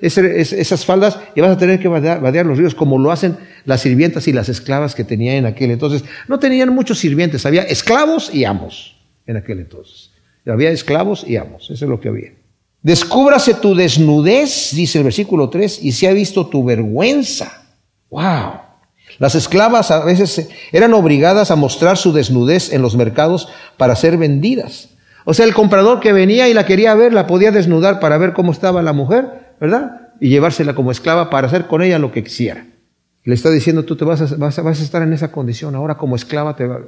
esas 0.02 0.86
faldas 0.86 1.20
y 1.36 1.42
vas 1.42 1.52
a 1.52 1.58
tener 1.58 1.80
que 1.80 1.88
vadear, 1.88 2.46
los 2.46 2.58
ríos 2.58 2.76
como 2.76 3.00
lo 3.00 3.12
hacen 3.12 3.38
las 3.66 3.82
sirvientas 3.82 4.28
y 4.28 4.34
las 4.34 4.48
esclavas 4.48 4.94
que 4.94 5.04
tenían 5.04 5.38
en 5.38 5.46
aquel 5.48 5.72
entonces. 5.72 6.04
No 6.28 6.38
tenían 6.40 6.74
muchos 6.74 7.00
sirvientes, 7.00 7.46
había 7.46 7.64
esclavos 7.64 8.34
y 8.34 8.46
amos 8.46 8.96
en 9.26 9.38
aquel 9.38 9.60
entonces. 9.60 10.12
Había 10.46 10.70
esclavos 10.70 11.26
y 11.28 11.36
amos, 11.36 11.64
eso 11.64 11.86
es 11.86 11.90
lo 11.90 12.00
que 12.00 12.10
había. 12.10 12.32
Descúbrase 12.84 13.56
tu 13.56 13.76
desnudez, 13.76 14.72
dice 14.74 15.00
el 15.00 15.04
versículo 15.04 15.50
3, 15.50 15.84
y 15.84 15.92
se 15.92 16.08
ha 16.08 16.14
visto 16.14 16.48
tu 16.48 16.64
vergüenza. 16.64 17.66
¡Wow! 18.10 18.62
Las 19.20 19.36
esclavas 19.36 19.90
a 19.92 20.06
veces 20.06 20.48
eran 20.72 20.94
obligadas 20.94 21.50
a 21.50 21.56
mostrar 21.56 21.98
su 21.98 22.14
desnudez 22.14 22.72
en 22.72 22.82
los 22.82 22.96
mercados 22.96 23.50
para 23.78 23.96
ser 23.96 24.18
vendidas. 24.18 24.90
O 25.30 25.34
sea, 25.34 25.46
el 25.46 25.54
comprador 25.54 26.00
que 26.00 26.14
venía 26.14 26.48
y 26.48 26.54
la 26.54 26.66
quería 26.66 26.96
ver, 26.96 27.12
la 27.12 27.28
podía 27.28 27.52
desnudar 27.52 28.00
para 28.00 28.18
ver 28.18 28.32
cómo 28.32 28.54
estaba 28.54 28.82
la 28.82 28.94
mujer, 28.94 29.56
¿verdad? 29.60 30.14
Y 30.22 30.30
llevársela 30.30 30.74
como 30.74 30.90
esclava 30.90 31.30
para 31.30 31.48
hacer 31.48 31.68
con 31.68 31.82
ella 31.82 32.00
lo 32.00 32.14
que 32.14 32.24
quisiera. 32.24 32.66
Le 33.26 33.36
está 33.36 33.52
diciendo, 33.52 33.84
tú 33.84 33.98
te 33.98 34.06
vas 34.06 34.22
a, 34.22 34.38
vas 34.38 34.58
a, 34.58 34.72
estar 34.72 35.02
en 35.02 35.12
esa 35.12 35.30
condición, 35.30 35.76
ahora 35.76 35.98
como 35.98 36.16
esclava 36.16 36.56
te 36.56 36.66
va. 36.66 36.80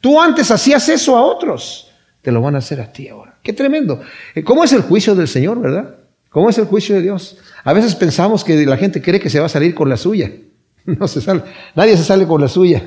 Tú 0.00 0.18
antes 0.18 0.50
hacías 0.50 0.88
eso 0.88 1.14
a 1.14 1.20
otros, 1.20 1.90
te 2.22 2.32
lo 2.32 2.40
van 2.40 2.54
a 2.54 2.58
hacer 2.58 2.80
a 2.80 2.90
ti 2.90 3.08
ahora. 3.08 3.36
Qué 3.42 3.52
tremendo. 3.52 4.00
¿Cómo 4.44 4.64
es 4.64 4.72
el 4.72 4.80
juicio 4.80 5.14
del 5.14 5.28
Señor, 5.28 5.60
verdad? 5.60 5.96
¿Cómo 6.30 6.48
es 6.48 6.56
el 6.56 6.64
juicio 6.64 6.94
de 6.94 7.02
Dios? 7.02 7.36
A 7.64 7.74
veces 7.74 7.94
pensamos 7.96 8.44
que 8.44 8.64
la 8.64 8.78
gente 8.78 9.02
cree 9.02 9.20
que 9.20 9.28
se 9.28 9.40
va 9.40 9.44
a 9.44 9.50
salir 9.50 9.74
con 9.74 9.90
la 9.90 9.98
suya. 9.98 10.32
No 10.86 11.06
se 11.06 11.20
sale. 11.20 11.42
Nadie 11.74 11.98
se 11.98 12.04
sale 12.04 12.26
con 12.26 12.40
la 12.40 12.48
suya. 12.48 12.82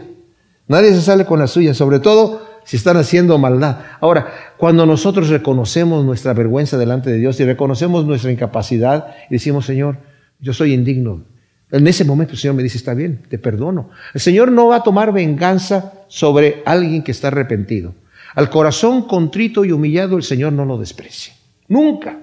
Nadie 0.67 0.91
se 0.91 1.03
sale 1.03 1.23
con 1.23 1.37
la 1.37 1.45
suya, 1.45 1.75
sobre 1.75 1.99
todo 1.99 2.46
si 2.67 2.75
están 2.75 2.97
haciendo 2.97 3.37
maldad. 3.37 3.77
Ahora, 4.01 4.27
cuando 4.57 4.85
nosotros 4.85 5.29
reconocemos 5.29 6.03
nuestra 6.03 6.33
vergüenza 6.33 6.77
delante 6.77 7.09
de 7.09 7.17
Dios 7.17 7.39
y 7.39 7.45
reconocemos 7.45 8.05
nuestra 8.05 8.29
incapacidad 8.29 9.15
y 9.29 9.35
decimos, 9.35 9.65
Señor, 9.65 9.99
yo 10.41 10.51
soy 10.51 10.73
indigno. 10.73 11.23
En 11.71 11.87
ese 11.87 12.03
momento 12.03 12.33
el 12.33 12.39
Señor 12.39 12.55
me 12.55 12.63
dice, 12.63 12.77
está 12.77 12.93
bien, 12.93 13.23
te 13.29 13.39
perdono. 13.39 13.89
El 14.13 14.19
Señor 14.19 14.51
no 14.51 14.67
va 14.67 14.75
a 14.75 14.83
tomar 14.83 15.13
venganza 15.13 15.93
sobre 16.09 16.61
alguien 16.65 17.03
que 17.03 17.11
está 17.11 17.29
arrepentido. 17.29 17.95
Al 18.35 18.49
corazón 18.49 19.03
contrito 19.03 19.63
y 19.63 19.71
humillado 19.71 20.17
el 20.17 20.23
Señor 20.23 20.51
no 20.51 20.65
lo 20.65 20.77
desprecia. 20.77 21.35
Nunca 21.69 22.17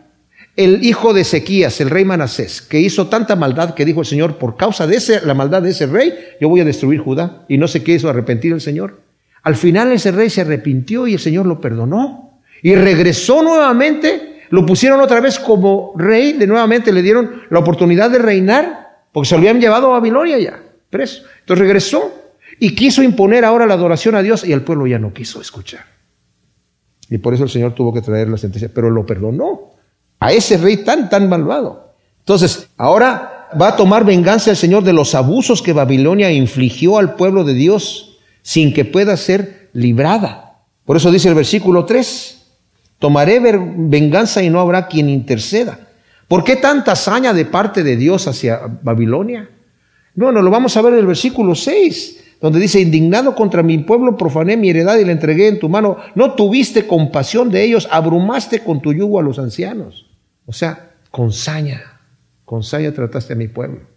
el 0.56 0.84
hijo 0.84 1.14
de 1.14 1.22
Ezequías, 1.22 1.80
el 1.80 1.88
rey 1.88 2.04
Manasés, 2.04 2.60
que 2.60 2.80
hizo 2.80 3.06
tanta 3.06 3.34
maldad 3.34 3.72
que 3.72 3.86
dijo 3.86 4.00
el 4.00 4.06
Señor, 4.06 4.36
por 4.36 4.58
causa 4.58 4.86
de 4.86 4.96
ese, 4.96 5.24
la 5.24 5.32
maldad 5.32 5.62
de 5.62 5.70
ese 5.70 5.86
rey, 5.86 6.12
yo 6.38 6.50
voy 6.50 6.60
a 6.60 6.66
destruir 6.66 7.00
Judá. 7.00 7.46
Y 7.48 7.56
no 7.56 7.66
se 7.66 7.82
quiso 7.82 8.10
arrepentir 8.10 8.52
el 8.52 8.60
Señor. 8.60 9.03
Al 9.44 9.56
final 9.56 9.92
ese 9.92 10.10
rey 10.10 10.30
se 10.30 10.40
arrepintió 10.40 11.06
y 11.06 11.14
el 11.14 11.20
Señor 11.20 11.46
lo 11.46 11.60
perdonó. 11.60 12.40
Y 12.62 12.74
regresó 12.74 13.42
nuevamente, 13.42 14.42
lo 14.48 14.64
pusieron 14.64 15.00
otra 15.00 15.20
vez 15.20 15.38
como 15.38 15.92
rey, 15.96 16.32
de 16.32 16.46
nuevamente 16.46 16.92
le 16.92 17.02
dieron 17.02 17.42
la 17.50 17.58
oportunidad 17.58 18.10
de 18.10 18.18
reinar, 18.18 19.04
porque 19.12 19.28
se 19.28 19.34
lo 19.34 19.40
habían 19.40 19.60
llevado 19.60 19.88
a 19.88 19.98
Babilonia 19.98 20.38
ya, 20.38 20.62
preso. 20.88 21.24
Entonces 21.40 21.60
regresó 21.60 22.10
y 22.58 22.74
quiso 22.74 23.02
imponer 23.02 23.44
ahora 23.44 23.66
la 23.66 23.74
adoración 23.74 24.14
a 24.14 24.22
Dios 24.22 24.44
y 24.44 24.52
el 24.52 24.62
pueblo 24.62 24.86
ya 24.86 24.98
no 24.98 25.12
quiso 25.12 25.42
escuchar. 25.42 25.84
Y 27.10 27.18
por 27.18 27.34
eso 27.34 27.44
el 27.44 27.50
Señor 27.50 27.74
tuvo 27.74 27.92
que 27.92 28.00
traer 28.00 28.28
la 28.28 28.38
sentencia, 28.38 28.70
pero 28.74 28.88
lo 28.88 29.04
perdonó 29.04 29.72
a 30.20 30.32
ese 30.32 30.56
rey 30.56 30.78
tan, 30.78 31.10
tan 31.10 31.28
malvado. 31.28 31.92
Entonces, 32.20 32.70
ahora 32.78 33.50
va 33.60 33.68
a 33.68 33.76
tomar 33.76 34.06
venganza 34.06 34.50
el 34.50 34.56
Señor 34.56 34.84
de 34.84 34.94
los 34.94 35.14
abusos 35.14 35.60
que 35.60 35.74
Babilonia 35.74 36.32
infligió 36.32 36.96
al 36.96 37.14
pueblo 37.14 37.44
de 37.44 37.52
Dios 37.52 38.13
sin 38.44 38.74
que 38.74 38.84
pueda 38.84 39.16
ser 39.16 39.70
librada. 39.72 40.60
Por 40.84 40.98
eso 40.98 41.10
dice 41.10 41.30
el 41.30 41.34
versículo 41.34 41.86
3, 41.86 42.46
tomaré 42.98 43.40
venganza 43.40 44.42
y 44.42 44.50
no 44.50 44.60
habrá 44.60 44.86
quien 44.86 45.08
interceda. 45.08 45.88
¿Por 46.28 46.44
qué 46.44 46.56
tanta 46.56 46.92
hazaña 46.92 47.32
de 47.32 47.46
parte 47.46 47.82
de 47.82 47.96
Dios 47.96 48.28
hacia 48.28 48.60
Babilonia? 48.82 49.48
Bueno, 50.14 50.42
lo 50.42 50.50
vamos 50.50 50.76
a 50.76 50.82
ver 50.82 50.92
en 50.92 50.98
el 51.00 51.06
versículo 51.06 51.54
6 51.54 52.20
donde 52.44 52.60
dice, 52.60 52.78
indignado 52.78 53.34
contra 53.34 53.62
mi 53.62 53.78
pueblo, 53.78 54.18
profané 54.18 54.58
mi 54.58 54.68
heredad 54.68 54.98
y 54.98 55.04
la 55.06 55.12
entregué 55.12 55.48
en 55.48 55.58
tu 55.58 55.70
mano. 55.70 55.96
No 56.14 56.34
tuviste 56.34 56.86
compasión 56.86 57.48
de 57.48 57.64
ellos, 57.64 57.88
abrumaste 57.90 58.60
con 58.60 58.82
tu 58.82 58.92
yugo 58.92 59.18
a 59.18 59.22
los 59.22 59.38
ancianos. 59.38 60.10
O 60.44 60.52
sea, 60.52 60.90
con 61.10 61.32
saña, 61.32 62.02
con 62.44 62.62
saña 62.62 62.92
trataste 62.92 63.32
a 63.32 63.36
mi 63.36 63.48
pueblo. 63.48 63.93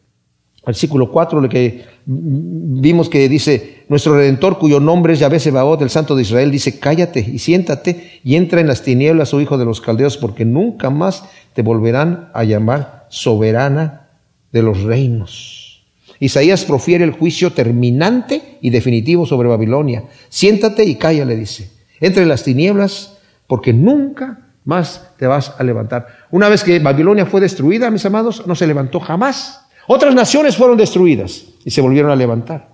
Versículo 0.68 1.10
4, 1.10 1.40
lo 1.40 1.48
que 1.48 1.86
vimos 2.06 3.08
que 3.08 3.30
dice, 3.30 3.86
nuestro 3.88 4.16
Redentor, 4.16 4.60
cuyo 4.60 4.82
nombre 4.82 5.14
es 5.14 5.20
Yahvé 5.20 5.40
Sebaot, 5.40 5.82
el 5.82 5.90
Santo 5.90 6.14
de 6.14 6.24
Israel, 6.24 6.52
dice, 6.52 6.78
cállate 6.78 7.22
y 7.22 7.40
siéntate 7.40 8.20
y 8.22 8.36
entra 8.36 8.60
en 8.60 8.68
las 8.68 8.84
tinieblas, 8.84 9.34
oh 9.34 9.40
hijo 9.40 9.58
de 9.58 9.64
los 9.64 9.80
caldeos, 9.80 10.18
porque 10.18 10.44
nunca 10.44 10.90
más 10.90 11.24
te 11.54 11.62
volverán 11.62 12.32
a 12.34 12.44
llamar 12.44 13.08
soberana 13.08 14.10
de 14.52 14.62
los 14.62 14.84
reinos. 14.84 15.86
Isaías 16.20 16.66
profiere 16.66 17.06
el 17.06 17.12
juicio 17.12 17.54
terminante 17.54 18.58
y 18.60 18.70
definitivo 18.70 19.26
sobre 19.26 19.48
Babilonia. 19.48 20.04
Siéntate 20.28 20.84
y 20.84 20.96
calla, 20.96 21.24
le 21.24 21.38
dice. 21.38 21.72
Entra 22.02 22.24
en 22.24 22.30
las 22.30 22.44
tinieblas, 22.44 23.18
porque 23.48 23.72
nunca 23.72 24.50
más 24.66 25.12
te 25.18 25.28
vas 25.28 25.54
a 25.58 25.64
levantar. 25.64 26.08
Una 26.30 26.50
vez 26.50 26.66
que 26.66 26.80
Babilonia 26.80 27.26
fue 27.26 27.40
destruida, 27.40 27.90
mis 27.90 28.06
amados, 28.06 28.46
no 28.46 28.54
se 28.54 28.68
levantó 28.68 29.00
jamás. 29.00 29.67
Otras 29.88 30.14
naciones 30.14 30.56
fueron 30.56 30.78
destruidas 30.78 31.46
y 31.64 31.72
se 31.72 31.82
volvieron 31.82 32.12
a 32.12 32.16
levantar. 32.16 32.70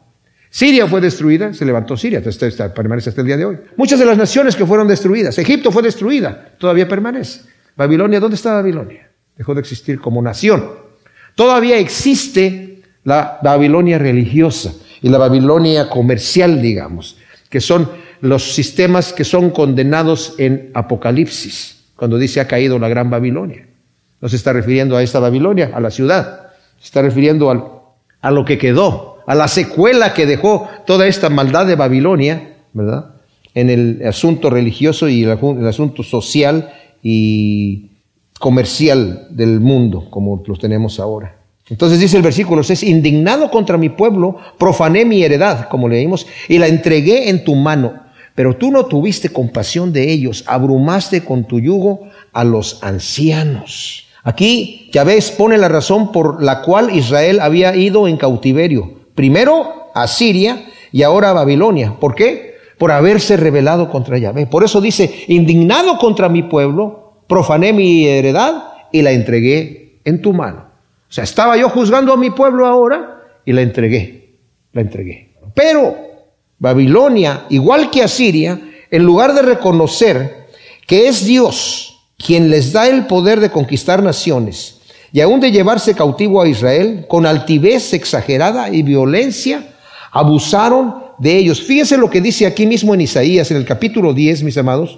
Siria 0.49 0.88
fue 0.88 1.02
destruida, 1.02 1.54
se 1.54 1.65
levantó 1.65 1.97
Siria, 1.97 2.21
permanece 2.76 3.10
hasta 3.10 3.21
el 3.21 3.28
día 3.28 3.38
de 3.38 3.45
hoy. 3.45 3.58
Muchas 3.76 3.99
de 3.99 4.06
las 4.06 4.17
naciones 4.17 4.56
que 4.56 4.65
fueron 4.65 4.88
destruidas, 4.88 5.38
Egipto 5.38 5.71
fue 5.71 5.82
destruida, 5.82 6.54
todavía 6.60 6.88
permanece. 6.88 7.41
Babilonia, 7.76 8.19
¿dónde 8.19 8.36
está 8.36 8.54
Babilonia? 8.54 9.10
Dejó 9.36 9.56
de 9.56 9.62
existir 9.62 9.99
como 9.99 10.21
nación. 10.21 10.69
Todavía 11.36 11.78
existe 11.78 12.84
la 13.04 13.39
Babilonia 13.41 13.97
religiosa 13.97 14.73
y 15.02 15.10
la 15.10 15.17
Babilonia 15.17 15.89
comercial, 15.89 16.62
digamos, 16.62 17.17
que 17.49 17.60
son 17.60 17.89
los 18.21 18.54
sistemas 18.54 19.12
que 19.12 19.23
son 19.23 19.49
condenados 19.49 20.36
en 20.38 20.71
Apocalipsis 20.73 21.84
cuando 21.95 22.17
dice 22.17 22.41
ha 22.41 22.47
caído 22.47 22.80
la 22.80 22.89
gran 22.89 23.10
Babilonia. 23.10 23.65
No 24.21 24.30
se 24.30 24.36
está 24.36 24.54
refiriendo 24.54 24.95
a 24.95 25.04
esta 25.04 25.19
Babilonia, 25.19 25.71
a 25.73 25.80
la 25.80 25.91
ciudad. 25.91 26.42
Se 26.84 26.88
está 26.88 27.02
refiriendo 27.02 27.50
a 28.22 28.32
lo 28.32 28.43
que 28.43 28.58
quedó, 28.58 29.19
a 29.26 29.36
la 29.36 29.48
secuela 29.48 30.13
que 30.13 30.26
dejó 30.26 30.67
toda 30.86 31.08
esta 31.08 31.30
maldad 31.30 31.65
de 31.65 31.78
Babilonia, 31.78 32.56
¿verdad? 32.74 33.15
En 33.54 33.69
el 33.69 34.06
asunto 34.06 34.50
religioso 34.50 35.08
y 35.08 35.24
el, 35.24 35.30
el 35.30 35.65
asunto 35.65 36.04
social 36.04 36.74
y 37.02 37.86
comercial 38.38 39.28
del 39.30 39.62
mundo, 39.62 40.10
como 40.10 40.43
los 40.46 40.60
tenemos 40.60 41.00
ahora. 41.00 41.38
Entonces 41.69 42.02
dice 42.02 42.17
el 42.17 42.24
versículo 42.24 42.63
6, 42.63 42.84
indignado 42.84 43.50
contra 43.50 43.78
mi 43.78 43.88
pueblo, 43.88 44.36
profané 44.58 45.06
mi 45.06 45.24
heredad, 45.24 45.69
como 45.69 45.88
leímos, 45.88 46.28
y 46.50 46.58
la 46.58 46.67
entregué 46.67 47.30
en 47.30 47.46
tu 47.46 47.56
mano. 47.56 47.93
Pero 48.36 48.58
tú 48.58 48.72
no 48.72 48.88
tuviste 48.88 49.30
compasión 49.30 49.93
de 49.93 50.12
ellos, 50.12 50.43
abrumaste 50.48 51.24
con 51.24 51.46
tu 51.46 51.62
yugo 51.62 52.10
a 52.34 52.43
los 52.43 52.84
ancianos. 52.84 54.08
Aquí 54.23 54.89
Yahvé 54.93 55.15
expone 55.15 55.57
la 55.57 55.67
razón 55.67 56.12
por 56.12 56.41
la 56.41 56.62
cual 56.62 56.95
Israel 56.95 57.41
había 57.41 57.75
ido 57.75 58.07
en 58.07 58.17
cautiverio. 58.17 58.93
Primero 59.15 59.91
a 59.93 60.07
Siria 60.07 60.65
y 60.91 61.03
ahora 61.03 61.31
a 61.31 61.33
Babilonia. 61.33 61.97
¿Por 61.99 62.15
qué? 62.15 62.55
Por 62.77 62.91
haberse 62.91 63.36
rebelado 63.38 63.89
contra 63.89 64.17
Yahvé. 64.17 64.47
Por 64.47 64.63
eso 64.63 64.79
dice, 64.79 65.25
indignado 65.27 65.97
contra 65.97 66.29
mi 66.29 66.43
pueblo, 66.43 67.23
profané 67.27 67.73
mi 67.73 68.07
heredad 68.07 68.63
y 68.91 69.01
la 69.01 69.12
entregué 69.12 69.99
en 70.05 70.21
tu 70.21 70.33
mano. 70.33 70.67
O 71.09 71.13
sea, 71.13 71.25
estaba 71.25 71.57
yo 71.57 71.69
juzgando 71.69 72.13
a 72.13 72.17
mi 72.17 72.29
pueblo 72.29 72.65
ahora 72.65 73.21
y 73.45 73.51
la 73.51 73.62
entregué, 73.62 74.38
la 74.71 74.81
entregué. 74.81 75.33
Pero 75.53 75.95
Babilonia, 76.57 77.45
igual 77.49 77.91
que 77.91 78.03
Asiria, 78.03 78.59
en 78.89 79.03
lugar 79.03 79.33
de 79.33 79.41
reconocer 79.41 80.47
que 80.88 81.07
es 81.07 81.25
Dios 81.25 81.92
quien 82.25 82.49
les 82.49 82.71
da 82.71 82.88
el 82.88 83.05
poder 83.05 83.39
de 83.39 83.51
conquistar 83.51 84.01
naciones 84.01 84.77
y 85.12 85.21
aún 85.21 85.39
de 85.39 85.51
llevarse 85.51 85.93
cautivo 85.93 86.41
a 86.41 86.47
Israel, 86.47 87.05
con 87.07 87.27
altivez 87.27 87.93
exagerada 87.93 88.69
y 88.69 88.81
violencia, 88.81 89.75
abusaron 90.12 91.04
de 91.19 91.37
ellos. 91.37 91.62
Fíjense 91.62 91.98
lo 91.98 92.10
que 92.10 92.19
dice 92.19 92.48
aquí 92.48 92.65
mismo 92.65 92.95
en 92.95 93.02
Isaías, 93.02 93.52
en 93.52 93.58
el 93.58 93.65
capítulo 93.65 94.13
10, 94.13 94.41
mis 94.41 94.58
amados. 94.58 94.98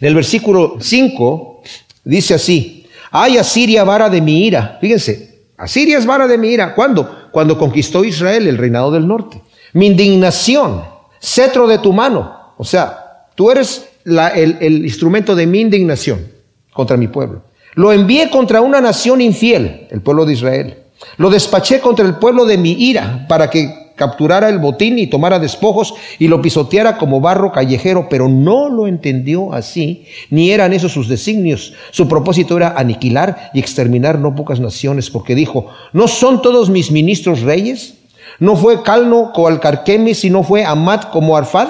En 0.00 0.08
el 0.08 0.14
versículo 0.14 0.76
5 0.80 1.62
dice 2.04 2.34
así, 2.34 2.86
ay 3.10 3.38
Asiria 3.38 3.84
vara 3.84 4.10
de 4.10 4.20
mi 4.20 4.46
ira. 4.46 4.76
Fíjense, 4.82 5.46
Asiria 5.56 5.96
es 5.96 6.04
vara 6.04 6.26
de 6.26 6.36
mi 6.36 6.48
ira. 6.48 6.74
¿Cuándo? 6.74 7.30
Cuando 7.32 7.56
conquistó 7.56 8.04
Israel 8.04 8.46
el 8.46 8.58
reinado 8.58 8.90
del 8.90 9.06
norte. 9.06 9.40
Mi 9.72 9.86
indignación 9.86 10.82
cetro 11.20 11.66
de 11.66 11.78
tu 11.78 11.92
mano. 11.94 12.52
O 12.58 12.64
sea, 12.64 13.28
tú 13.34 13.50
eres 13.50 13.88
el, 14.04 14.58
el 14.60 14.84
instrumento 14.84 15.34
de 15.34 15.46
mi 15.46 15.60
indignación 15.60 16.33
contra 16.74 16.98
mi 16.98 17.08
pueblo. 17.08 17.42
Lo 17.74 17.92
envié 17.92 18.28
contra 18.28 18.60
una 18.60 18.80
nación 18.80 19.20
infiel, 19.20 19.88
el 19.90 20.02
pueblo 20.02 20.26
de 20.26 20.34
Israel. 20.34 20.78
Lo 21.16 21.30
despaché 21.30 21.80
contra 21.80 22.04
el 22.04 22.16
pueblo 22.16 22.44
de 22.44 22.58
mi 22.58 22.72
ira 22.72 23.26
para 23.28 23.48
que 23.50 23.84
capturara 23.96 24.48
el 24.48 24.58
botín 24.58 24.98
y 24.98 25.06
tomara 25.06 25.38
despojos 25.38 25.94
y 26.18 26.28
lo 26.28 26.42
pisoteara 26.42 26.98
como 26.98 27.20
barro 27.20 27.52
callejero, 27.52 28.08
pero 28.08 28.28
no 28.28 28.68
lo 28.68 28.86
entendió 28.86 29.52
así, 29.52 30.06
ni 30.30 30.50
eran 30.50 30.72
esos 30.72 30.92
sus 30.92 31.08
designios. 31.08 31.74
Su 31.90 32.08
propósito 32.08 32.56
era 32.56 32.74
aniquilar 32.76 33.50
y 33.54 33.60
exterminar 33.60 34.18
no 34.18 34.34
pocas 34.34 34.60
naciones, 34.60 35.10
porque 35.10 35.34
dijo, 35.34 35.68
¿no 35.92 36.08
son 36.08 36.42
todos 36.42 36.70
mis 36.70 36.90
ministros 36.90 37.42
reyes? 37.42 37.94
¿No 38.40 38.56
fue 38.56 38.82
Calno 38.82 39.30
como 39.32 39.48
Alcarquemis, 39.48 40.24
y 40.24 40.30
no 40.30 40.42
fue 40.42 40.64
Amat 40.64 41.10
como 41.10 41.36
Arfad, 41.36 41.68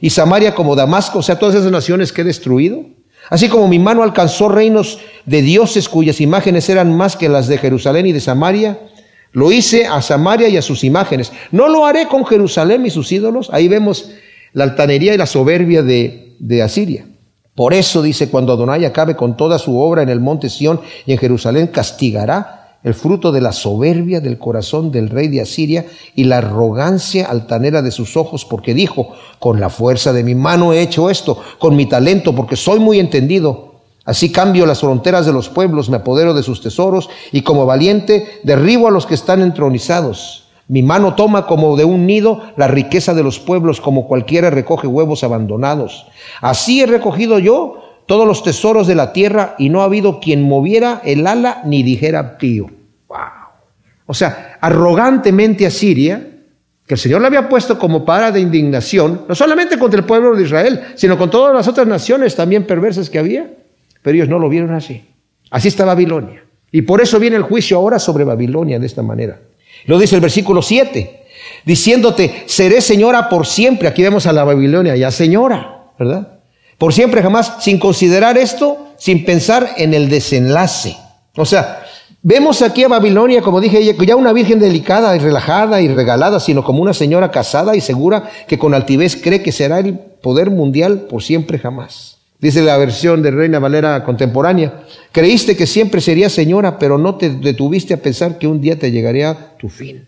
y 0.00 0.10
Samaria 0.10 0.54
como 0.54 0.74
Damasco, 0.74 1.18
o 1.18 1.22
sea, 1.22 1.38
todas 1.38 1.54
esas 1.54 1.70
naciones 1.70 2.12
que 2.12 2.22
he 2.22 2.24
destruido? 2.24 2.84
Así 3.30 3.48
como 3.48 3.68
mi 3.68 3.78
mano 3.78 4.02
alcanzó 4.02 4.48
reinos 4.48 4.98
de 5.26 5.42
dioses 5.42 5.88
cuyas 5.88 6.20
imágenes 6.20 6.68
eran 6.68 6.96
más 6.96 7.16
que 7.16 7.28
las 7.28 7.46
de 7.46 7.58
Jerusalén 7.58 8.06
y 8.06 8.12
de 8.12 8.20
Samaria, 8.20 8.78
lo 9.32 9.52
hice 9.52 9.86
a 9.86 10.00
Samaria 10.00 10.48
y 10.48 10.56
a 10.56 10.62
sus 10.62 10.84
imágenes. 10.84 11.32
No 11.52 11.68
lo 11.68 11.84
haré 11.84 12.08
con 12.08 12.24
Jerusalén 12.24 12.86
y 12.86 12.90
sus 12.90 13.12
ídolos. 13.12 13.50
Ahí 13.52 13.68
vemos 13.68 14.10
la 14.52 14.64
altanería 14.64 15.14
y 15.14 15.18
la 15.18 15.26
soberbia 15.26 15.82
de, 15.82 16.34
de 16.38 16.62
Asiria. 16.62 17.06
Por 17.54 17.74
eso 17.74 18.02
dice, 18.02 18.30
cuando 18.30 18.52
Adonai 18.52 18.84
acabe 18.84 19.16
con 19.16 19.36
toda 19.36 19.58
su 19.58 19.78
obra 19.78 20.02
en 20.02 20.08
el 20.08 20.20
monte 20.20 20.48
Sión 20.48 20.80
y 21.04 21.12
en 21.12 21.18
Jerusalén, 21.18 21.66
castigará 21.66 22.57
el 22.84 22.94
fruto 22.94 23.32
de 23.32 23.40
la 23.40 23.52
soberbia 23.52 24.20
del 24.20 24.38
corazón 24.38 24.90
del 24.92 25.10
rey 25.10 25.28
de 25.28 25.40
Asiria 25.40 25.86
y 26.14 26.24
la 26.24 26.38
arrogancia 26.38 27.26
altanera 27.26 27.82
de 27.82 27.90
sus 27.90 28.16
ojos, 28.16 28.44
porque 28.44 28.74
dijo, 28.74 29.12
con 29.38 29.58
la 29.60 29.68
fuerza 29.68 30.12
de 30.12 30.22
mi 30.22 30.34
mano 30.34 30.72
he 30.72 30.80
hecho 30.80 31.10
esto, 31.10 31.42
con 31.58 31.74
mi 31.74 31.86
talento, 31.86 32.34
porque 32.34 32.56
soy 32.56 32.78
muy 32.78 33.00
entendido. 33.00 33.74
Así 34.04 34.32
cambio 34.32 34.64
las 34.64 34.80
fronteras 34.80 35.26
de 35.26 35.32
los 35.32 35.48
pueblos, 35.48 35.90
me 35.90 35.98
apodero 35.98 36.34
de 36.34 36.42
sus 36.42 36.62
tesoros, 36.62 37.10
y 37.32 37.42
como 37.42 37.66
valiente 37.66 38.40
derribo 38.42 38.88
a 38.88 38.90
los 38.90 39.06
que 39.06 39.14
están 39.14 39.42
entronizados. 39.42 40.44
Mi 40.68 40.82
mano 40.82 41.14
toma 41.14 41.46
como 41.46 41.76
de 41.76 41.84
un 41.84 42.06
nido 42.06 42.42
la 42.56 42.68
riqueza 42.68 43.12
de 43.14 43.22
los 43.22 43.38
pueblos, 43.38 43.80
como 43.80 44.06
cualquiera 44.06 44.50
recoge 44.50 44.86
huevos 44.86 45.24
abandonados. 45.24 46.06
Así 46.40 46.80
he 46.80 46.86
recogido 46.86 47.38
yo 47.38 47.87
todos 48.08 48.26
los 48.26 48.42
tesoros 48.42 48.86
de 48.86 48.94
la 48.94 49.12
tierra 49.12 49.54
y 49.58 49.68
no 49.68 49.82
ha 49.82 49.84
habido 49.84 50.18
quien 50.18 50.42
moviera 50.42 51.02
el 51.04 51.26
ala 51.26 51.60
ni 51.66 51.82
dijera 51.82 52.38
pío. 52.38 52.70
Wow. 53.06 53.18
O 54.06 54.14
sea, 54.14 54.56
arrogantemente 54.62 55.66
a 55.66 55.70
Siria, 55.70 56.26
que 56.86 56.94
el 56.94 56.98
Señor 56.98 57.20
le 57.20 57.26
había 57.26 57.50
puesto 57.50 57.78
como 57.78 58.06
para 58.06 58.32
de 58.32 58.40
indignación, 58.40 59.26
no 59.28 59.34
solamente 59.34 59.78
contra 59.78 60.00
el 60.00 60.06
pueblo 60.06 60.34
de 60.34 60.44
Israel, 60.44 60.80
sino 60.94 61.18
con 61.18 61.28
todas 61.28 61.54
las 61.54 61.68
otras 61.68 61.86
naciones 61.86 62.34
también 62.34 62.66
perversas 62.66 63.10
que 63.10 63.18
había, 63.18 63.52
pero 64.00 64.16
ellos 64.16 64.28
no 64.30 64.38
lo 64.38 64.48
vieron 64.48 64.72
así. 64.72 65.04
Así 65.50 65.68
está 65.68 65.84
Babilonia. 65.84 66.42
Y 66.72 66.82
por 66.82 67.02
eso 67.02 67.18
viene 67.18 67.36
el 67.36 67.42
juicio 67.42 67.76
ahora 67.76 67.98
sobre 67.98 68.24
Babilonia 68.24 68.78
de 68.78 68.86
esta 68.86 69.02
manera. 69.02 69.38
Lo 69.84 69.98
dice 69.98 70.14
el 70.14 70.22
versículo 70.22 70.62
7, 70.62 71.26
diciéndote, 71.66 72.44
seré 72.46 72.80
señora 72.80 73.28
por 73.28 73.46
siempre. 73.46 73.86
Aquí 73.86 74.02
vemos 74.02 74.26
a 74.26 74.32
la 74.32 74.44
Babilonia, 74.44 74.96
ya 74.96 75.10
señora, 75.10 75.92
¿verdad? 75.98 76.37
Por 76.78 76.94
siempre 76.94 77.22
jamás, 77.22 77.56
sin 77.60 77.78
considerar 77.78 78.38
esto, 78.38 78.86
sin 78.96 79.24
pensar 79.24 79.74
en 79.76 79.94
el 79.94 80.08
desenlace. 80.08 80.96
O 81.36 81.44
sea, 81.44 81.82
vemos 82.22 82.62
aquí 82.62 82.84
a 82.84 82.88
Babilonia, 82.88 83.42
como 83.42 83.60
dije, 83.60 83.94
ya 84.06 84.16
una 84.16 84.32
virgen 84.32 84.60
delicada 84.60 85.14
y 85.16 85.18
relajada 85.18 85.80
y 85.82 85.88
regalada, 85.88 86.38
sino 86.38 86.62
como 86.62 86.80
una 86.80 86.94
señora 86.94 87.32
casada 87.32 87.74
y 87.74 87.80
segura 87.80 88.30
que 88.46 88.58
con 88.58 88.74
altivez 88.74 89.16
cree 89.20 89.42
que 89.42 89.50
será 89.50 89.80
el 89.80 89.98
poder 89.98 90.50
mundial 90.50 91.06
por 91.10 91.22
siempre 91.22 91.58
jamás. 91.58 92.18
Dice 92.40 92.62
la 92.62 92.78
versión 92.78 93.22
de 93.22 93.32
Reina 93.32 93.58
Valera 93.58 94.04
contemporánea, 94.04 94.84
creíste 95.10 95.56
que 95.56 95.66
siempre 95.66 96.00
serías 96.00 96.30
señora, 96.32 96.78
pero 96.78 96.96
no 96.96 97.16
te 97.16 97.30
detuviste 97.30 97.94
a 97.94 98.02
pensar 98.02 98.38
que 98.38 98.46
un 98.46 98.60
día 98.60 98.78
te 98.78 98.92
llegaría 98.92 99.56
tu 99.58 99.68
fin. 99.68 100.06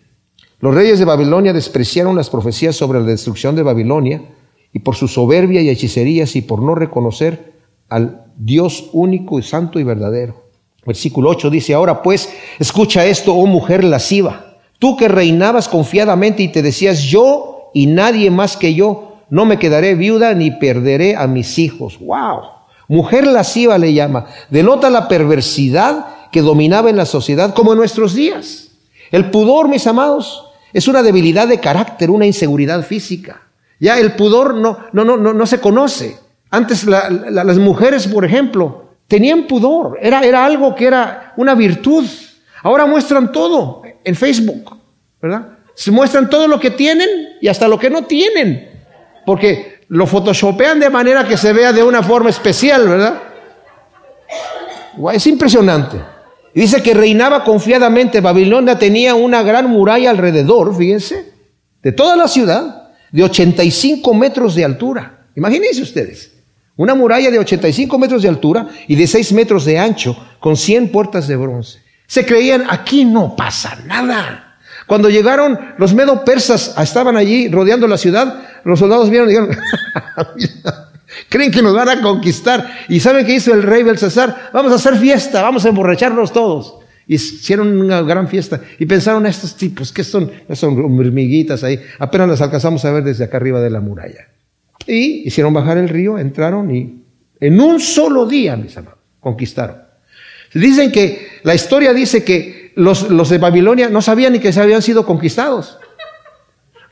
Los 0.61 0.73
reyes 0.73 0.99
de 0.99 1.05
Babilonia 1.05 1.51
despreciaron 1.51 2.15
las 2.15 2.29
profecías 2.29 2.77
sobre 2.77 3.01
la 3.01 3.07
destrucción 3.07 3.55
de 3.57 3.63
Babilonia, 3.63 4.21
y 4.73 4.79
por 4.79 4.95
su 4.95 5.07
soberbia 5.07 5.61
y 5.61 5.69
hechicerías 5.69 6.35
y 6.35 6.41
por 6.41 6.61
no 6.61 6.75
reconocer 6.75 7.53
al 7.89 8.25
Dios 8.37 8.89
único 8.93 9.39
y 9.39 9.43
santo 9.43 9.79
y 9.79 9.83
verdadero. 9.83 10.49
Versículo 10.85 11.29
8 11.29 11.49
dice, 11.49 11.73
ahora 11.73 12.01
pues, 12.01 12.29
escucha 12.59 13.05
esto, 13.05 13.35
oh 13.35 13.45
mujer 13.45 13.83
lasciva, 13.83 14.57
tú 14.79 14.97
que 14.97 15.07
reinabas 15.07 15.67
confiadamente 15.67 16.41
y 16.41 16.47
te 16.47 16.61
decías, 16.61 17.03
yo 17.03 17.69
y 17.73 17.85
nadie 17.85 18.31
más 18.31 18.57
que 18.57 18.73
yo, 18.73 19.17
no 19.29 19.45
me 19.45 19.59
quedaré 19.59 19.95
viuda 19.95 20.33
ni 20.33 20.51
perderé 20.51 21.15
a 21.15 21.27
mis 21.27 21.57
hijos. 21.59 21.99
¡Wow! 21.99 22.41
Mujer 22.87 23.27
lasciva 23.27 23.77
le 23.77 23.93
llama, 23.93 24.25
denota 24.49 24.89
la 24.89 25.07
perversidad 25.07 26.29
que 26.31 26.41
dominaba 26.41 26.89
en 26.89 26.97
la 26.97 27.05
sociedad 27.05 27.53
como 27.53 27.73
en 27.73 27.77
nuestros 27.77 28.13
días. 28.13 28.69
El 29.11 29.29
pudor, 29.29 29.69
mis 29.69 29.87
amados, 29.87 30.45
es 30.73 30.87
una 30.87 31.03
debilidad 31.03 31.47
de 31.47 31.59
carácter, 31.59 32.09
una 32.09 32.25
inseguridad 32.25 32.83
física. 32.83 33.41
Ya 33.81 33.97
el 33.97 34.13
pudor 34.13 34.53
no, 34.53 34.77
no, 34.93 35.03
no, 35.03 35.17
no, 35.17 35.33
no 35.33 35.45
se 35.47 35.59
conoce. 35.59 36.15
Antes 36.51 36.85
las 36.85 37.57
mujeres, 37.57 38.07
por 38.07 38.23
ejemplo, 38.23 38.91
tenían 39.07 39.47
pudor. 39.47 39.97
Era, 39.99 40.21
era 40.21 40.45
algo 40.45 40.75
que 40.75 40.85
era 40.85 41.33
una 41.35 41.55
virtud. 41.55 42.05
Ahora 42.61 42.85
muestran 42.85 43.31
todo 43.31 43.81
en 44.03 44.15
Facebook, 44.15 44.77
¿verdad? 45.19 45.57
Se 45.73 45.89
muestran 45.89 46.29
todo 46.29 46.47
lo 46.47 46.59
que 46.59 46.69
tienen 46.69 47.09
y 47.41 47.47
hasta 47.47 47.67
lo 47.67 47.79
que 47.79 47.89
no 47.89 48.03
tienen. 48.03 48.69
Porque 49.25 49.79
lo 49.87 50.05
photoshopean 50.05 50.79
de 50.79 50.91
manera 50.91 51.27
que 51.27 51.35
se 51.35 51.51
vea 51.51 51.73
de 51.73 51.81
una 51.81 52.03
forma 52.03 52.29
especial, 52.29 52.87
¿verdad? 52.87 53.19
Es 55.11 55.25
impresionante. 55.25 55.97
dice 56.53 56.83
que 56.83 56.93
reinaba 56.93 57.43
confiadamente. 57.43 58.21
Babilonia 58.21 58.77
tenía 58.77 59.15
una 59.15 59.41
gran 59.41 59.71
muralla 59.71 60.11
alrededor, 60.11 60.77
fíjense, 60.77 61.33
de 61.81 61.91
toda 61.91 62.15
la 62.15 62.27
ciudad 62.27 62.80
de 63.11 63.23
85 63.23 64.13
metros 64.13 64.55
de 64.55 64.65
altura. 64.65 65.25
Imagínense 65.35 65.81
ustedes, 65.81 66.31
una 66.75 66.95
muralla 66.95 67.31
de 67.31 67.39
85 67.39 67.97
metros 67.97 68.21
de 68.21 68.29
altura 68.29 68.67
y 68.87 68.95
de 68.95 69.07
6 69.07 69.33
metros 69.33 69.65
de 69.65 69.77
ancho, 69.77 70.17
con 70.39 70.57
100 70.57 70.91
puertas 70.91 71.27
de 71.27 71.35
bronce. 71.35 71.79
Se 72.07 72.25
creían, 72.25 72.65
aquí 72.69 73.05
no 73.05 73.35
pasa 73.35 73.77
nada. 73.85 74.57
Cuando 74.87 75.09
llegaron 75.09 75.57
los 75.77 75.93
medo 75.93 76.25
persas, 76.25 76.75
estaban 76.77 77.15
allí 77.15 77.47
rodeando 77.47 77.87
la 77.87 77.97
ciudad, 77.97 78.43
los 78.65 78.79
soldados 78.79 79.09
vieron 79.09 79.29
y 79.29 79.33
dijeron, 79.33 79.57
creen 81.29 81.51
que 81.51 81.61
nos 81.61 81.73
van 81.73 81.89
a 81.89 82.01
conquistar. 82.01 82.69
¿Y 82.89 82.99
saben 82.99 83.25
qué 83.25 83.35
hizo 83.35 83.53
el 83.53 83.63
rey 83.63 83.83
Belsasar? 83.83 84.49
Vamos 84.51 84.71
a 84.71 84.75
hacer 84.75 84.97
fiesta, 84.97 85.41
vamos 85.41 85.65
a 85.65 85.69
emborracharnos 85.69 86.33
todos. 86.33 86.75
Hicieron 87.13 87.77
una 87.77 88.01
gran 88.03 88.29
fiesta 88.29 88.61
y 88.79 88.85
pensaron 88.85 89.25
a 89.25 89.29
estos 89.29 89.57
tipos, 89.57 89.91
que 89.91 90.01
son? 90.01 90.31
Son 90.53 90.79
hormiguitas 90.79 91.61
ahí, 91.61 91.77
apenas 91.99 92.29
las 92.29 92.41
alcanzamos 92.41 92.85
a 92.85 92.91
ver 92.93 93.03
desde 93.03 93.25
acá 93.25 93.35
arriba 93.35 93.59
de 93.59 93.69
la 93.69 93.81
muralla. 93.81 94.29
Y 94.87 95.27
hicieron 95.27 95.53
bajar 95.53 95.77
el 95.77 95.89
río, 95.89 96.17
entraron 96.17 96.73
y 96.73 97.03
en 97.41 97.59
un 97.59 97.81
solo 97.81 98.25
día, 98.25 98.55
mis 98.55 98.77
amados, 98.77 98.99
conquistaron. 99.19 99.75
Dicen 100.53 100.89
que, 100.89 101.27
la 101.43 101.53
historia 101.53 101.91
dice 101.91 102.23
que 102.23 102.71
los, 102.77 103.09
los 103.09 103.27
de 103.27 103.39
Babilonia 103.39 103.89
no 103.89 104.01
sabían 104.01 104.31
ni 104.31 104.39
que 104.39 104.53
se 104.53 104.61
habían 104.61 104.81
sido 104.81 105.05
conquistados. 105.05 105.79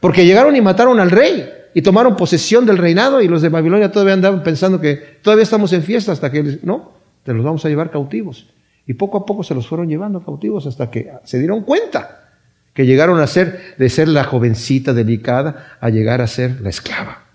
Porque 0.01 0.25
llegaron 0.25 0.53
y 0.53 0.59
mataron 0.59 0.99
al 0.99 1.11
rey 1.11 1.49
y 1.73 1.81
tomaron 1.81 2.17
posesión 2.17 2.65
del 2.65 2.77
reinado 2.77 3.21
y 3.21 3.29
los 3.29 3.41
de 3.41 3.47
Babilonia 3.47 3.89
todavía 3.89 4.15
andaban 4.15 4.43
pensando 4.43 4.81
que 4.81 4.97
todavía 5.21 5.43
estamos 5.43 5.71
en 5.71 5.81
fiesta 5.81 6.11
hasta 6.11 6.29
que, 6.29 6.59
no, 6.61 6.91
te 7.23 7.33
los 7.33 7.45
vamos 7.45 7.63
a 7.63 7.69
llevar 7.69 7.89
cautivos. 7.89 8.47
Y 8.89 8.95
poco 8.95 9.19
a 9.19 9.25
poco 9.27 9.43
se 9.43 9.53
los 9.53 9.67
fueron 9.67 9.87
llevando 9.87 10.25
cautivos 10.25 10.65
hasta 10.65 10.89
que 10.89 11.11
se 11.23 11.37
dieron 11.37 11.61
cuenta 11.61 12.31
que 12.73 12.87
llegaron 12.87 13.19
a 13.19 13.27
ser, 13.27 13.75
de 13.77 13.87
ser 13.87 14.07
la 14.07 14.23
jovencita 14.23 14.93
delicada, 14.93 15.77
a 15.79 15.91
llegar 15.91 16.21
a 16.21 16.27
ser 16.27 16.59
la 16.61 16.69
esclava. 16.69 17.25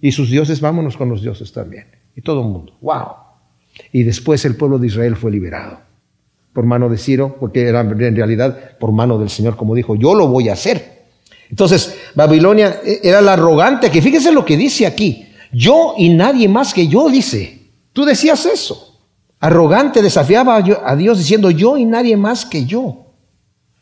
Y 0.00 0.12
sus 0.12 0.30
dioses, 0.30 0.60
vámonos 0.60 0.96
con 0.96 1.08
los 1.08 1.20
dioses 1.20 1.52
también. 1.52 1.86
Y 2.14 2.20
todo 2.20 2.42
el 2.42 2.46
mundo. 2.46 2.78
¡Wow! 2.80 3.08
Y 3.90 4.04
después 4.04 4.44
el 4.44 4.54
pueblo 4.54 4.78
de 4.78 4.86
Israel 4.86 5.16
fue 5.16 5.32
liberado 5.32 5.80
por 6.52 6.64
mano 6.64 6.88
de 6.88 6.96
Ciro, 6.96 7.38
porque 7.40 7.62
era 7.62 7.80
en 7.80 8.14
realidad 8.14 8.78
por 8.78 8.92
mano 8.92 9.18
del 9.18 9.30
Señor, 9.30 9.56
como 9.56 9.74
dijo, 9.74 9.96
yo 9.96 10.14
lo 10.14 10.28
voy 10.28 10.48
a 10.48 10.52
hacer. 10.52 11.06
Entonces, 11.50 11.98
Babilonia 12.14 12.82
era 13.02 13.20
la 13.20 13.32
arrogante, 13.32 13.90
que 13.90 14.00
fíjese 14.00 14.30
lo 14.30 14.44
que 14.44 14.56
dice 14.56 14.86
aquí, 14.86 15.26
yo 15.52 15.94
y 15.98 16.10
nadie 16.10 16.48
más 16.48 16.72
que 16.72 16.86
yo, 16.86 17.10
dice. 17.10 17.62
Tú 17.92 18.04
decías 18.04 18.46
eso 18.46 18.93
arrogante, 19.44 20.00
desafiaba 20.00 20.56
a 20.56 20.96
Dios 20.96 21.18
diciendo 21.18 21.50
yo 21.50 21.76
y 21.76 21.84
nadie 21.84 22.16
más 22.16 22.46
que 22.46 22.64
yo. 22.64 23.04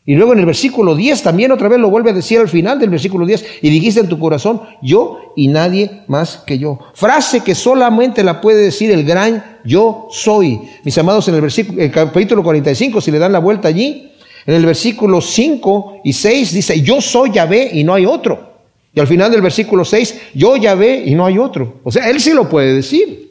Y 0.05 0.15
luego 0.15 0.33
en 0.33 0.39
el 0.39 0.45
versículo 0.45 0.93
10 0.93 1.23
también 1.23 1.53
otra 1.53 1.69
vez 1.69 1.79
lo 1.79 1.89
vuelve 1.89 2.09
a 2.09 2.13
decir 2.13 2.39
al 2.39 2.49
final 2.49 2.77
del 2.77 2.89
versículo 2.89 3.25
10, 3.25 3.45
y 3.61 3.69
dijiste 3.69 4.01
en 4.01 4.09
tu 4.09 4.19
corazón, 4.19 4.61
yo 4.81 5.31
y 5.37 5.47
nadie 5.47 6.01
más 6.07 6.43
que 6.45 6.59
yo. 6.59 6.79
Frase 6.93 7.39
que 7.39 7.55
solamente 7.55 8.25
la 8.25 8.41
puede 8.41 8.61
decir 8.61 8.91
el 8.91 9.05
gran 9.05 9.59
yo 9.63 10.07
soy. 10.11 10.59
Mis 10.83 10.97
amados, 10.97 11.29
en 11.29 11.35
el, 11.35 11.41
versículo, 11.41 11.81
el 11.81 11.91
capítulo 11.91 12.43
45, 12.43 12.99
si 12.99 13.11
le 13.11 13.19
dan 13.19 13.31
la 13.31 13.39
vuelta 13.39 13.69
allí, 13.69 14.11
en 14.45 14.55
el 14.55 14.65
versículo 14.65 15.21
5 15.21 16.01
y 16.03 16.11
6 16.11 16.53
dice, 16.53 16.81
yo 16.81 16.99
soy 16.99 17.31
Yahvé 17.31 17.71
y 17.71 17.85
no 17.85 17.93
hay 17.93 18.05
otro. 18.05 18.51
Y 18.93 18.99
al 18.99 19.07
final 19.07 19.31
del 19.31 19.41
versículo 19.41 19.85
6, 19.85 20.31
yo 20.33 20.57
Yahvé 20.57 21.03
y 21.05 21.15
no 21.15 21.25
hay 21.25 21.37
otro. 21.37 21.79
O 21.85 21.91
sea, 21.91 22.09
él 22.09 22.19
sí 22.19 22.33
lo 22.33 22.49
puede 22.49 22.73
decir. 22.73 23.22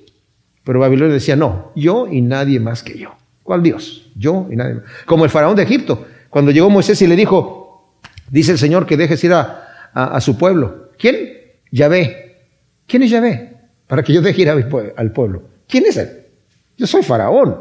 Pero 0.64 0.80
Babilonia 0.80 1.14
decía, 1.14 1.36
no, 1.36 1.72
yo 1.74 2.06
y 2.08 2.20
nadie 2.20 2.60
más 2.60 2.82
que 2.82 2.98
yo. 2.98 3.14
¿Cuál 3.42 3.62
Dios? 3.62 4.10
Yo 4.14 4.46
y 4.50 4.56
nadie 4.56 4.74
más. 4.74 4.84
Como 5.06 5.24
el 5.24 5.30
faraón 5.30 5.56
de 5.56 5.62
Egipto. 5.64 6.06
Cuando 6.30 6.50
llegó 6.50 6.70
Moisés 6.70 7.02
y 7.02 7.06
le 7.06 7.16
dijo, 7.16 7.62
Dice 8.32 8.52
el 8.52 8.58
Señor 8.58 8.86
que 8.86 8.96
dejes 8.96 9.22
ir 9.24 9.34
a, 9.34 9.90
a, 9.92 10.18
su 10.22 10.38
pueblo. 10.38 10.88
¿Quién? 10.98 11.28
Yahvé. 11.70 12.38
¿Quién 12.86 13.02
es 13.02 13.10
Yahvé? 13.10 13.56
Para 13.86 14.02
que 14.02 14.10
yo 14.10 14.22
deje 14.22 14.40
ir 14.40 14.48
al 14.48 15.12
pueblo. 15.12 15.42
¿Quién 15.68 15.84
es 15.84 15.98
él? 15.98 16.28
Yo 16.78 16.86
soy 16.86 17.02
faraón. 17.02 17.58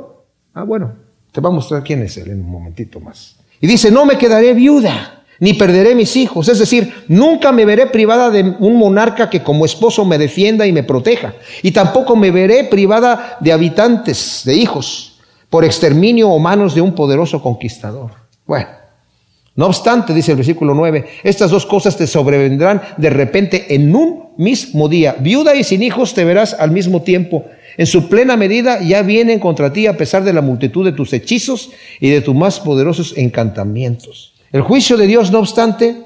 Ah, 0.53 0.63
bueno, 0.63 0.93
te 1.29 1.41
va 1.41 1.49
a 1.49 1.51
mostrar 1.51 1.83
quién 1.83 2.01
es 2.03 2.15
él 2.15 2.31
en 2.31 2.39
un 2.39 2.49
momentito 2.49 3.01
más. 3.01 3.37
Y 3.59 3.67
dice, 3.67 3.91
no 3.91 4.05
me 4.05 4.17
quedaré 4.17 4.53
viuda, 4.53 5.20
ni 5.41 5.55
perderé 5.55 5.95
mis 5.95 6.15
hijos. 6.15 6.47
Es 6.47 6.59
decir, 6.59 6.93
nunca 7.07 7.51
me 7.51 7.65
veré 7.65 7.87
privada 7.87 8.29
de 8.29 8.43
un 8.59 8.77
monarca 8.77 9.29
que 9.29 9.41
como 9.41 9.65
esposo 9.65 10.05
me 10.05 10.19
defienda 10.19 10.67
y 10.67 10.71
me 10.71 10.83
proteja. 10.83 11.33
Y 11.63 11.71
tampoco 11.71 12.15
me 12.15 12.29
veré 12.29 12.65
privada 12.65 13.37
de 13.39 13.51
habitantes, 13.51 14.43
de 14.45 14.55
hijos, 14.55 15.19
por 15.49 15.65
exterminio 15.65 16.29
o 16.29 16.37
manos 16.37 16.75
de 16.75 16.81
un 16.81 16.93
poderoso 16.93 17.41
conquistador. 17.41 18.11
Bueno, 18.45 18.67
no 19.55 19.65
obstante, 19.65 20.13
dice 20.13 20.31
el 20.31 20.37
versículo 20.37 20.75
9, 20.75 21.07
estas 21.23 21.49
dos 21.49 21.65
cosas 21.65 21.97
te 21.97 22.05
sobrevendrán 22.05 22.79
de 22.97 23.09
repente 23.09 23.73
en 23.73 23.95
un 23.95 24.29
mismo 24.37 24.87
día. 24.87 25.15
Viuda 25.19 25.55
y 25.55 25.63
sin 25.63 25.81
hijos 25.81 26.13
te 26.13 26.23
verás 26.23 26.53
al 26.53 26.69
mismo 26.69 27.01
tiempo. 27.01 27.45
En 27.77 27.87
su 27.87 28.09
plena 28.09 28.37
medida 28.37 28.79
ya 28.79 29.01
vienen 29.01 29.39
contra 29.39 29.73
ti 29.73 29.87
a 29.87 29.97
pesar 29.97 30.23
de 30.23 30.33
la 30.33 30.41
multitud 30.41 30.85
de 30.85 30.91
tus 30.91 31.11
hechizos 31.13 31.71
y 31.99 32.11
de 32.11 32.21
tus 32.21 32.35
más 32.35 32.59
poderosos 32.59 33.17
encantamientos. 33.17 34.30
El 34.51 34.61
juicio 34.61 34.97
de 34.97 35.07
Dios, 35.07 35.31
no 35.31 35.39
obstante, 35.39 36.03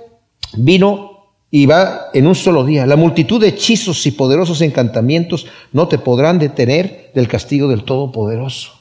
vino 0.55 1.15
y 1.49 1.65
va 1.65 2.07
en 2.13 2.27
un 2.27 2.35
solo 2.35 2.65
día. 2.65 2.85
La 2.85 2.95
multitud 2.95 3.41
de 3.41 3.49
hechizos 3.49 4.05
y 4.05 4.11
poderosos 4.11 4.61
encantamientos 4.61 5.47
no 5.71 5.87
te 5.87 5.97
podrán 5.97 6.37
detener 6.37 7.11
del 7.15 7.27
castigo 7.27 7.67
del 7.67 7.83
Todopoderoso. 7.83 8.73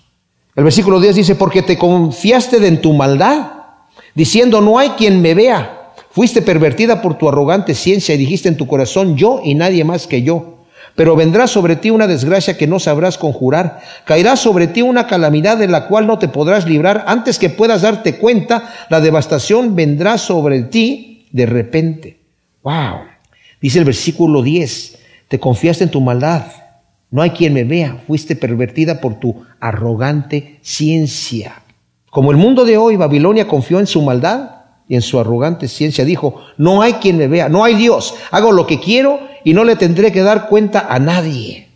El 0.54 0.64
versículo 0.64 1.00
10 1.00 1.16
dice, 1.16 1.34
porque 1.34 1.62
te 1.62 1.78
confiaste 1.78 2.64
en 2.66 2.80
tu 2.80 2.92
maldad 2.92 3.52
diciendo, 4.14 4.60
no 4.60 4.78
hay 4.78 4.90
quien 4.90 5.22
me 5.22 5.34
vea. 5.34 5.92
Fuiste 6.10 6.42
pervertida 6.42 7.02
por 7.02 7.18
tu 7.18 7.28
arrogante 7.28 7.74
ciencia 7.74 8.14
y 8.14 8.18
dijiste 8.18 8.48
en 8.48 8.56
tu 8.56 8.66
corazón, 8.66 9.16
yo 9.16 9.40
y 9.42 9.54
nadie 9.54 9.82
más 9.84 10.06
que 10.06 10.22
yo. 10.22 10.53
Pero 10.94 11.16
vendrá 11.16 11.46
sobre 11.46 11.76
ti 11.76 11.90
una 11.90 12.06
desgracia 12.06 12.56
que 12.56 12.66
no 12.66 12.78
sabrás 12.78 13.18
conjurar. 13.18 13.80
Caerá 14.04 14.36
sobre 14.36 14.68
ti 14.68 14.82
una 14.82 15.06
calamidad 15.06 15.56
de 15.56 15.66
la 15.66 15.88
cual 15.88 16.06
no 16.06 16.18
te 16.18 16.28
podrás 16.28 16.66
librar. 16.66 17.04
Antes 17.08 17.38
que 17.38 17.50
puedas 17.50 17.82
darte 17.82 18.16
cuenta, 18.16 18.72
la 18.90 19.00
devastación 19.00 19.74
vendrá 19.74 20.18
sobre 20.18 20.62
ti 20.62 21.26
de 21.32 21.46
repente. 21.46 22.20
Wow. 22.62 23.00
Dice 23.60 23.80
el 23.80 23.84
versículo 23.84 24.42
10, 24.42 24.98
te 25.28 25.40
confiaste 25.40 25.84
en 25.84 25.90
tu 25.90 26.00
maldad. 26.00 26.44
No 27.10 27.22
hay 27.22 27.30
quien 27.30 27.54
me 27.54 27.64
vea. 27.64 28.02
Fuiste 28.06 28.36
pervertida 28.36 29.00
por 29.00 29.18
tu 29.18 29.44
arrogante 29.58 30.58
ciencia. 30.62 31.62
Como 32.10 32.30
el 32.30 32.36
mundo 32.36 32.64
de 32.64 32.76
hoy, 32.76 32.96
Babilonia 32.96 33.48
confió 33.48 33.80
en 33.80 33.88
su 33.88 34.00
maldad 34.00 34.63
y 34.88 34.94
en 34.94 35.02
su 35.02 35.18
arrogante 35.18 35.68
ciencia. 35.68 36.04
Dijo, 36.04 36.42
no 36.56 36.82
hay 36.82 36.94
quien 36.94 37.16
me 37.16 37.28
vea, 37.28 37.48
no 37.48 37.64
hay 37.64 37.74
Dios. 37.74 38.14
Hago 38.30 38.52
lo 38.52 38.66
que 38.66 38.80
quiero 38.80 39.20
y 39.44 39.54
no 39.54 39.64
le 39.64 39.76
tendré 39.76 40.12
que 40.12 40.22
dar 40.22 40.48
cuenta 40.48 40.86
a 40.88 40.98
nadie. 40.98 41.68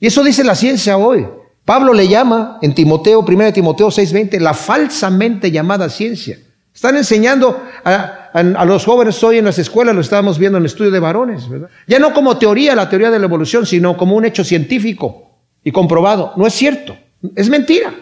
Y 0.00 0.06
eso 0.06 0.22
dice 0.22 0.44
la 0.44 0.54
ciencia 0.54 0.96
hoy. 0.96 1.26
Pablo 1.64 1.92
le 1.92 2.06
llama 2.06 2.58
en 2.62 2.74
Timoteo, 2.74 3.24
1 3.26 3.52
Timoteo 3.52 3.88
6:20, 3.88 4.38
la 4.38 4.54
falsamente 4.54 5.50
llamada 5.50 5.88
ciencia. 5.88 6.38
Están 6.72 6.96
enseñando 6.96 7.60
a, 7.84 8.30
a, 8.32 8.64
los 8.64 8.84
jóvenes 8.84 9.22
hoy 9.24 9.38
en 9.38 9.46
las 9.46 9.58
escuelas, 9.58 9.94
lo 9.94 10.02
estábamos 10.02 10.38
viendo 10.38 10.58
en 10.58 10.62
el 10.62 10.66
estudio 10.66 10.90
de 10.90 11.00
varones, 11.00 11.48
¿verdad? 11.48 11.70
Ya 11.88 11.98
no 11.98 12.12
como 12.12 12.36
teoría, 12.36 12.74
la 12.74 12.88
teoría 12.88 13.10
de 13.10 13.18
la 13.18 13.24
evolución, 13.24 13.64
sino 13.64 13.96
como 13.96 14.14
un 14.14 14.26
hecho 14.26 14.44
científico 14.44 15.30
y 15.64 15.72
comprobado. 15.72 16.34
No 16.36 16.46
es 16.46 16.52
cierto, 16.52 16.94
es 17.34 17.48
mentira. 17.48 17.94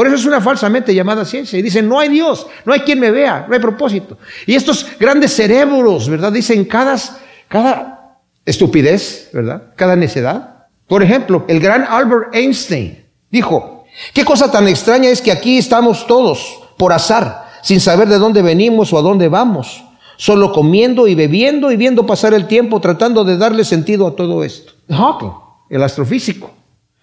Por 0.00 0.06
eso 0.06 0.16
es 0.16 0.24
una 0.24 0.40
falsamente 0.40 0.94
llamada 0.94 1.26
ciencia. 1.26 1.58
Y 1.58 1.62
dicen, 1.62 1.86
no 1.86 2.00
hay 2.00 2.08
Dios, 2.08 2.46
no 2.64 2.72
hay 2.72 2.80
quien 2.80 2.98
me 2.98 3.10
vea, 3.10 3.44
no 3.46 3.52
hay 3.52 3.60
propósito. 3.60 4.16
Y 4.46 4.54
estos 4.54 4.86
grandes 4.98 5.36
cerebros, 5.36 6.08
¿verdad? 6.08 6.32
Dicen 6.32 6.64
cada, 6.64 6.96
cada 7.48 8.16
estupidez, 8.46 9.28
¿verdad? 9.34 9.74
Cada 9.76 9.96
necedad. 9.96 10.68
Por 10.86 11.02
ejemplo, 11.02 11.44
el 11.48 11.60
gran 11.60 11.84
Albert 11.86 12.34
Einstein 12.34 13.04
dijo, 13.30 13.84
qué 14.14 14.24
cosa 14.24 14.50
tan 14.50 14.68
extraña 14.68 15.10
es 15.10 15.20
que 15.20 15.32
aquí 15.32 15.58
estamos 15.58 16.06
todos 16.06 16.60
por 16.78 16.94
azar, 16.94 17.50
sin 17.60 17.78
saber 17.78 18.08
de 18.08 18.16
dónde 18.16 18.40
venimos 18.40 18.94
o 18.94 18.98
a 18.98 19.02
dónde 19.02 19.28
vamos, 19.28 19.84
solo 20.16 20.50
comiendo 20.50 21.08
y 21.08 21.14
bebiendo 21.14 21.70
y 21.72 21.76
viendo 21.76 22.06
pasar 22.06 22.32
el 22.32 22.46
tiempo 22.46 22.80
tratando 22.80 23.22
de 23.22 23.36
darle 23.36 23.66
sentido 23.66 24.06
a 24.06 24.16
todo 24.16 24.44
esto. 24.44 24.72
Hawking, 24.88 25.32
el 25.68 25.82
astrofísico. 25.82 26.52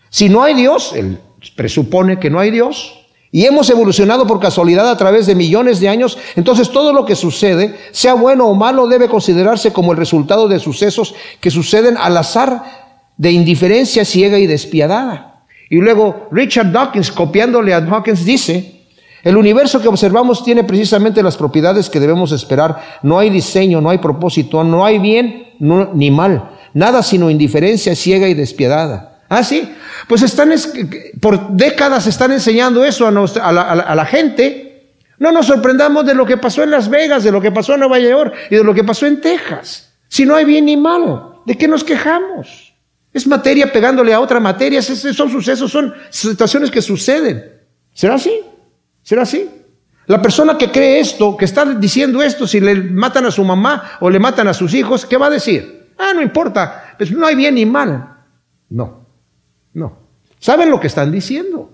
Si 0.09 0.29
no 0.29 0.41
hay 0.41 0.55
Dios, 0.55 0.93
el 0.93 1.19
presupone 1.55 2.19
que 2.19 2.29
no 2.29 2.39
hay 2.39 2.51
Dios 2.51 2.97
y 3.31 3.45
hemos 3.45 3.69
evolucionado 3.69 4.25
por 4.25 4.39
casualidad 4.39 4.89
a 4.89 4.97
través 4.97 5.25
de 5.25 5.35
millones 5.35 5.79
de 5.79 5.89
años, 5.89 6.17
entonces 6.35 6.71
todo 6.71 6.93
lo 6.93 7.05
que 7.05 7.15
sucede, 7.15 7.75
sea 7.91 8.13
bueno 8.13 8.47
o 8.47 8.55
malo, 8.55 8.87
debe 8.87 9.09
considerarse 9.09 9.73
como 9.73 9.91
el 9.91 9.97
resultado 9.97 10.47
de 10.47 10.59
sucesos 10.59 11.13
que 11.41 11.51
suceden 11.51 11.97
al 11.97 12.15
azar 12.17 12.63
de 13.17 13.31
indiferencia 13.31 14.05
ciega 14.05 14.39
y 14.39 14.47
despiadada. 14.47 15.43
Y 15.69 15.77
luego 15.77 16.27
Richard 16.31 16.71
Dawkins, 16.71 17.11
copiándole 17.11 17.73
a 17.73 17.81
Dawkins, 17.81 18.23
dice, 18.23 18.85
el 19.23 19.35
universo 19.35 19.81
que 19.81 19.89
observamos 19.89 20.43
tiene 20.43 20.63
precisamente 20.63 21.21
las 21.21 21.35
propiedades 21.35 21.89
que 21.89 21.99
debemos 21.99 22.31
esperar. 22.31 22.81
No 23.03 23.19
hay 23.19 23.29
diseño, 23.29 23.81
no 23.81 23.89
hay 23.89 23.97
propósito, 23.97 24.63
no 24.63 24.85
hay 24.85 24.99
bien 24.99 25.47
ni 25.59 26.11
mal, 26.11 26.51
nada 26.73 27.03
sino 27.03 27.29
indiferencia 27.29 27.95
ciega 27.95 28.29
y 28.29 28.35
despiadada. 28.35 29.16
Ah, 29.29 29.43
sí. 29.43 29.73
Pues 30.07 30.21
están, 30.21 30.53
por 31.19 31.51
décadas 31.51 32.07
están 32.07 32.31
enseñando 32.31 32.85
eso 32.85 33.07
a, 33.07 33.11
la, 33.11 34.05
gente. 34.05 34.95
No 35.19 35.31
nos 35.31 35.47
sorprendamos 35.47 36.05
de 36.05 36.13
lo 36.13 36.25
que 36.25 36.37
pasó 36.37 36.63
en 36.63 36.71
Las 36.71 36.89
Vegas, 36.89 37.23
de 37.23 37.31
lo 37.31 37.41
que 37.41 37.51
pasó 37.51 37.73
en 37.73 37.81
Nueva 37.81 37.99
York 37.99 38.33
y 38.49 38.55
de 38.55 38.63
lo 38.63 38.73
que 38.73 38.83
pasó 38.83 39.05
en 39.05 39.19
Texas. 39.19 39.93
Si 40.07 40.25
no 40.25 40.35
hay 40.35 40.45
bien 40.45 40.65
ni 40.65 40.77
mal, 40.77 41.33
¿de 41.45 41.57
qué 41.57 41.67
nos 41.67 41.83
quejamos? 41.83 42.73
Es 43.11 43.25
materia 43.27 43.71
pegándole 43.71 44.13
a 44.13 44.19
otra 44.19 44.39
materia, 44.39 44.81
son 44.81 45.29
sucesos, 45.29 45.71
son 45.71 45.93
situaciones 46.09 46.69
que 46.69 46.81
suceden. 46.81 47.51
¿Será 47.93 48.15
así? 48.15 48.41
¿Será 49.01 49.23
así? 49.23 49.49
La 50.05 50.21
persona 50.21 50.57
que 50.57 50.71
cree 50.71 50.99
esto, 50.99 51.35
que 51.35 51.45
está 51.45 51.65
diciendo 51.65 52.21
esto, 52.21 52.47
si 52.47 52.61
le 52.61 52.75
matan 52.75 53.25
a 53.25 53.31
su 53.31 53.43
mamá 53.43 53.97
o 53.99 54.09
le 54.09 54.19
matan 54.19 54.47
a 54.47 54.53
sus 54.53 54.73
hijos, 54.73 55.05
¿qué 55.05 55.17
va 55.17 55.27
a 55.27 55.31
decir? 55.31 55.93
Ah, 55.97 56.13
no 56.13 56.21
importa, 56.21 56.93
pues 56.97 57.11
no 57.11 57.25
hay 57.25 57.35
bien 57.35 57.55
ni 57.55 57.65
mal. 57.65 58.17
No. 58.69 59.06
No. 59.77 59.95
Saben 60.39 60.71
lo 60.71 60.79
que 60.79 60.87
están 60.87 61.11
diciendo, 61.11 61.71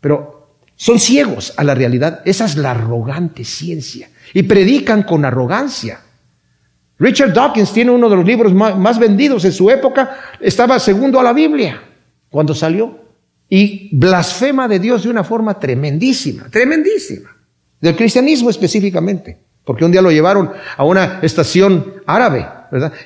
pero 0.00 0.56
son 0.76 0.98
ciegos 0.98 1.52
a 1.58 1.62
la 1.62 1.74
realidad. 1.74 2.22
Esa 2.24 2.46
es 2.46 2.56
la 2.56 2.70
arrogante 2.70 3.44
ciencia. 3.44 4.08
Y 4.32 4.44
predican 4.44 5.02
con 5.02 5.26
arrogancia. 5.26 6.00
Richard 6.98 7.34
Dawkins 7.34 7.72
tiene 7.72 7.90
uno 7.90 8.08
de 8.08 8.16
los 8.16 8.24
libros 8.24 8.54
más, 8.54 8.98
vendidos 8.98 9.44
en 9.44 9.52
su 9.52 9.68
época. 9.68 10.18
Estaba 10.40 10.78
segundo 10.78 11.20
a 11.20 11.22
la 11.22 11.34
Biblia 11.34 11.82
cuando 12.30 12.54
salió. 12.54 13.06
Y 13.50 13.94
blasfema 13.94 14.66
de 14.66 14.78
Dios 14.78 15.02
de 15.02 15.10
una 15.10 15.24
forma 15.24 15.58
tremendísima, 15.58 16.48
tremendísima. 16.48 17.36
Del 17.78 17.94
cristianismo 17.94 18.48
específicamente. 18.48 19.38
Porque 19.64 19.84
un 19.84 19.92
día 19.92 20.00
lo 20.00 20.10
llevaron 20.10 20.50
a 20.76 20.84
una 20.84 21.20
estación 21.20 21.94
árabe 22.06 22.46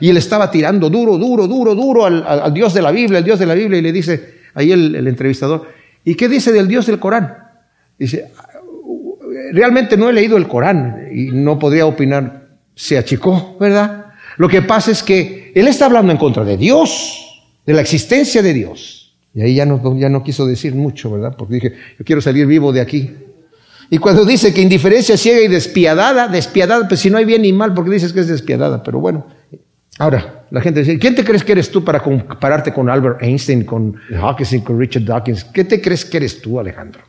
y 0.00 0.10
él 0.10 0.16
estaba 0.16 0.50
tirando 0.50 0.90
duro, 0.90 1.18
duro, 1.18 1.46
duro, 1.46 1.74
duro 1.74 2.04
al, 2.04 2.52
Dios 2.52 2.74
de 2.74 2.82
la 2.82 2.90
Biblia, 2.90 3.18
al 3.18 3.24
Dios 3.24 3.38
de 3.38 3.46
la 3.46 3.54
Biblia, 3.54 3.78
y 3.78 3.82
le 3.82 3.92
dice 3.92 4.34
ahí 4.54 4.72
el, 4.72 5.06
entrevistador, 5.06 5.68
¿y 6.04 6.14
qué 6.14 6.28
dice 6.28 6.52
del 6.52 6.68
Dios 6.68 6.86
del 6.86 6.98
Corán? 6.98 7.36
Dice, 7.98 8.30
realmente 9.52 9.96
no 9.96 10.08
he 10.08 10.12
leído 10.12 10.36
el 10.36 10.48
Corán 10.48 11.08
y 11.12 11.26
no 11.26 11.58
podría 11.58 11.86
opinar, 11.86 12.48
se 12.74 12.98
achicó, 12.98 13.56
¿verdad? 13.60 14.06
Lo 14.36 14.48
que 14.48 14.62
pasa 14.62 14.90
es 14.90 15.02
que 15.02 15.52
él 15.54 15.68
está 15.68 15.86
hablando 15.86 16.12
en 16.12 16.18
contra 16.18 16.44
de 16.44 16.56
Dios, 16.56 17.42
de 17.66 17.74
la 17.74 17.80
existencia 17.80 18.42
de 18.42 18.52
Dios. 18.52 19.14
Y 19.34 19.42
ahí 19.42 19.54
ya 19.54 19.66
no, 19.66 19.98
ya 19.98 20.08
no 20.08 20.22
quiso 20.22 20.46
decir 20.46 20.74
mucho, 20.74 21.10
¿verdad? 21.10 21.34
Porque 21.36 21.54
dije, 21.54 21.72
yo 21.98 22.04
quiero 22.04 22.20
salir 22.20 22.46
vivo 22.46 22.72
de 22.72 22.80
aquí. 22.80 23.10
Y 23.92 23.98
cuando 23.98 24.24
dice 24.24 24.54
que 24.54 24.62
indiferencia 24.62 25.18
ciega 25.18 25.42
y 25.42 25.48
despiadada, 25.48 26.26
despiadada, 26.26 26.88
pues 26.88 27.00
si 27.00 27.10
no 27.10 27.18
hay 27.18 27.26
bien 27.26 27.42
ni 27.42 27.52
mal, 27.52 27.74
porque 27.74 27.90
dices 27.90 28.14
que 28.14 28.20
es 28.20 28.26
despiadada, 28.26 28.82
pero 28.82 28.98
bueno, 29.00 29.26
Ahora, 29.98 30.46
la 30.50 30.62
gente 30.62 30.80
dice, 30.80 30.98
¿quién 30.98 31.14
te 31.14 31.22
crees 31.22 31.44
que 31.44 31.52
eres 31.52 31.70
tú 31.70 31.84
para 31.84 32.00
compararte 32.00 32.72
con 32.72 32.88
Albert 32.88 33.22
Einstein, 33.22 33.64
con 33.64 33.94
Hawkins, 34.18 34.62
con 34.64 34.80
Richard 34.80 35.04
Dawkins? 35.04 35.44
¿Qué 35.44 35.64
te 35.64 35.82
crees 35.82 36.06
que 36.06 36.16
eres 36.16 36.40
tú, 36.40 36.58
Alejandro? 36.58 37.02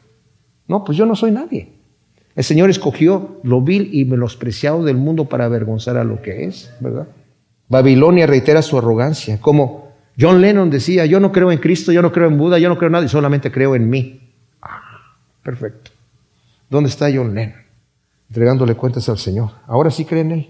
No, 0.67 0.84
pues 0.84 0.97
yo 0.97 1.05
no 1.05 1.15
soy 1.15 1.31
nadie. 1.31 1.69
El 2.36 2.43
Señor 2.43 2.69
escogió 2.69 3.39
lo 3.43 3.61
vil 3.61 3.89
y 3.93 4.03
menospreciado 4.03 4.84
del 4.84 4.97
mundo 4.97 5.29
para 5.29 5.45
avergonzar 5.45 5.95
a 5.95 6.03
lo 6.03 6.21
que 6.21 6.43
es, 6.43 6.73
¿verdad? 6.81 7.07
Babilonia 7.69 8.27
reitera 8.27 8.61
su 8.61 8.77
arrogancia, 8.77 9.39
como 9.39 9.93
John 10.19 10.41
Lennon 10.41 10.69
decía, 10.69 11.05
yo 11.05 11.21
no 11.21 11.31
creo 11.31 11.53
en 11.53 11.59
Cristo, 11.59 11.93
yo 11.93 12.01
no 12.01 12.11
creo 12.11 12.27
en 12.27 12.38
Buda, 12.38 12.59
yo 12.59 12.67
no 12.67 12.77
creo 12.77 12.88
en 12.88 12.93
nadie, 12.93 13.07
solamente 13.07 13.53
creo 13.53 13.73
en 13.75 13.89
mí. 13.89 14.34
Ah, 14.61 15.15
perfecto. 15.41 15.92
¿Dónde 16.74 16.89
está 16.89 17.05
John 17.13 17.36
Lennon? 17.36 17.53
Entregándole 18.30 18.74
cuentas 18.74 19.07
al 19.07 19.19
Señor. 19.19 19.51
Ahora 19.67 19.91
sí 19.91 20.05
cree 20.05 20.21
en 20.21 20.32
Él. 20.32 20.49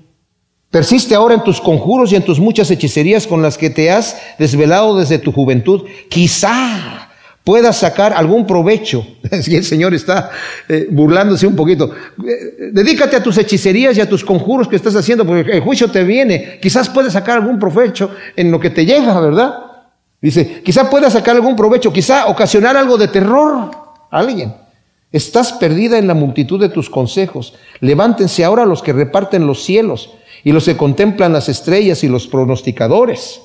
Persiste 0.72 1.16
ahora 1.16 1.36
en 1.36 1.44
tus 1.44 1.60
conjuros 1.60 2.14
y 2.14 2.16
en 2.16 2.24
tus 2.24 2.40
muchas 2.40 2.72
hechicerías 2.72 3.28
con 3.28 3.42
las 3.42 3.58
que 3.58 3.70
te 3.70 3.92
has 3.92 4.18
desvelado 4.40 4.98
desde 4.98 5.20
tu 5.20 5.34
juventud. 5.34 5.84
Quizá 6.10 7.10
puedas 7.44 7.76
sacar 7.76 8.14
algún 8.14 8.48
provecho. 8.48 9.06
Si 9.42 9.54
el 9.54 9.66
Señor 9.66 9.94
está 9.94 10.32
eh, 10.70 10.88
burlándose 10.90 11.46
un 11.46 11.58
poquito. 11.58 11.92
Eh, 12.26 12.70
dedícate 12.72 13.18
a 13.18 13.22
tus 13.22 13.38
hechicerías 13.38 13.98
y 13.98 14.00
a 14.00 14.08
tus 14.08 14.24
conjuros 14.24 14.70
que 14.70 14.78
estás 14.78 14.96
haciendo, 14.96 15.26
porque 15.26 15.52
el 15.52 15.60
juicio 15.60 15.92
te 15.92 16.06
viene. 16.06 16.58
Quizás 16.62 16.88
puedes 16.88 17.12
sacar 17.12 17.40
algún 17.40 17.60
provecho 17.60 18.12
en 18.38 18.50
lo 18.50 18.62
que 18.62 18.70
te 18.70 18.86
llega, 18.86 19.20
¿verdad? 19.20 19.56
Dice, 20.22 20.62
quizás 20.64 20.88
puedas 20.88 21.12
sacar 21.12 21.36
algún 21.36 21.58
provecho, 21.58 21.92
quizá 21.92 22.28
ocasionar 22.28 22.78
algo 22.78 22.98
de 22.98 23.10
terror 23.10 23.72
a 24.10 24.20
alguien. 24.20 24.63
Estás 25.14 25.54
perdida 25.54 25.98
en 25.98 26.08
la 26.08 26.16
multitud 26.16 26.60
de 26.60 26.70
tus 26.70 26.90
consejos. 26.90 27.54
Levántense 27.80 28.44
ahora 28.44 28.66
los 28.66 28.82
que 28.82 28.92
reparten 28.92 29.48
los 29.48 29.64
cielos 29.64 30.10
y 30.44 30.52
los 30.52 30.66
que 30.66 30.76
contemplan 30.76 31.32
las 31.32 31.48
estrellas 31.48 32.04
y 32.04 32.10
los 32.10 32.28
pronosticadores 32.28 33.40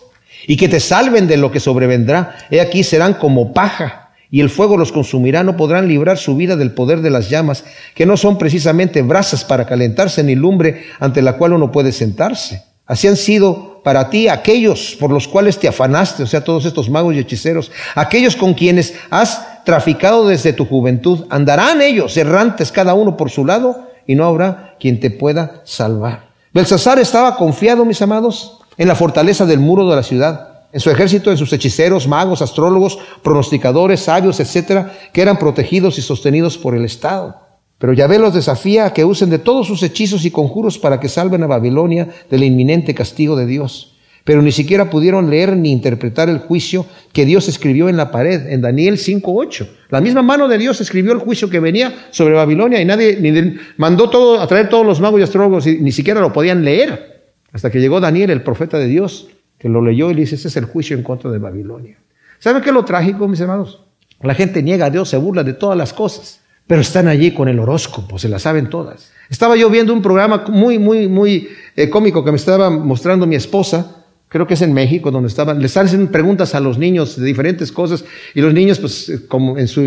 y 0.47 0.57
que 0.57 0.69
te 0.69 0.81
salven 0.81 1.29
de 1.29 1.37
lo 1.37 1.53
que 1.53 1.61
sobrevendrá. 1.61 2.37
He 2.51 2.61
aquí 2.61 2.83
serán 2.83 3.15
como 3.15 3.53
paja, 3.53 4.11
y 4.31 4.41
el 4.41 4.51
fuego 4.51 4.77
los 4.77 4.93
consumirá, 4.93 5.43
no 5.43 5.57
podrán 5.57 5.89
librar 5.89 6.19
su 6.19 6.37
vida 6.37 6.57
del 6.57 6.73
poder 6.73 7.01
de 7.01 7.11
las 7.11 7.31
llamas, 7.31 7.65
que 7.95 8.07
no 8.07 8.17
son 8.17 8.39
precisamente 8.39 9.03
brasas 9.03 9.45
para 9.45 9.67
calentarse 9.67 10.23
ni 10.23 10.35
lumbre 10.35 10.85
ante 11.01 11.23
la 11.23 11.35
cual 11.35 11.55
uno 11.55 11.73
puede 11.73 11.93
sentarse. 11.93 12.63
Así 12.87 13.07
han 13.09 13.17
sido 13.17 13.83
para 13.83 14.09
ti 14.09 14.29
aquellos 14.29 14.97
por 14.99 15.11
los 15.11 15.29
cuales 15.29 15.59
te 15.59 15.69
afanaste, 15.69 16.23
o 16.23 16.27
sea, 16.27 16.43
todos 16.43 16.65
estos 16.65 16.89
magos 16.89 17.15
y 17.15 17.19
hechiceros, 17.19 17.71
aquellos 17.95 18.37
con 18.37 18.55
quienes 18.55 18.95
has 19.11 19.58
traficado 19.65 20.27
desde 20.27 20.53
tu 20.53 20.65
juventud, 20.65 21.27
andarán 21.31 21.83
ellos 21.83 22.17
errantes 22.17 22.73
cada 22.73 22.95
uno 22.95 23.17
por 23.17 23.31
su 23.31 23.45
lado 23.45 23.89
y 24.07 24.15
no 24.15 24.25
habrá 24.25 24.77
quien 24.81 25.01
te 25.01 25.11
pueda 25.11 25.63
salvar. 25.65 26.29
Belsasar 26.53 26.99
estaba 26.99 27.37
confiado, 27.37 27.85
mis 27.85 28.01
amados, 28.03 28.59
en 28.77 28.89
la 28.89 28.95
fortaleza 28.95 29.45
del 29.45 29.61
muro 29.61 29.89
de 29.89 29.97
la 29.97 30.03
ciudad, 30.03 30.67
en 30.73 30.81
su 30.81 30.91
ejército, 30.91 31.31
en 31.31 31.37
sus 31.37 31.53
hechiceros, 31.53 32.09
magos, 32.09 32.43
astrólogos, 32.43 32.99
pronosticadores, 33.23 34.01
sabios, 34.01 34.41
etcétera, 34.41 34.93
que 35.13 35.23
eran 35.23 35.39
protegidos 35.39 35.99
y 35.99 36.03
sostenidos 36.03 36.59
por 36.59 36.75
el 36.75 36.85
Estado. 36.85 37.37
Pero 37.79 37.93
Yahvé 37.93 38.19
los 38.19 38.35
desafía 38.35 38.87
a 38.87 38.93
que 38.93 39.05
usen 39.05 39.31
de 39.31 39.39
todos 39.39 39.67
sus 39.67 39.83
hechizos 39.83 40.25
y 40.25 40.31
conjuros 40.31 40.79
para 40.79 40.99
que 40.99 41.09
salven 41.09 41.43
a 41.43 41.47
Babilonia 41.47 42.09
del 42.31 42.43
inminente 42.43 42.95
castigo 42.95 43.37
de 43.37 43.47
Dios. 43.47 43.95
Pero 44.29 44.43
ni 44.43 44.53
siquiera 44.53 44.91
pudieron 44.91 45.31
leer 45.31 45.57
ni 45.57 45.73
interpretar 45.73 46.29
el 46.29 46.41
juicio 46.41 46.85
que 47.15 47.25
Dios 47.25 47.49
escribió 47.49 47.89
en 47.89 47.97
la 47.97 48.11
pared, 48.11 48.53
en 48.53 48.61
Daniel 48.61 48.99
5.8. 48.99 49.67
La 49.89 50.03
misma 50.03 50.21
mano 50.21 50.49
de 50.49 50.59
Dios 50.59 50.83
escribió 50.83 51.13
el 51.13 51.19
juicio 51.19 51.49
que 51.49 51.61
venía 51.61 52.09
sobre 52.11 52.35
Babilonia 52.35 52.79
y 52.79 52.85
nadie 52.85 53.59
mandó 53.79 54.11
todo, 54.11 54.39
a 54.39 54.47
traer 54.47 54.69
todos 54.69 54.85
los 54.85 55.01
magos 55.01 55.19
y 55.19 55.23
astrólogos 55.23 55.67
y 55.67 55.79
ni 55.79 55.93
siquiera 55.93 56.21
lo 56.21 56.31
podían 56.31 56.63
leer. 56.63 57.23
Hasta 57.53 57.71
que 57.71 57.81
llegó 57.81 58.01
Daniel, 58.01 58.29
el 58.29 58.43
profeta 58.43 58.79
de 58.79 58.87
Dios, 58.87 59.29
que 59.59 59.71
lo 59.71 59.81
leyó 59.81 60.11
y 60.11 60.15
le 60.15 60.21
dice, 60.21 60.35
ese 60.35 60.49
es 60.49 60.57
el 60.59 60.67
juicio 60.67 60.95
en 60.95 61.03
contra 61.03 61.31
de 61.31 61.39
Babilonia. 61.39 61.97
¿Saben 62.39 62.61
qué 62.61 62.69
es 62.69 62.75
lo 62.75 62.85
trágico, 62.85 63.29
mis 63.29 63.41
hermanos? 63.41 63.81
La 64.21 64.35
gente 64.35 64.63
niega 64.63 64.85
a 64.85 64.91
Dios, 64.91 65.09
se 65.09 65.17
burla 65.17 65.43
de 65.43 65.55
todas 65.55 65.79
las 65.79 65.95
cosas, 65.95 66.43
pero 66.67 66.83
están 66.83 67.09
allí 67.09 67.31
con 67.31 67.49
el 67.49 67.59
horóscopo, 67.59 68.19
se 68.19 68.29
las 68.29 68.43
saben 68.43 68.69
todas. 68.69 69.11
Estaba 69.31 69.57
yo 69.57 69.71
viendo 69.71 69.95
un 69.95 70.03
programa 70.03 70.45
muy, 70.49 70.79
muy, 70.79 71.09
muy 71.09 71.49
eh, 71.75 71.89
cómico 71.89 72.23
que 72.23 72.31
me 72.31 72.37
estaba 72.37 72.69
mostrando 72.69 73.27
mi 73.27 73.35
esposa, 73.35 73.98
creo 74.29 74.47
que 74.47 74.55
es 74.55 74.63
en 74.63 74.73
México, 74.73 75.11
donde 75.11 75.29
estaban, 75.29 75.61
les 75.61 75.77
hacen 75.77 76.09
preguntas 76.09 76.55
a 76.55 76.61
los 76.61 76.79
niños 76.79 77.17
de 77.17 77.27
diferentes 77.27 77.73
cosas, 77.73 78.05
y 78.35 78.41
los 78.41 78.55
niños, 78.55 78.79
pues, 78.79 79.09
eh, 79.09 79.27
como 79.27 79.59
en 79.59 79.69
su 79.69 79.81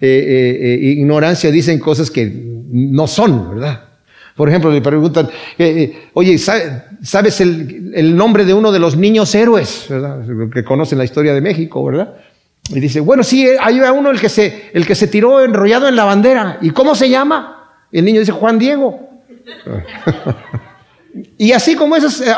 eh, 0.00 0.78
ignorancia, 0.80 1.50
dicen 1.50 1.78
cosas 1.78 2.10
que 2.10 2.30
no 2.70 3.06
son, 3.06 3.50
¿verdad? 3.50 3.90
Por 4.40 4.48
ejemplo, 4.48 4.70
le 4.70 4.80
preguntan, 4.80 5.28
eh, 5.58 5.68
eh, 5.68 6.08
oye, 6.14 6.38
¿sabes 6.38 7.40
el, 7.42 8.16
nombre 8.16 8.46
de 8.46 8.54
uno 8.54 8.72
de 8.72 8.78
los 8.78 8.96
niños 8.96 9.34
héroes? 9.34 9.84
¿verdad? 9.86 10.24
Que 10.50 10.64
conocen 10.64 10.96
la 10.96 11.04
historia 11.04 11.34
de 11.34 11.42
México, 11.42 11.84
¿verdad? 11.84 12.14
Y 12.70 12.80
dice, 12.80 13.00
bueno, 13.00 13.22
sí, 13.22 13.46
hay 13.60 13.80
uno 13.80 14.10
el 14.10 14.18
que 14.18 14.30
se, 14.30 14.70
el 14.72 14.86
que 14.86 14.94
se 14.94 15.08
tiró 15.08 15.44
enrollado 15.44 15.88
en 15.88 15.96
la 15.96 16.04
bandera. 16.04 16.56
¿Y 16.62 16.70
cómo 16.70 16.94
se 16.94 17.10
llama? 17.10 17.82
Y 17.92 17.98
el 17.98 18.06
niño 18.06 18.20
dice, 18.20 18.32
Juan 18.32 18.58
Diego. 18.58 19.10
y 21.38 21.52
así 21.52 21.74
como 21.74 21.96
esas, 21.96 22.20
eh, 22.20 22.32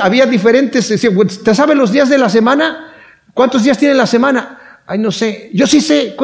había 0.00 0.26
diferentes, 0.26 0.88
¿te 0.88 1.54
sabes 1.54 1.76
los 1.76 1.92
días 1.92 2.08
de 2.08 2.18
la 2.18 2.28
semana? 2.28 2.92
¿Cuántos 3.34 3.64
días 3.64 3.76
tiene 3.76 3.94
la 3.94 4.06
semana? 4.06 4.80
Ay, 4.86 4.98
no 4.98 5.10
sé. 5.10 5.50
Yo 5.52 5.66
sí 5.66 5.80
sé. 5.80 6.14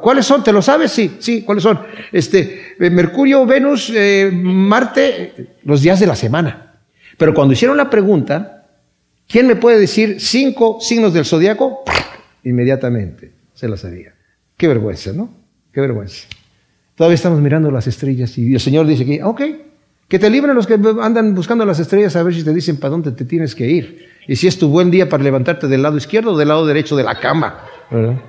¿Cuáles 0.00 0.26
son? 0.26 0.42
¿Te 0.42 0.52
lo 0.52 0.60
sabes? 0.62 0.92
Sí, 0.92 1.16
sí, 1.18 1.42
¿cuáles 1.42 1.62
son? 1.62 1.80
Este, 2.12 2.74
eh, 2.78 2.90
Mercurio, 2.90 3.46
Venus, 3.46 3.90
eh, 3.94 4.30
Marte, 4.32 5.58
los 5.64 5.82
días 5.82 6.00
de 6.00 6.06
la 6.06 6.16
semana. 6.16 6.74
Pero 7.16 7.32
cuando 7.32 7.54
hicieron 7.54 7.76
la 7.76 7.88
pregunta, 7.88 8.66
¿quién 9.26 9.46
me 9.46 9.56
puede 9.56 9.78
decir 9.78 10.20
cinco 10.20 10.78
signos 10.80 11.14
del 11.14 11.24
zodiaco? 11.24 11.84
Inmediatamente 12.44 13.32
se 13.54 13.68
la 13.68 13.76
sabía. 13.76 14.14
Qué 14.56 14.68
vergüenza, 14.68 15.12
¿no? 15.12 15.30
Qué 15.72 15.80
vergüenza. 15.80 16.28
Todavía 16.94 17.14
estamos 17.14 17.40
mirando 17.40 17.70
las 17.70 17.86
estrellas 17.86 18.36
y 18.38 18.54
el 18.54 18.60
Señor 18.60 18.86
dice 18.86 19.04
que, 19.04 19.22
ok, 19.22 19.42
que 20.08 20.18
te 20.18 20.30
libren 20.30 20.54
los 20.54 20.66
que 20.66 20.74
andan 20.74 21.34
buscando 21.34 21.64
las 21.64 21.78
estrellas 21.80 22.14
a 22.16 22.22
ver 22.22 22.34
si 22.34 22.44
te 22.44 22.54
dicen 22.54 22.76
para 22.76 22.90
dónde 22.90 23.12
te 23.12 23.24
tienes 23.24 23.54
que 23.54 23.68
ir. 23.68 24.08
Y 24.28 24.36
si 24.36 24.46
es 24.46 24.58
tu 24.58 24.68
buen 24.68 24.90
día 24.90 25.08
para 25.08 25.22
levantarte 25.22 25.68
del 25.68 25.82
lado 25.82 25.96
izquierdo 25.96 26.32
o 26.32 26.36
del 26.36 26.48
lado 26.48 26.66
derecho 26.66 26.96
de 26.96 27.04
la 27.04 27.18
cama. 27.18 27.64
¿verdad? 27.90 28.20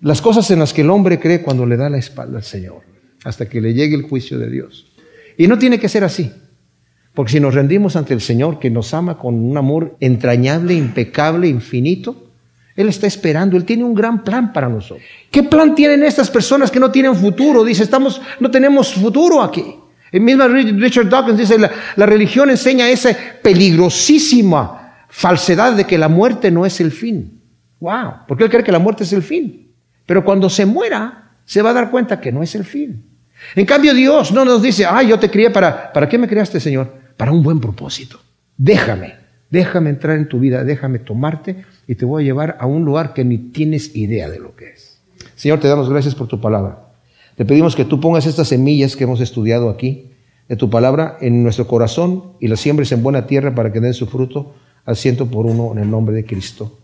Las 0.00 0.22
cosas 0.22 0.50
en 0.50 0.58
las 0.58 0.72
que 0.72 0.80
el 0.80 0.90
hombre 0.90 1.20
cree 1.20 1.42
cuando 1.42 1.66
le 1.66 1.76
da 1.76 1.90
la 1.90 1.98
espalda 1.98 2.38
al 2.38 2.44
Señor, 2.44 2.82
hasta 3.24 3.48
que 3.48 3.60
le 3.60 3.74
llegue 3.74 3.94
el 3.94 4.02
juicio 4.02 4.38
de 4.38 4.48
Dios. 4.48 4.86
Y 5.36 5.46
no 5.46 5.58
tiene 5.58 5.78
que 5.78 5.88
ser 5.88 6.04
así, 6.04 6.32
porque 7.14 7.32
si 7.32 7.40
nos 7.40 7.54
rendimos 7.54 7.96
ante 7.96 8.14
el 8.14 8.22
Señor, 8.22 8.58
que 8.58 8.70
nos 8.70 8.94
ama 8.94 9.18
con 9.18 9.34
un 9.34 9.56
amor 9.58 9.96
entrañable, 10.00 10.74
impecable, 10.74 11.48
infinito, 11.48 12.30
Él 12.76 12.88
está 12.88 13.06
esperando, 13.06 13.58
Él 13.58 13.64
tiene 13.64 13.84
un 13.84 13.94
gran 13.94 14.24
plan 14.24 14.54
para 14.54 14.68
nosotros. 14.68 15.06
¿Qué 15.30 15.42
plan 15.42 15.74
tienen 15.74 16.02
estas 16.02 16.30
personas 16.30 16.70
que 16.70 16.80
no 16.80 16.90
tienen 16.90 17.14
futuro? 17.14 17.62
Dice, 17.62 17.82
estamos, 17.82 18.22
no 18.40 18.50
tenemos 18.50 18.94
futuro 18.94 19.42
aquí. 19.42 19.74
El 20.12 20.22
mismo 20.22 20.46
Richard 20.48 21.08
Dawkins 21.08 21.38
dice, 21.38 21.58
la, 21.58 21.70
la 21.96 22.06
religión 22.06 22.50
enseña 22.50 22.88
esa 22.88 23.16
peligrosísima 23.42 24.80
falsedad 25.08 25.74
de 25.74 25.84
que 25.84 25.98
la 25.98 26.08
muerte 26.08 26.50
no 26.50 26.66
es 26.66 26.80
el 26.80 26.90
fin. 26.90 27.40
Wow, 27.80 28.26
porque 28.28 28.44
él 28.44 28.50
cree 28.50 28.64
que 28.64 28.72
la 28.72 28.78
muerte 28.78 29.04
es 29.04 29.12
el 29.12 29.22
fin. 29.22 29.72
Pero 30.06 30.24
cuando 30.24 30.50
se 30.50 30.66
muera, 30.66 31.30
se 31.44 31.62
va 31.62 31.70
a 31.70 31.74
dar 31.74 31.90
cuenta 31.90 32.20
que 32.20 32.32
no 32.32 32.42
es 32.42 32.54
el 32.54 32.64
fin. 32.64 33.04
En 33.54 33.64
cambio, 33.64 33.94
Dios 33.94 34.32
no 34.32 34.44
nos 34.44 34.62
dice, 34.62 34.84
ay, 34.84 35.08
yo 35.08 35.18
te 35.18 35.30
crié 35.30 35.50
para, 35.50 35.92
¿para 35.92 36.08
qué 36.08 36.18
me 36.18 36.28
criaste, 36.28 36.60
Señor? 36.60 36.92
Para 37.16 37.32
un 37.32 37.42
buen 37.42 37.58
propósito. 37.58 38.20
Déjame, 38.56 39.14
déjame 39.50 39.90
entrar 39.90 40.16
en 40.16 40.28
tu 40.28 40.38
vida, 40.38 40.62
déjame 40.64 40.98
tomarte 40.98 41.64
y 41.86 41.94
te 41.94 42.04
voy 42.04 42.22
a 42.22 42.26
llevar 42.26 42.56
a 42.60 42.66
un 42.66 42.84
lugar 42.84 43.14
que 43.14 43.24
ni 43.24 43.38
tienes 43.38 43.96
idea 43.96 44.28
de 44.28 44.38
lo 44.38 44.54
que 44.54 44.70
es. 44.70 45.00
Señor, 45.36 45.60
te 45.60 45.68
damos 45.68 45.88
gracias 45.88 46.14
por 46.14 46.28
tu 46.28 46.40
palabra. 46.40 46.89
Te 47.40 47.46
pedimos 47.46 47.74
que 47.74 47.86
tú 47.86 48.00
pongas 48.00 48.26
estas 48.26 48.48
semillas 48.48 48.96
que 48.96 49.04
hemos 49.04 49.22
estudiado 49.22 49.70
aquí, 49.70 50.10
de 50.46 50.56
tu 50.56 50.68
palabra, 50.68 51.16
en 51.22 51.42
nuestro 51.42 51.66
corazón 51.66 52.34
y 52.38 52.48
las 52.48 52.60
siembres 52.60 52.92
en 52.92 53.02
buena 53.02 53.26
tierra 53.26 53.54
para 53.54 53.72
que 53.72 53.80
den 53.80 53.94
su 53.94 54.06
fruto 54.06 54.52
al 54.84 54.94
ciento 54.94 55.24
por 55.24 55.46
uno 55.46 55.72
en 55.72 55.78
el 55.78 55.90
nombre 55.90 56.14
de 56.14 56.26
Cristo. 56.26 56.80